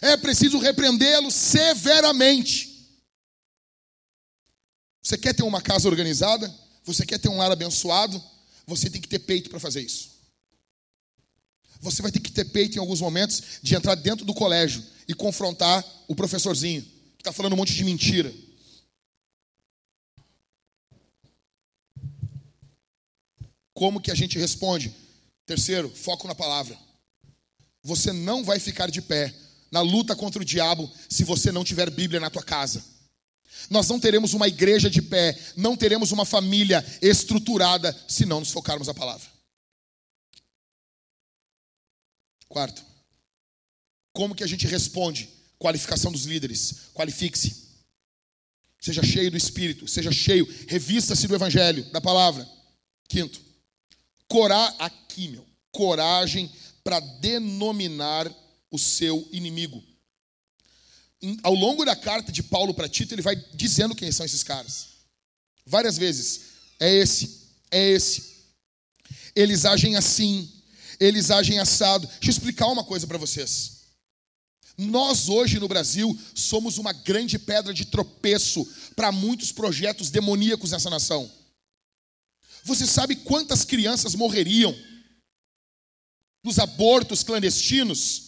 É 0.00 0.16
preciso 0.16 0.58
repreendê-los 0.58 1.34
severamente. 1.34 2.88
Você 5.02 5.18
quer 5.18 5.34
ter 5.34 5.42
uma 5.42 5.60
casa 5.60 5.88
organizada? 5.88 6.48
Você 6.84 7.04
quer 7.04 7.18
ter 7.18 7.28
um 7.28 7.38
lar 7.38 7.50
abençoado? 7.50 8.37
Você 8.68 8.90
tem 8.90 9.00
que 9.00 9.08
ter 9.08 9.20
peito 9.20 9.48
para 9.48 9.58
fazer 9.58 9.80
isso. 9.80 10.10
Você 11.80 12.02
vai 12.02 12.12
ter 12.12 12.20
que 12.20 12.30
ter 12.30 12.44
peito 12.44 12.76
em 12.76 12.80
alguns 12.80 13.00
momentos 13.00 13.42
de 13.62 13.74
entrar 13.74 13.94
dentro 13.94 14.26
do 14.26 14.34
colégio 14.34 14.84
e 15.08 15.14
confrontar 15.14 15.82
o 16.06 16.14
professorzinho, 16.14 16.82
que 16.82 17.22
está 17.22 17.32
falando 17.32 17.54
um 17.54 17.56
monte 17.56 17.74
de 17.74 17.82
mentira. 17.82 18.30
Como 23.72 24.02
que 24.02 24.10
a 24.10 24.14
gente 24.14 24.38
responde? 24.38 24.94
Terceiro, 25.46 25.88
foco 25.88 26.28
na 26.28 26.34
palavra. 26.34 26.78
Você 27.82 28.12
não 28.12 28.44
vai 28.44 28.60
ficar 28.60 28.90
de 28.90 29.00
pé 29.00 29.34
na 29.70 29.80
luta 29.80 30.14
contra 30.14 30.42
o 30.42 30.44
diabo 30.44 30.92
se 31.08 31.24
você 31.24 31.50
não 31.50 31.64
tiver 31.64 31.88
Bíblia 31.88 32.20
na 32.20 32.28
tua 32.28 32.42
casa. 32.42 32.84
Nós 33.70 33.88
não 33.88 34.00
teremos 34.00 34.34
uma 34.34 34.48
igreja 34.48 34.88
de 34.88 35.02
pé, 35.02 35.38
não 35.56 35.76
teremos 35.76 36.12
uma 36.12 36.24
família 36.24 36.84
estruturada 37.02 37.96
se 38.06 38.24
não 38.24 38.40
nos 38.40 38.50
focarmos 38.50 38.88
na 38.88 38.94
palavra. 38.94 39.26
Quarto, 42.48 42.84
como 44.12 44.34
que 44.34 44.42
a 44.42 44.46
gente 44.46 44.66
responde? 44.66 45.28
Qualificação 45.58 46.10
dos 46.10 46.24
líderes. 46.24 46.90
Qualifique-se. 46.94 47.68
Seja 48.80 49.02
cheio 49.02 49.30
do 49.30 49.36
Espírito, 49.36 49.88
seja 49.88 50.12
cheio, 50.12 50.46
revista-se 50.68 51.26
do 51.26 51.34
Evangelho, 51.34 51.84
da 51.90 52.00
palavra. 52.00 52.48
Quinto, 53.08 53.40
corá 54.28 54.74
aqui, 54.78 55.28
meu, 55.28 55.44
coragem 55.72 56.50
para 56.84 57.00
denominar 57.00 58.32
o 58.70 58.78
seu 58.78 59.28
inimigo. 59.32 59.82
Ao 61.42 61.54
longo 61.54 61.84
da 61.84 61.96
carta 61.96 62.30
de 62.30 62.42
Paulo 62.42 62.72
para 62.72 62.88
Tito, 62.88 63.14
ele 63.14 63.22
vai 63.22 63.34
dizendo 63.54 63.94
quem 63.94 64.12
são 64.12 64.24
esses 64.24 64.42
caras. 64.42 64.88
Várias 65.66 65.98
vezes. 65.98 66.40
É 66.78 66.92
esse, 66.94 67.48
é 67.70 67.90
esse. 67.90 68.36
Eles 69.34 69.64
agem 69.64 69.96
assim, 69.96 70.50
eles 71.00 71.30
agem 71.30 71.58
assado. 71.58 72.06
Deixa 72.06 72.26
eu 72.26 72.30
explicar 72.30 72.66
uma 72.68 72.84
coisa 72.84 73.06
para 73.06 73.18
vocês. 73.18 73.78
Nós 74.76 75.28
hoje 75.28 75.58
no 75.58 75.66
Brasil 75.66 76.16
somos 76.34 76.78
uma 76.78 76.92
grande 76.92 77.36
pedra 77.36 77.74
de 77.74 77.84
tropeço 77.84 78.64
para 78.94 79.10
muitos 79.10 79.50
projetos 79.50 80.08
demoníacos 80.08 80.70
nessa 80.70 80.88
nação. 80.88 81.28
Você 82.62 82.86
sabe 82.86 83.16
quantas 83.16 83.64
crianças 83.64 84.14
morreriam 84.14 84.76
nos 86.44 86.60
abortos 86.60 87.24
clandestinos? 87.24 88.27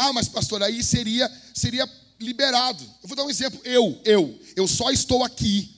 Ah, 0.00 0.12
mas 0.14 0.28
pastor, 0.28 0.62
aí 0.62 0.82
seria 0.82 1.30
seria 1.52 1.88
liberado. 2.18 2.82
Eu 3.02 3.08
vou 3.08 3.16
dar 3.16 3.24
um 3.24 3.30
exemplo. 3.30 3.60
Eu, 3.64 4.00
eu, 4.04 4.40
eu 4.56 4.66
só 4.66 4.90
estou 4.90 5.22
aqui 5.22 5.76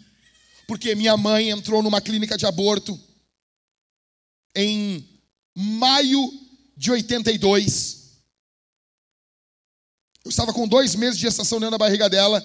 porque 0.67 0.95
minha 0.95 1.17
mãe 1.17 1.51
entrou 1.51 1.83
numa 1.83 2.01
clínica 2.01 2.39
de 2.39 2.47
aborto 2.47 2.99
em 4.55 5.05
maio 5.55 6.33
de 6.77 6.91
82. 6.93 8.03
Eu 10.25 10.31
estava 10.31 10.53
com 10.53 10.69
dois 10.69 10.95
meses 10.95 11.17
de 11.17 11.23
gestação 11.23 11.59
dentro 11.59 11.73
da 11.73 11.79
barriga 11.79 12.09
dela, 12.09 12.45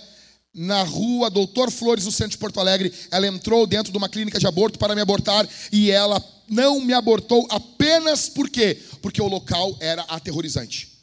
na 0.54 0.82
rua 0.82 1.30
Doutor 1.30 1.70
Flores, 1.70 2.06
no 2.06 2.12
centro 2.12 2.32
de 2.32 2.38
Porto 2.40 2.60
Alegre. 2.60 2.92
Ela 3.12 3.28
entrou 3.28 3.68
dentro 3.68 3.92
de 3.92 3.98
uma 3.98 4.10
clínica 4.10 4.40
de 4.40 4.48
aborto 4.48 4.80
para 4.80 4.96
me 4.96 5.02
abortar 5.02 5.48
e 5.72 5.92
ela 5.92 6.24
não 6.50 6.82
me 6.82 6.94
abortou 6.94 7.46
apenas 7.52 8.30
por 8.30 8.50
quê? 8.50 8.82
Porque 9.00 9.22
o 9.22 9.28
local 9.28 9.78
era 9.80 10.02
aterrorizante. 10.04 10.97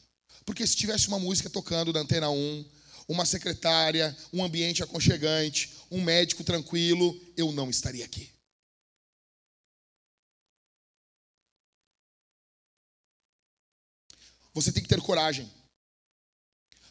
Porque 0.45 0.67
se 0.67 0.77
tivesse 0.77 1.09
uma 1.09 1.19
música 1.19 1.49
tocando 1.49 1.93
da 1.93 2.01
Antena 2.01 2.31
1, 2.31 2.65
uma 3.09 3.25
secretária, 3.25 4.17
um 4.33 4.43
ambiente 4.43 4.83
aconchegante, 4.83 5.71
um 5.91 6.03
médico 6.03 6.45
tranquilo, 6.45 7.19
eu 7.37 7.53
não 7.53 7.71
estaria 7.71 8.05
aqui. 8.05 8.31
Você 14.55 14.71
tem 14.71 14.83
que 14.83 14.89
ter 14.89 15.01
coragem. 15.01 15.51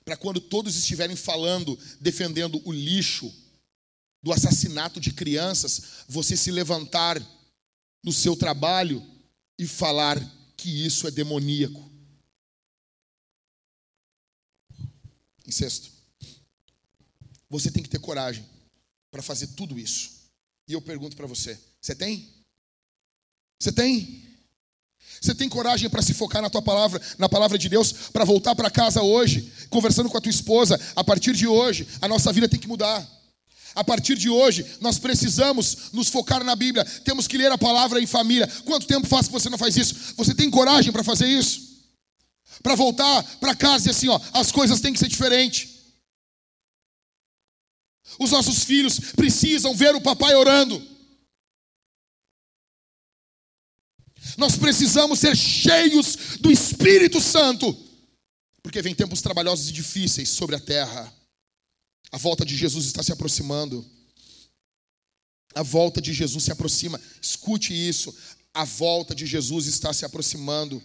Para 0.03 0.17
quando 0.17 0.41
todos 0.41 0.75
estiverem 0.75 1.15
falando, 1.15 1.79
defendendo 2.01 2.61
o 2.65 2.73
lixo 2.73 3.33
do 4.21 4.33
assassinato 4.33 4.99
de 4.99 5.13
crianças, 5.13 6.03
você 6.07 6.35
se 6.35 6.51
levantar 6.51 7.21
no 8.03 8.11
seu 8.11 8.35
trabalho 8.35 9.05
e 9.57 9.65
falar 9.65 10.19
que 10.57 10.85
isso 10.85 11.07
é 11.07 11.11
demoníaco. 11.11 11.92
Em 15.45 15.51
sexto, 15.51 15.89
você 17.49 17.69
tem 17.69 17.83
que 17.83 17.89
ter 17.89 17.99
coragem 17.99 18.45
para 19.11 19.21
fazer 19.21 19.47
tudo 19.47 19.77
isso. 19.77 20.11
E 20.67 20.73
eu 20.73 20.81
pergunto 20.81 21.15
para 21.15 21.27
você: 21.27 21.59
você 21.79 21.93
tem? 21.93 22.27
Você 23.59 23.71
tem? 23.71 24.23
Você 25.21 25.33
tem 25.33 25.47
coragem 25.47 25.89
para 25.89 26.01
se 26.01 26.13
focar 26.13 26.41
na 26.41 26.49
tua 26.49 26.61
palavra, 26.61 27.01
na 27.17 27.29
palavra 27.29 27.57
de 27.57 27.69
Deus, 27.69 27.93
para 28.11 28.25
voltar 28.25 28.55
para 28.55 28.69
casa 28.69 29.01
hoje, 29.01 29.53
conversando 29.69 30.09
com 30.09 30.17
a 30.17 30.21
tua 30.21 30.29
esposa, 30.29 30.79
a 30.95 31.03
partir 31.03 31.33
de 31.33 31.47
hoje, 31.47 31.87
a 32.01 32.07
nossa 32.07 32.33
vida 32.33 32.49
tem 32.49 32.59
que 32.59 32.67
mudar. 32.67 33.07
A 33.75 33.83
partir 33.83 34.15
de 34.15 34.29
hoje, 34.29 34.65
nós 34.81 34.99
precisamos 34.99 35.91
nos 35.93 36.07
focar 36.09 36.43
na 36.43 36.55
Bíblia. 36.55 36.85
Temos 37.05 37.27
que 37.27 37.37
ler 37.37 37.51
a 37.51 37.57
palavra 37.57 38.01
em 38.01 38.05
família. 38.05 38.47
Quanto 38.65 38.85
tempo 38.85 39.07
faz 39.07 39.27
que 39.27 39.33
você 39.33 39.49
não 39.49 39.57
faz 39.57 39.75
isso? 39.77 39.95
Você 40.15 40.35
tem 40.35 40.49
coragem 40.49 40.91
para 40.91 41.03
fazer 41.03 41.27
isso? 41.27 41.72
Para 42.63 42.75
voltar 42.75 43.21
para 43.39 43.55
casa 43.55 43.89
e 43.89 43.91
assim, 43.91 44.07
ó, 44.07 44.19
as 44.33 44.51
coisas 44.51 44.79
têm 44.79 44.93
que 44.93 44.99
ser 44.99 45.09
diferentes. 45.09 45.73
Os 48.17 48.31
nossos 48.31 48.63
filhos 48.63 48.99
precisam 49.15 49.75
ver 49.75 49.93
o 49.95 50.01
papai 50.01 50.33
orando. 50.33 50.81
Nós 54.37 54.55
precisamos 54.55 55.19
ser 55.19 55.35
cheios 55.35 56.37
do 56.39 56.49
Espírito 56.49 57.19
Santo, 57.19 57.75
porque 58.61 58.81
vem 58.81 58.95
tempos 58.95 59.21
trabalhosos 59.21 59.69
e 59.69 59.73
difíceis 59.73 60.29
sobre 60.29 60.55
a 60.55 60.59
terra. 60.59 61.13
A 62.11 62.17
volta 62.17 62.45
de 62.45 62.55
Jesus 62.55 62.85
está 62.85 63.03
se 63.03 63.11
aproximando. 63.11 63.85
A 65.53 65.63
volta 65.63 66.01
de 66.01 66.13
Jesus 66.13 66.45
se 66.45 66.51
aproxima. 66.51 66.99
Escute 67.21 67.73
isso. 67.73 68.15
A 68.53 68.63
volta 68.63 69.13
de 69.13 69.25
Jesus 69.25 69.67
está 69.67 69.91
se 69.91 70.05
aproximando. 70.05 70.81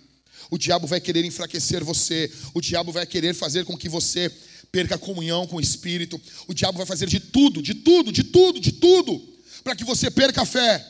O 0.51 0.59
diabo 0.59 0.87
vai 0.87 1.01
querer 1.01 1.25
enfraquecer 1.25 1.85
você. 1.85 2.33
O 2.55 2.61
diabo 2.61 2.93
vai 2.93 3.07
querer 3.07 3.35
fazer 3.35 3.65
com 3.65 3.77
que 3.77 3.89
você 3.89 4.31
perca 4.71 4.95
a 4.95 4.99
comunhão 4.99 5.47
com 5.47 5.57
o 5.57 5.61
Espírito. 5.61 6.21
O 6.47 6.55
diabo 6.55 6.79
vai 6.79 6.87
fazer 6.87 7.09
de 7.09 7.21
tudo, 7.21 7.63
de 7.63 7.75
tudo, 7.75 8.13
de 8.13 8.23
tudo, 8.25 8.61
de 8.61 8.73
tudo, 8.73 9.19
para 9.63 9.77
que 9.77 9.85
você 9.85 10.11
perca 10.11 10.43
a 10.43 10.47
fé. 10.47 10.87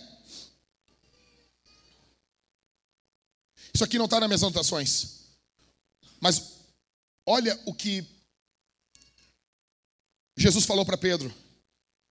Isso 3.74 3.84
aqui 3.84 3.98
não 3.98 4.06
está 4.06 4.18
nas 4.18 4.28
minhas 4.28 4.42
anotações. 4.42 5.18
Mas 6.20 6.54
olha 7.24 7.58
o 7.64 7.72
que 7.72 8.04
Jesus 10.36 10.64
falou 10.64 10.84
para 10.84 10.96
Pedro. 10.96 11.32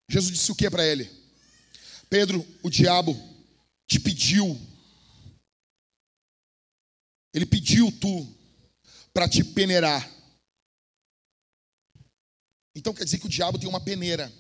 Jesus 0.10 0.34
disse 0.34 0.52
o 0.52 0.56
que 0.56 0.70
para 0.70 0.86
ele? 0.86 1.10
Pedro, 2.10 2.46
o 2.64 2.70
diabo 2.70 3.18
te 3.86 4.00
pediu. 4.00 4.60
Ele 7.34 7.46
pediu 7.46 7.92
tu 7.92 8.36
para 9.14 9.28
te 9.28 9.44
peneirar. 9.44 10.10
Então 12.76 12.94
quer 12.94 13.04
dizer 13.04 13.18
que 13.18 13.26
o 13.26 13.30
diabo 13.30 13.58
tem 13.58 13.68
uma 13.68 13.82
peneira. 13.82 14.32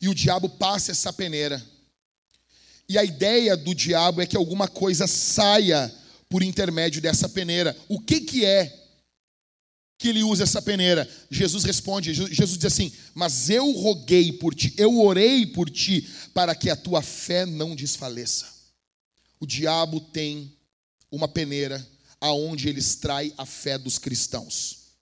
E 0.00 0.08
o 0.08 0.14
diabo 0.14 0.48
passa 0.48 0.92
essa 0.92 1.12
peneira. 1.12 1.64
E 2.88 2.98
a 2.98 3.04
ideia 3.04 3.56
do 3.56 3.74
diabo 3.74 4.20
é 4.20 4.26
que 4.26 4.36
alguma 4.36 4.68
coisa 4.68 5.06
saia 5.06 5.90
por 6.28 6.42
intermédio 6.42 7.00
dessa 7.00 7.28
peneira. 7.28 7.76
O 7.88 8.00
que, 8.00 8.20
que 8.20 8.44
é 8.44 8.80
que 9.98 10.08
ele 10.08 10.22
usa 10.22 10.42
essa 10.42 10.60
peneira? 10.60 11.08
Jesus 11.30 11.64
responde, 11.64 12.12
Jesus 12.12 12.58
diz 12.58 12.66
assim: 12.66 12.92
Mas 13.14 13.48
eu 13.48 13.70
roguei 13.72 14.32
por 14.32 14.54
ti, 14.54 14.74
eu 14.76 14.98
orei 15.00 15.46
por 15.46 15.70
ti, 15.70 16.06
para 16.34 16.54
que 16.54 16.68
a 16.68 16.76
tua 16.76 17.00
fé 17.00 17.46
não 17.46 17.76
desfaleça. 17.76 18.52
O 19.38 19.46
diabo 19.46 20.00
tem 20.00 20.54
uma 21.12 21.28
peneira 21.28 21.86
aonde 22.20 22.68
ele 22.68 22.80
extrai 22.80 23.32
a 23.38 23.46
fé 23.46 23.78
dos 23.78 23.98
cristãos. 23.98 24.96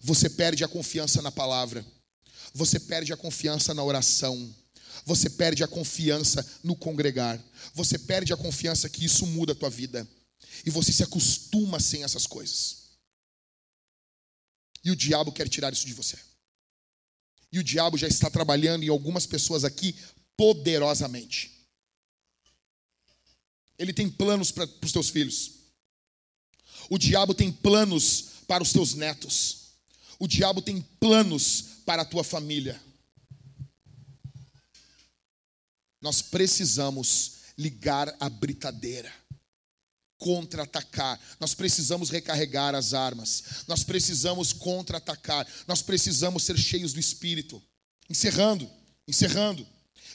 Você 0.00 0.28
perde 0.28 0.64
a 0.64 0.68
confiança 0.68 1.22
na 1.22 1.30
palavra, 1.30 1.86
você 2.52 2.80
perde 2.80 3.12
a 3.12 3.16
confiança 3.16 3.72
na 3.72 3.84
oração 3.84 4.52
você 5.04 5.28
perde 5.28 5.64
a 5.64 5.68
confiança 5.68 6.46
no 6.62 6.76
congregar. 6.76 7.42
Você 7.74 7.98
perde 7.98 8.32
a 8.32 8.36
confiança 8.36 8.88
que 8.88 9.04
isso 9.04 9.26
muda 9.26 9.52
a 9.52 9.56
tua 9.56 9.70
vida. 9.70 10.08
E 10.64 10.70
você 10.70 10.92
se 10.92 11.02
acostuma 11.02 11.80
sem 11.80 12.04
essas 12.04 12.26
coisas. 12.26 12.82
E 14.84 14.90
o 14.90 14.96
diabo 14.96 15.32
quer 15.32 15.48
tirar 15.48 15.72
isso 15.72 15.86
de 15.86 15.94
você. 15.94 16.18
E 17.50 17.58
o 17.58 17.64
diabo 17.64 17.98
já 17.98 18.06
está 18.06 18.30
trabalhando 18.30 18.84
em 18.84 18.88
algumas 18.88 19.26
pessoas 19.26 19.64
aqui 19.64 19.94
poderosamente. 20.36 21.51
Ele 23.78 23.92
tem 23.92 24.08
planos 24.08 24.50
para 24.50 24.68
os 24.82 24.92
teus 24.92 25.08
filhos. 25.08 25.52
O 26.88 26.98
diabo 26.98 27.34
tem 27.34 27.50
planos 27.50 28.24
para 28.46 28.62
os 28.62 28.72
teus 28.72 28.94
netos. 28.94 29.72
O 30.18 30.28
diabo 30.28 30.62
tem 30.62 30.80
planos 31.00 31.64
para 31.84 32.02
a 32.02 32.04
tua 32.04 32.22
família. 32.22 32.80
nós 36.02 36.20
precisamos 36.20 37.34
ligar 37.56 38.14
a 38.18 38.28
britadeira, 38.28 39.10
contra-atacar. 40.18 41.18
Nós 41.38 41.54
precisamos 41.54 42.10
recarregar 42.10 42.74
as 42.74 42.92
armas. 42.92 43.64
Nós 43.68 43.84
precisamos 43.84 44.52
contra-atacar. 44.52 45.46
Nós 45.68 45.80
precisamos 45.80 46.42
ser 46.42 46.58
cheios 46.58 46.92
do 46.92 46.98
Espírito. 46.98 47.62
Encerrando, 48.10 48.68
encerrando. 49.06 49.66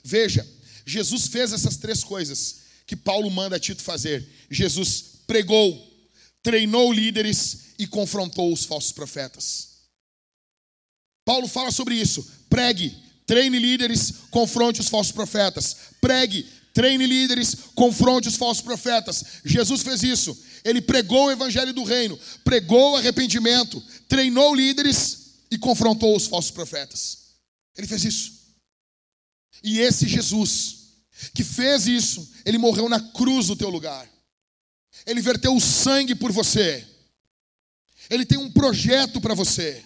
Veja, 0.03 0.45
Jesus 0.85 1.27
fez 1.27 1.53
essas 1.53 1.77
três 1.77 2.03
coisas 2.03 2.66
que 2.87 2.95
Paulo 2.95 3.29
manda 3.29 3.59
Tito 3.59 3.83
fazer. 3.83 4.25
Jesus 4.49 5.17
pregou, 5.27 5.85
treinou 6.41 6.91
líderes 6.91 7.73
e 7.77 7.85
confrontou 7.85 8.51
os 8.51 8.63
falsos 8.63 8.93
profetas. 8.93 9.67
Paulo 11.25 11.47
fala 11.49 11.69
sobre 11.69 11.95
isso. 11.95 12.25
Pregue, 12.49 12.95
treine 13.25 13.59
líderes, 13.59 14.13
confronte 14.31 14.79
os 14.79 14.87
falsos 14.87 15.11
profetas. 15.11 15.75
Pregue, 15.99 16.43
treine 16.73 17.05
líderes, 17.05 17.55
confronte 17.75 18.29
os 18.29 18.37
falsos 18.37 18.63
profetas. 18.63 19.23
Jesus 19.43 19.81
fez 19.83 20.01
isso. 20.01 20.35
Ele 20.63 20.81
pregou 20.81 21.25
o 21.25 21.31
evangelho 21.31 21.73
do 21.73 21.83
reino, 21.83 22.17
pregou 22.45 22.95
arrependimento, 22.95 23.83
treinou 24.07 24.55
líderes 24.55 25.33
e 25.51 25.57
confrontou 25.57 26.15
os 26.15 26.25
falsos 26.25 26.51
profetas. 26.51 27.17
Ele 27.75 27.87
fez 27.87 28.05
isso. 28.05 28.31
E 29.61 29.79
esse 29.79 30.07
Jesus 30.07 30.76
que 31.33 31.43
fez 31.43 31.87
isso, 31.87 32.29
ele 32.45 32.57
morreu 32.57 32.87
na 32.87 32.99
cruz 32.99 33.49
no 33.49 33.55
teu 33.55 33.69
lugar. 33.69 34.07
Ele 35.05 35.21
verteu 35.21 35.55
o 35.55 35.61
sangue 35.61 36.15
por 36.15 36.31
você. 36.31 36.85
Ele 38.09 38.25
tem 38.25 38.37
um 38.37 38.51
projeto 38.51 39.19
para 39.19 39.33
você. 39.33 39.83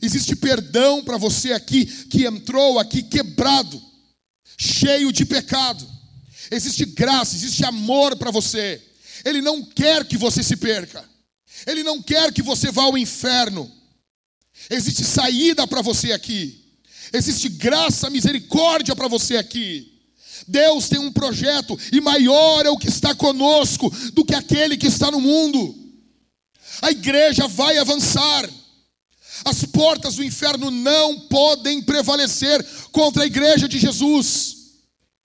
Existe 0.00 0.36
perdão 0.36 1.04
para 1.04 1.16
você 1.16 1.52
aqui 1.52 1.84
que 2.06 2.24
entrou 2.24 2.78
aqui 2.78 3.02
quebrado, 3.02 3.82
cheio 4.56 5.12
de 5.12 5.24
pecado. 5.24 5.88
Existe 6.50 6.84
graça, 6.84 7.34
existe 7.34 7.64
amor 7.64 8.16
para 8.16 8.30
você. 8.30 8.80
Ele 9.24 9.40
não 9.40 9.64
quer 9.64 10.04
que 10.06 10.16
você 10.16 10.42
se 10.42 10.56
perca. 10.56 11.08
Ele 11.66 11.82
não 11.82 12.02
quer 12.02 12.32
que 12.32 12.42
você 12.42 12.70
vá 12.70 12.84
ao 12.84 12.98
inferno. 12.98 13.70
Existe 14.70 15.04
saída 15.04 15.66
para 15.66 15.82
você 15.82 16.12
aqui. 16.12 16.62
Existe 17.12 17.48
graça, 17.48 18.08
misericórdia 18.10 18.96
para 18.96 19.08
você 19.08 19.36
aqui. 19.36 19.91
Deus 20.46 20.88
tem 20.88 20.98
um 20.98 21.12
projeto 21.12 21.78
e 21.92 22.00
maior 22.00 22.66
é 22.66 22.70
o 22.70 22.78
que 22.78 22.88
está 22.88 23.14
conosco 23.14 23.90
do 24.12 24.24
que 24.24 24.34
aquele 24.34 24.76
que 24.76 24.86
está 24.86 25.10
no 25.10 25.20
mundo. 25.20 25.74
A 26.80 26.90
igreja 26.90 27.46
vai 27.46 27.78
avançar. 27.78 28.48
As 29.44 29.64
portas 29.64 30.16
do 30.16 30.24
inferno 30.24 30.70
não 30.70 31.20
podem 31.28 31.82
prevalecer 31.82 32.64
contra 32.90 33.24
a 33.24 33.26
igreja 33.26 33.68
de 33.68 33.78
Jesus. 33.78 34.56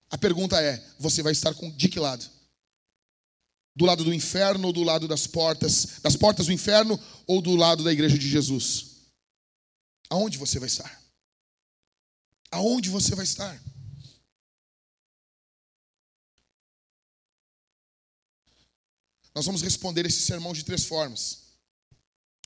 A 0.09 0.17
pergunta 0.17 0.61
é: 0.61 0.83
você 0.99 1.21
vai 1.21 1.31
estar 1.31 1.53
com 1.53 1.69
de 1.71 1.89
que 1.89 1.99
lado? 1.99 2.25
Do 3.75 3.85
lado 3.85 4.03
do 4.03 4.13
inferno 4.13 4.67
ou 4.67 4.73
do 4.73 4.83
lado 4.83 5.07
das 5.07 5.27
portas, 5.27 5.99
das 6.01 6.15
portas 6.15 6.47
do 6.47 6.51
inferno 6.51 6.99
ou 7.27 7.41
do 7.41 7.55
lado 7.55 7.83
da 7.83 7.93
igreja 7.93 8.17
de 8.17 8.27
Jesus? 8.27 8.97
Aonde 10.09 10.37
você 10.37 10.57
vai 10.59 10.67
estar? 10.67 10.99
Aonde 12.49 12.89
você 12.89 13.13
vai 13.13 13.25
estar? 13.25 13.61
Nós 19.37 19.45
vamos 19.45 19.61
responder 19.61 20.03
esse 20.03 20.21
sermão 20.21 20.51
de 20.51 20.65
três 20.65 20.85
formas. 20.85 21.43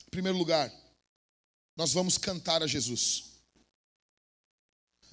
Em 0.06 0.10
primeiro 0.10 0.36
lugar, 0.36 0.70
nós 1.74 1.94
vamos 1.94 2.18
cantar 2.18 2.62
a 2.62 2.66
Jesus. 2.66 3.40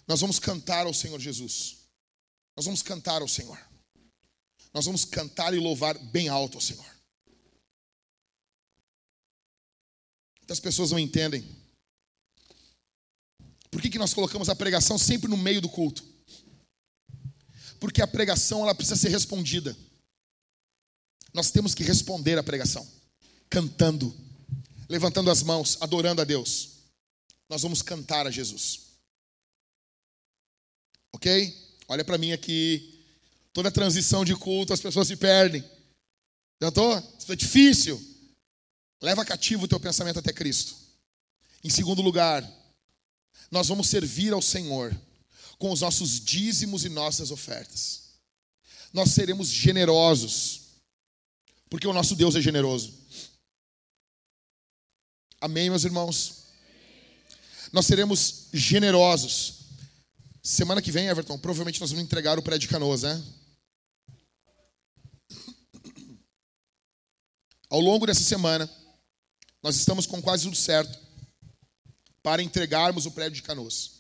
Nós 0.06 0.19
vamos 0.19 0.39
cantar 0.39 0.85
ao 0.85 0.93
Senhor 0.93 1.18
Jesus. 1.22 1.77
Nós 2.57 2.65
vamos 2.65 2.81
cantar 2.81 3.22
ao 3.22 3.30
Senhor. 3.30 3.57
Nós 4.73 4.88
vamos 4.88 5.06
cantar 5.06 5.53
e 5.53 5.57
louvar 5.57 5.97
bem 5.97 6.27
alto 6.27 6.57
ao 6.57 6.61
Senhor. 6.61 6.85
Muitas 10.41 10.60
pessoas 10.60 10.91
não 10.91 10.99
entendem. 10.99 11.47
Por 13.72 13.81
que, 13.81 13.89
que 13.89 13.99
nós 13.99 14.14
colocamos 14.14 14.49
a 14.49 14.56
pregação 14.56 14.97
sempre 14.97 15.30
no 15.30 15.38
meio 15.38 15.61
do 15.61 15.69
culto? 15.69 16.03
Porque 17.80 18.01
a 18.01 18.07
pregação 18.07 18.64
ela 18.64 18.76
precisa 18.76 18.97
ser 18.97 19.11
respondida. 19.11 19.77
Nós 21.34 21.51
temos 21.51 21.76
que 21.76 21.84
responder 21.84 22.38
à 22.38 22.43
pregação, 22.43 22.88
cantando, 23.49 24.15
levantando 24.88 25.30
as 25.30 25.43
mãos, 25.43 25.77
adorando 25.81 26.22
a 26.22 26.26
Deus. 26.26 26.69
Nós 27.47 27.61
vamos 27.61 27.81
cantar 27.81 28.27
a 28.27 28.31
Jesus. 28.31 28.89
Ok? 31.14 31.56
Olha 31.88 32.03
para 32.03 32.18
mim 32.18 32.31
aqui. 32.31 33.03
Toda 33.51 33.72
transição 33.72 34.23
de 34.23 34.35
culto, 34.35 34.73
as 34.73 34.80
pessoas 34.80 35.07
se 35.07 35.15
perdem. 35.15 35.64
Tentou? 36.60 36.97
Isso 37.18 37.31
é 37.31 37.35
difícil. 37.35 38.10
Leva 39.01 39.26
cativo 39.26 39.65
o 39.65 39.68
teu 39.68 39.80
pensamento 39.80 40.19
até 40.19 40.31
Cristo. 40.31 40.76
Em 41.64 41.69
segundo 41.69 42.01
lugar, 42.01 42.47
nós 43.49 43.68
vamos 43.68 43.88
servir 43.88 44.34
ao 44.34 44.41
Senhor 44.41 44.95
com 45.57 45.72
os 45.72 45.81
nossos 45.81 46.19
dízimos 46.19 46.85
e 46.85 46.89
nossas 46.89 47.31
ofertas. 47.31 48.10
Nós 48.93 49.11
seremos 49.11 49.49
generosos, 49.49 50.59
porque 51.69 51.87
o 51.87 51.93
nosso 51.93 52.15
Deus 52.15 52.35
é 52.35 52.41
generoso. 52.41 52.93
Amém, 55.39 55.69
meus 55.69 55.85
irmãos? 55.85 56.45
Nós 57.71 57.85
seremos 57.85 58.47
generosos. 58.51 59.59
Semana 60.41 60.81
que 60.81 60.91
vem, 60.91 61.07
Everton, 61.07 61.37
provavelmente 61.37 61.79
nós 61.79 61.91
vamos 61.91 62.03
entregar 62.03 62.39
o 62.39 62.41
prédio 62.41 62.67
de 62.67 62.73
Canoas, 62.73 63.03
né? 63.03 63.23
Ao 67.69 67.79
longo 67.79 68.07
dessa 68.07 68.23
semana, 68.23 68.67
nós 69.61 69.75
estamos 69.75 70.07
com 70.07 70.21
quase 70.21 70.43
tudo 70.43 70.55
certo 70.55 70.97
para 72.23 72.41
entregarmos 72.41 73.05
o 73.05 73.11
prédio 73.11 73.35
de 73.35 73.43
Canoas. 73.43 73.99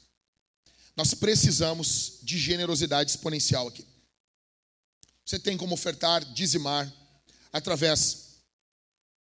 Nós 0.95 1.13
precisamos 1.13 2.19
de 2.23 2.37
generosidade 2.37 3.11
exponencial 3.11 3.67
aqui. 3.67 3.85
Você 5.23 5.37
tem 5.37 5.55
como 5.55 5.75
ofertar, 5.75 6.25
dizimar, 6.33 6.91
através 7.51 8.29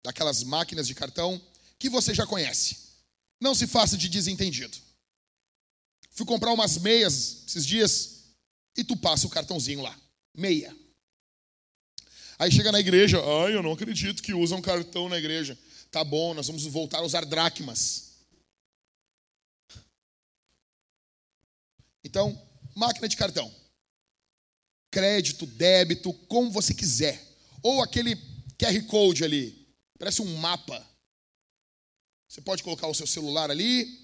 daquelas 0.05 0.43
máquinas 0.43 0.87
de 0.87 0.95
cartão 0.95 1.41
que 1.79 1.89
você 1.89 2.15
já 2.15 2.27
conhece. 2.27 2.89
Não 3.41 3.55
se 3.55 3.67
faça 3.67 3.97
de 3.97 4.09
desentendido. 4.09 4.77
Fui 6.11 6.27
comprar 6.27 6.53
umas 6.53 6.79
meias 6.79 7.45
esses 7.47 7.65
dias 7.65 8.25
e 8.77 8.83
tu 8.83 8.97
passa 8.97 9.27
o 9.27 9.31
cartãozinho 9.31 9.83
lá. 9.83 9.97
Meia. 10.35 10.77
Aí 12.39 12.51
chega 12.51 12.71
na 12.71 12.81
igreja, 12.81 13.19
ai, 13.19 13.55
eu 13.55 13.63
não 13.63 13.73
acredito 13.73 14.23
que 14.23 14.33
usam 14.33 14.63
cartão 14.63 15.09
na 15.09 15.19
igreja. 15.19 15.59
Tá 15.91 16.05
bom, 16.05 16.35
nós 16.35 16.47
vamos 16.47 16.65
voltar 16.65 16.99
a 16.99 17.03
usar 17.03 17.25
dracmas. 17.25 18.09
Então, 22.05 22.41
máquina 22.75 23.09
de 23.09 23.17
cartão. 23.17 23.55
Crédito, 24.91 25.47
débito, 25.47 26.13
como 26.13 26.51
você 26.51 26.73
quiser. 26.73 27.28
Ou 27.63 27.83
aquele 27.83 28.17
QR 28.59 28.83
Code 28.87 29.25
ali, 29.25 29.69
parece 29.99 30.23
um 30.23 30.37
mapa. 30.37 30.87
Você 32.29 32.41
pode 32.41 32.63
colocar 32.63 32.87
o 32.87 32.95
seu 32.95 33.07
celular 33.07 33.51
ali 33.51 33.99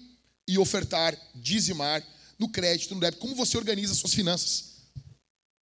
e 0.47 0.57
ofertar, 0.57 1.17
dizimar 1.35 2.05
no 2.37 2.49
crédito, 2.49 2.93
no 2.93 2.99
débito. 2.99 3.21
Como 3.21 3.35
você 3.35 3.57
organiza 3.57 3.93
suas 3.93 4.13
finanças? 4.13 4.75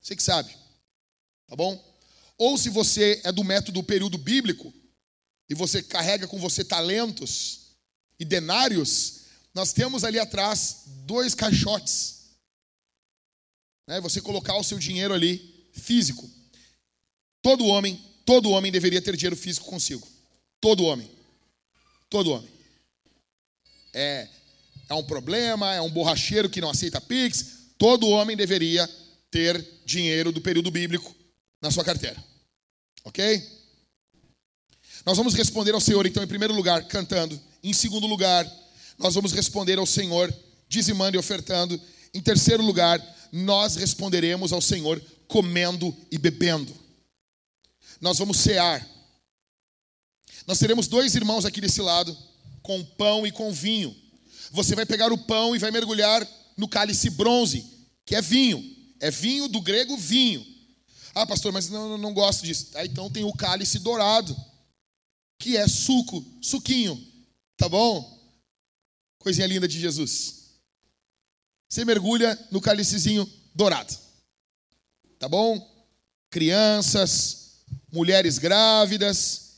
Você 0.00 0.16
que 0.16 0.22
sabe. 0.22 0.54
Tá 1.46 1.56
bom? 1.56 1.82
Ou 2.38 2.56
se 2.56 2.70
você 2.70 3.20
é 3.24 3.32
do 3.32 3.44
método 3.44 3.82
período 3.82 4.16
bíblico 4.16 4.72
e 5.48 5.54
você 5.54 5.82
carrega 5.82 6.26
com 6.26 6.38
você 6.38 6.64
talentos 6.64 7.76
e 8.18 8.24
denários, 8.24 9.20
nós 9.52 9.72
temos 9.72 10.04
ali 10.04 10.18
atrás 10.18 10.84
dois 11.04 11.34
caixotes. 11.34 12.36
Né? 13.86 14.00
Você 14.00 14.20
colocar 14.20 14.56
o 14.56 14.64
seu 14.64 14.78
dinheiro 14.78 15.12
ali, 15.12 15.68
físico. 15.72 16.28
Todo 17.42 17.66
homem, 17.66 17.98
todo 18.24 18.50
homem 18.50 18.70
deveria 18.70 19.00
ter 19.00 19.16
dinheiro 19.16 19.36
físico 19.36 19.66
consigo. 19.66 20.06
Todo 20.60 20.84
homem. 20.84 21.10
Todo 22.08 22.32
homem. 22.32 22.50
É, 23.94 24.28
é 24.88 24.94
um 24.94 25.02
problema, 25.02 25.74
é 25.74 25.80
um 25.80 25.90
borracheiro 25.90 26.50
que 26.50 26.60
não 26.60 26.70
aceita 26.70 27.00
Pix. 27.00 27.60
Todo 27.78 28.08
homem 28.08 28.36
deveria 28.36 28.88
ter 29.30 29.64
dinheiro 29.86 30.32
do 30.32 30.40
período 30.40 30.70
bíblico 30.70 31.14
na 31.62 31.70
sua 31.70 31.84
carteira. 31.84 32.22
Ok? 33.04 33.42
Nós 35.06 35.16
vamos 35.16 35.34
responder 35.34 35.72
ao 35.72 35.80
Senhor, 35.80 36.06
então, 36.06 36.22
em 36.22 36.26
primeiro 36.26 36.54
lugar, 36.54 36.84
cantando. 36.84 37.40
Em 37.62 37.72
segundo 37.72 38.06
lugar, 38.06 38.46
nós 38.98 39.14
vamos 39.14 39.32
responder 39.32 39.78
ao 39.78 39.86
Senhor, 39.86 40.32
dizimando 40.68 41.16
e 41.16 41.18
ofertando. 41.18 41.80
Em 42.12 42.20
terceiro 42.20 42.62
lugar, 42.62 43.00
nós 43.32 43.76
responderemos 43.76 44.52
ao 44.52 44.60
Senhor 44.60 45.00
comendo 45.26 45.96
e 46.10 46.18
bebendo 46.18 46.79
nós 48.00 48.18
vamos 48.18 48.38
cear. 48.38 48.86
Nós 50.46 50.58
teremos 50.58 50.88
dois 50.88 51.14
irmãos 51.14 51.44
aqui 51.44 51.60
desse 51.60 51.82
lado, 51.82 52.16
com 52.62 52.84
pão 52.84 53.26
e 53.26 53.32
com 53.32 53.52
vinho. 53.52 53.94
Você 54.52 54.74
vai 54.74 54.86
pegar 54.86 55.12
o 55.12 55.18
pão 55.18 55.54
e 55.54 55.58
vai 55.58 55.70
mergulhar 55.70 56.26
no 56.56 56.68
cálice 56.68 57.10
bronze, 57.10 57.64
que 58.04 58.14
é 58.14 58.22
vinho, 58.22 58.76
É 58.98 59.10
vinho 59.10 59.48
do 59.48 59.60
grego 59.60 59.96
vinho. 59.96 60.44
Ah, 61.14 61.26
pastor, 61.26 61.52
mas 61.52 61.68
não, 61.68 61.96
não 61.96 62.12
gosto 62.12 62.44
disso. 62.44 62.68
Ah, 62.74 62.84
então 62.84 63.10
tem 63.10 63.24
o 63.24 63.32
cálice 63.32 63.78
dourado, 63.78 64.36
que 65.38 65.56
é 65.56 65.66
suco, 65.66 66.24
suquinho. 66.42 67.00
Tá 67.56 67.68
bom? 67.68 68.18
Coisinha 69.18 69.46
linda 69.46 69.66
de 69.66 69.78
Jesus. 69.80 70.40
Você 71.68 71.84
mergulha 71.84 72.38
no 72.50 72.60
cálicezinho 72.60 73.30
dourado. 73.54 73.96
Tá 75.18 75.28
bom? 75.28 75.68
Crianças, 76.30 77.49
mulheres 77.92 78.38
grávidas 78.38 79.50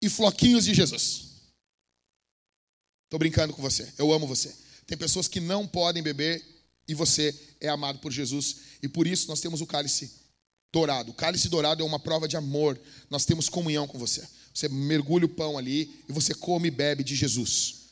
e 0.00 0.08
floquinhos 0.08 0.64
de 0.64 0.74
Jesus. 0.74 1.32
Estou 3.04 3.18
brincando 3.18 3.52
com 3.52 3.60
você. 3.60 3.92
Eu 3.98 4.12
amo 4.12 4.26
você. 4.26 4.54
Tem 4.86 4.96
pessoas 4.96 5.28
que 5.28 5.40
não 5.40 5.66
podem 5.66 6.02
beber 6.02 6.42
e 6.88 6.94
você 6.94 7.34
é 7.60 7.68
amado 7.68 7.98
por 7.98 8.10
Jesus. 8.10 8.56
E 8.82 8.88
por 8.88 9.06
isso 9.06 9.28
nós 9.28 9.40
temos 9.40 9.60
o 9.60 9.66
cálice 9.66 10.10
dourado. 10.72 11.10
O 11.10 11.14
cálice 11.14 11.48
dourado 11.48 11.82
é 11.82 11.86
uma 11.86 12.00
prova 12.00 12.26
de 12.26 12.36
amor. 12.36 12.80
Nós 13.10 13.24
temos 13.24 13.48
comunhão 13.48 13.86
com 13.86 13.98
você. 13.98 14.26
Você 14.52 14.68
mergulha 14.68 15.26
o 15.26 15.28
pão 15.28 15.56
ali 15.56 16.02
e 16.08 16.12
você 16.12 16.34
come 16.34 16.68
e 16.68 16.70
bebe 16.70 17.04
de 17.04 17.14
Jesus. 17.14 17.82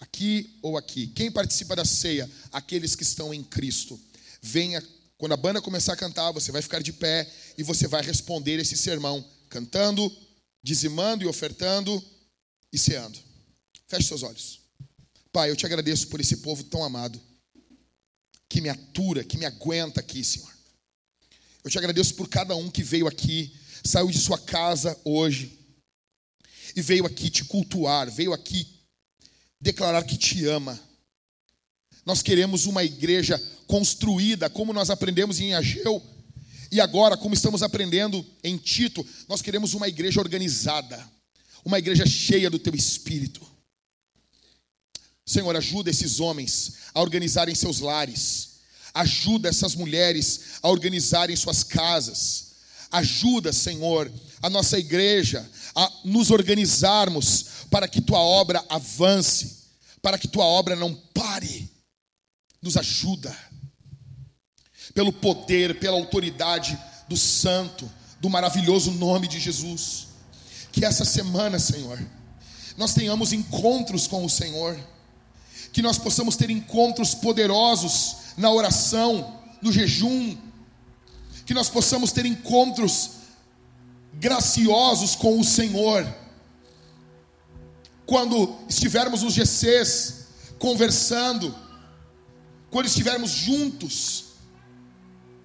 Aqui 0.00 0.58
ou 0.62 0.76
aqui. 0.76 1.08
Quem 1.08 1.30
participa 1.30 1.76
da 1.76 1.84
ceia? 1.84 2.28
Aqueles 2.50 2.96
que 2.96 3.02
estão 3.02 3.32
em 3.32 3.42
Cristo. 3.42 4.00
Venha, 4.40 4.82
quando 5.22 5.34
a 5.34 5.36
banda 5.36 5.62
começar 5.62 5.92
a 5.92 5.96
cantar, 5.96 6.32
você 6.32 6.50
vai 6.50 6.60
ficar 6.60 6.82
de 6.82 6.92
pé 6.92 7.32
e 7.56 7.62
você 7.62 7.86
vai 7.86 8.02
responder 8.02 8.58
esse 8.58 8.76
sermão 8.76 9.24
cantando, 9.48 10.12
dizimando 10.60 11.22
e 11.22 11.28
ofertando 11.28 12.04
e 12.72 12.76
ceando. 12.76 13.16
Feche 13.86 14.08
seus 14.08 14.24
olhos. 14.24 14.62
Pai, 15.30 15.48
eu 15.48 15.54
te 15.54 15.64
agradeço 15.64 16.08
por 16.08 16.20
esse 16.20 16.38
povo 16.38 16.64
tão 16.64 16.82
amado, 16.82 17.22
que 18.48 18.60
me 18.60 18.68
atura, 18.68 19.22
que 19.22 19.38
me 19.38 19.46
aguenta 19.46 20.00
aqui, 20.00 20.24
Senhor. 20.24 20.52
Eu 21.62 21.70
te 21.70 21.78
agradeço 21.78 22.16
por 22.16 22.28
cada 22.28 22.56
um 22.56 22.68
que 22.68 22.82
veio 22.82 23.06
aqui, 23.06 23.56
saiu 23.84 24.10
de 24.10 24.18
sua 24.18 24.38
casa 24.40 24.98
hoje 25.04 25.56
e 26.74 26.82
veio 26.82 27.06
aqui 27.06 27.30
te 27.30 27.44
cultuar, 27.44 28.10
veio 28.10 28.32
aqui 28.32 28.66
declarar 29.60 30.02
que 30.02 30.18
te 30.18 30.44
ama. 30.46 30.76
Nós 32.04 32.22
queremos 32.22 32.66
uma 32.66 32.82
igreja 32.82 33.40
construída, 33.66 34.50
como 34.50 34.72
nós 34.72 34.90
aprendemos 34.90 35.40
em 35.40 35.54
Ageu, 35.54 36.02
e 36.70 36.80
agora, 36.80 37.18
como 37.18 37.34
estamos 37.34 37.62
aprendendo 37.62 38.24
em 38.42 38.56
Tito, 38.56 39.06
nós 39.28 39.42
queremos 39.42 39.74
uma 39.74 39.88
igreja 39.88 40.20
organizada, 40.20 41.06
uma 41.62 41.78
igreja 41.78 42.06
cheia 42.06 42.48
do 42.48 42.58
teu 42.58 42.74
espírito. 42.74 43.42
Senhor, 45.24 45.54
ajuda 45.54 45.90
esses 45.90 46.18
homens 46.18 46.74
a 46.94 47.00
organizarem 47.00 47.54
seus 47.54 47.80
lares. 47.80 48.52
Ajuda 48.94 49.48
essas 49.48 49.74
mulheres 49.74 50.58
a 50.62 50.68
organizarem 50.68 51.36
suas 51.36 51.62
casas. 51.62 52.52
Ajuda, 52.90 53.52
Senhor, 53.52 54.10
a 54.42 54.50
nossa 54.50 54.78
igreja 54.78 55.48
a 55.74 55.90
nos 56.04 56.30
organizarmos 56.30 57.46
para 57.70 57.88
que 57.88 58.00
tua 58.00 58.18
obra 58.18 58.64
avance, 58.68 59.58
para 60.02 60.18
que 60.18 60.28
tua 60.28 60.44
obra 60.44 60.76
não 60.76 60.94
pare. 60.94 61.61
Nos 62.62 62.76
ajuda. 62.76 63.36
Pelo 64.94 65.12
poder, 65.12 65.78
pela 65.78 65.96
autoridade 65.96 66.78
do 67.08 67.16
santo, 67.16 67.90
do 68.20 68.30
maravilhoso 68.30 68.92
nome 68.92 69.26
de 69.26 69.40
Jesus. 69.40 70.08
Que 70.70 70.84
essa 70.84 71.04
semana, 71.04 71.58
Senhor, 71.58 71.98
nós 72.76 72.94
tenhamos 72.94 73.32
encontros 73.32 74.06
com 74.06 74.24
o 74.24 74.30
Senhor 74.30 74.78
que 75.72 75.80
nós 75.80 75.98
possamos 75.98 76.36
ter 76.36 76.50
encontros 76.50 77.14
poderosos 77.14 78.16
na 78.36 78.50
oração, 78.50 79.40
no 79.62 79.72
jejum, 79.72 80.36
que 81.46 81.54
nós 81.54 81.68
possamos 81.70 82.12
ter 82.12 82.26
encontros 82.26 83.10
graciosos 84.14 85.16
com 85.16 85.40
o 85.40 85.44
Senhor. 85.44 86.06
Quando 88.04 88.54
estivermos 88.68 89.22
nos 89.22 89.32
GCs 89.32 90.26
conversando, 90.58 91.54
quando 92.72 92.86
estivermos 92.86 93.30
juntos 93.30 94.24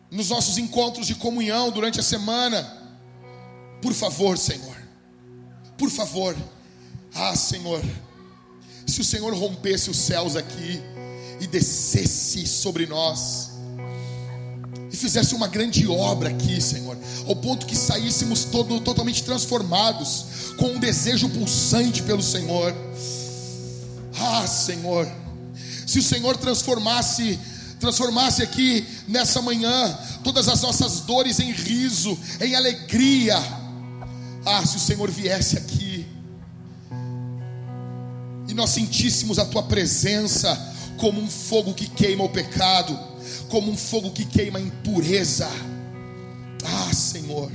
nos 0.09 0.29
nossos 0.29 0.57
encontros 0.57 1.05
de 1.05 1.13
comunhão 1.13 1.69
durante 1.69 1.99
a 1.99 2.03
semana, 2.03 2.63
por 3.83 3.93
favor, 3.93 4.35
Senhor. 4.35 4.75
Por 5.77 5.91
favor. 5.91 6.35
Ah, 7.13 7.35
Senhor 7.35 7.83
se 8.87 9.01
o 9.01 9.03
Senhor 9.03 9.33
rompesse 9.33 9.89
os 9.89 9.97
céus 9.97 10.35
aqui 10.35 10.81
e 11.41 11.45
descesse 11.45 12.47
sobre 12.47 12.87
nós, 12.87 13.51
e 14.91 14.95
fizesse 14.95 15.35
uma 15.35 15.47
grande 15.47 15.85
obra 15.87 16.29
aqui, 16.29 16.59
Senhor, 16.61 16.97
ao 17.27 17.35
ponto 17.35 17.65
que 17.65 17.75
saíssemos 17.75 18.45
todo, 18.45 18.79
totalmente 18.79 19.23
transformados, 19.23 20.53
com 20.57 20.67
um 20.67 20.79
desejo 20.79 21.29
pulsante 21.29 22.01
pelo 22.01 22.23
Senhor. 22.23 22.73
Ah, 24.19 24.47
Senhor, 24.47 25.05
se 25.88 25.97
o 25.97 26.03
Senhor 26.03 26.38
transformasse 26.38 27.39
transformasse 27.80 28.41
aqui 28.41 28.88
nessa 29.07 29.39
manhã 29.39 29.97
todas 30.23 30.47
as 30.47 30.61
nossas 30.64 31.01
dores 31.01 31.39
em 31.39 31.51
riso, 31.51 32.18
em 32.41 32.55
alegria. 32.55 33.38
Ah, 34.43 34.65
se 34.65 34.77
o 34.77 34.80
Senhor 34.80 35.11
viesse 35.11 35.57
aqui 35.57 36.07
nós 38.57 38.72
sentíssemos 38.72 39.38
a 39.38 39.45
tua 39.45 39.61
presença 39.61 40.73
como 40.97 41.22
um 41.22 41.30
fogo 41.30 41.76
que 41.76 41.88
queima 41.88 42.23
o 42.23 42.30
pecado, 42.30 42.99
como 43.49 43.72
um 43.72 43.77
fogo 43.77 44.09
que 44.09 44.26
queima 44.26 44.57
a 44.57 44.61
impureza. 44.61 45.47
Ah, 46.65 46.91
Senhor, 46.91 47.51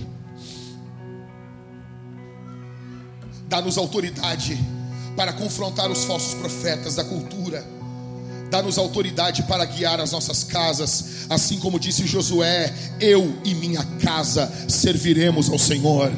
dá-nos 3.49 3.77
autoridade 3.77 4.57
para 5.17 5.33
confrontar 5.33 5.91
os 5.91 6.05
falsos 6.05 6.35
profetas 6.35 6.95
da 6.95 7.05
cultura. 7.05 7.67
Dá-nos 8.53 8.77
autoridade 8.77 9.45
para 9.45 9.65
guiar 9.65 9.99
as 9.99 10.13
nossas 10.13 10.45
casas, 10.45 11.25
assim 11.31 11.59
como 11.59 11.81
disse 11.81 12.07
Josué: 12.07 12.71
Eu 13.01 13.35
e 13.47 13.55
minha 13.55 13.83
casa 13.99 14.53
serviremos 14.69 15.49
ao 15.49 15.59
Senhor. 15.59 16.13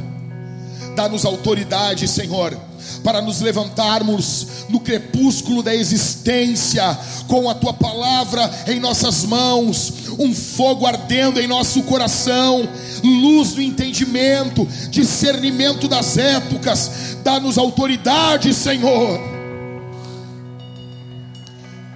Dá-nos 0.97 1.25
autoridade, 1.25 2.09
Senhor, 2.09 2.59
para 3.05 3.23
nos 3.23 3.41
levantarmos 3.41 4.49
no 4.69 4.81
crepúsculo 4.81 5.63
da 5.63 5.73
existência, 5.73 6.99
com 7.29 7.49
a 7.49 7.55
tua 7.55 7.73
palavra 7.73 8.51
em 8.67 8.81
nossas 8.81 9.25
mãos, 9.25 9.93
um 10.19 10.35
fogo 10.35 10.87
ardendo 10.89 11.41
em 11.41 11.47
nosso 11.47 11.85
coração, 11.85 12.69
luz 13.05 13.53
do 13.53 13.63
entendimento, 13.63 14.67
discernimento 14.91 15.87
das 15.87 16.19
épocas, 16.19 17.17
dá-nos 17.23 17.59
autoridade, 17.59 18.53
Senhor. 18.53 19.44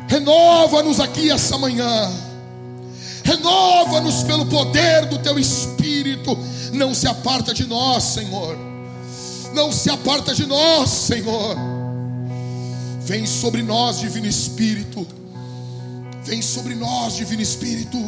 Renova-nos 0.08 0.98
aqui 1.00 1.30
essa 1.30 1.58
manhã, 1.58 2.10
renova-nos 3.22 4.22
pelo 4.24 4.46
poder 4.46 5.04
do 5.06 5.18
teu 5.18 5.38
Espírito, 5.38 6.36
não 6.72 6.94
se 6.94 7.06
aparta 7.06 7.52
de 7.52 7.66
nós, 7.66 8.02
Senhor 8.02 8.68
não 9.54 9.72
se 9.72 9.90
aparta 9.90 10.34
de 10.34 10.46
nós, 10.46 10.90
Senhor. 10.90 11.56
Vem 13.00 13.26
sobre 13.26 13.62
nós, 13.62 13.98
Divino 13.98 14.26
Espírito. 14.26 15.06
Vem 16.24 16.42
sobre 16.42 16.74
nós, 16.74 17.16
Divino 17.16 17.42
Espírito. 17.42 17.98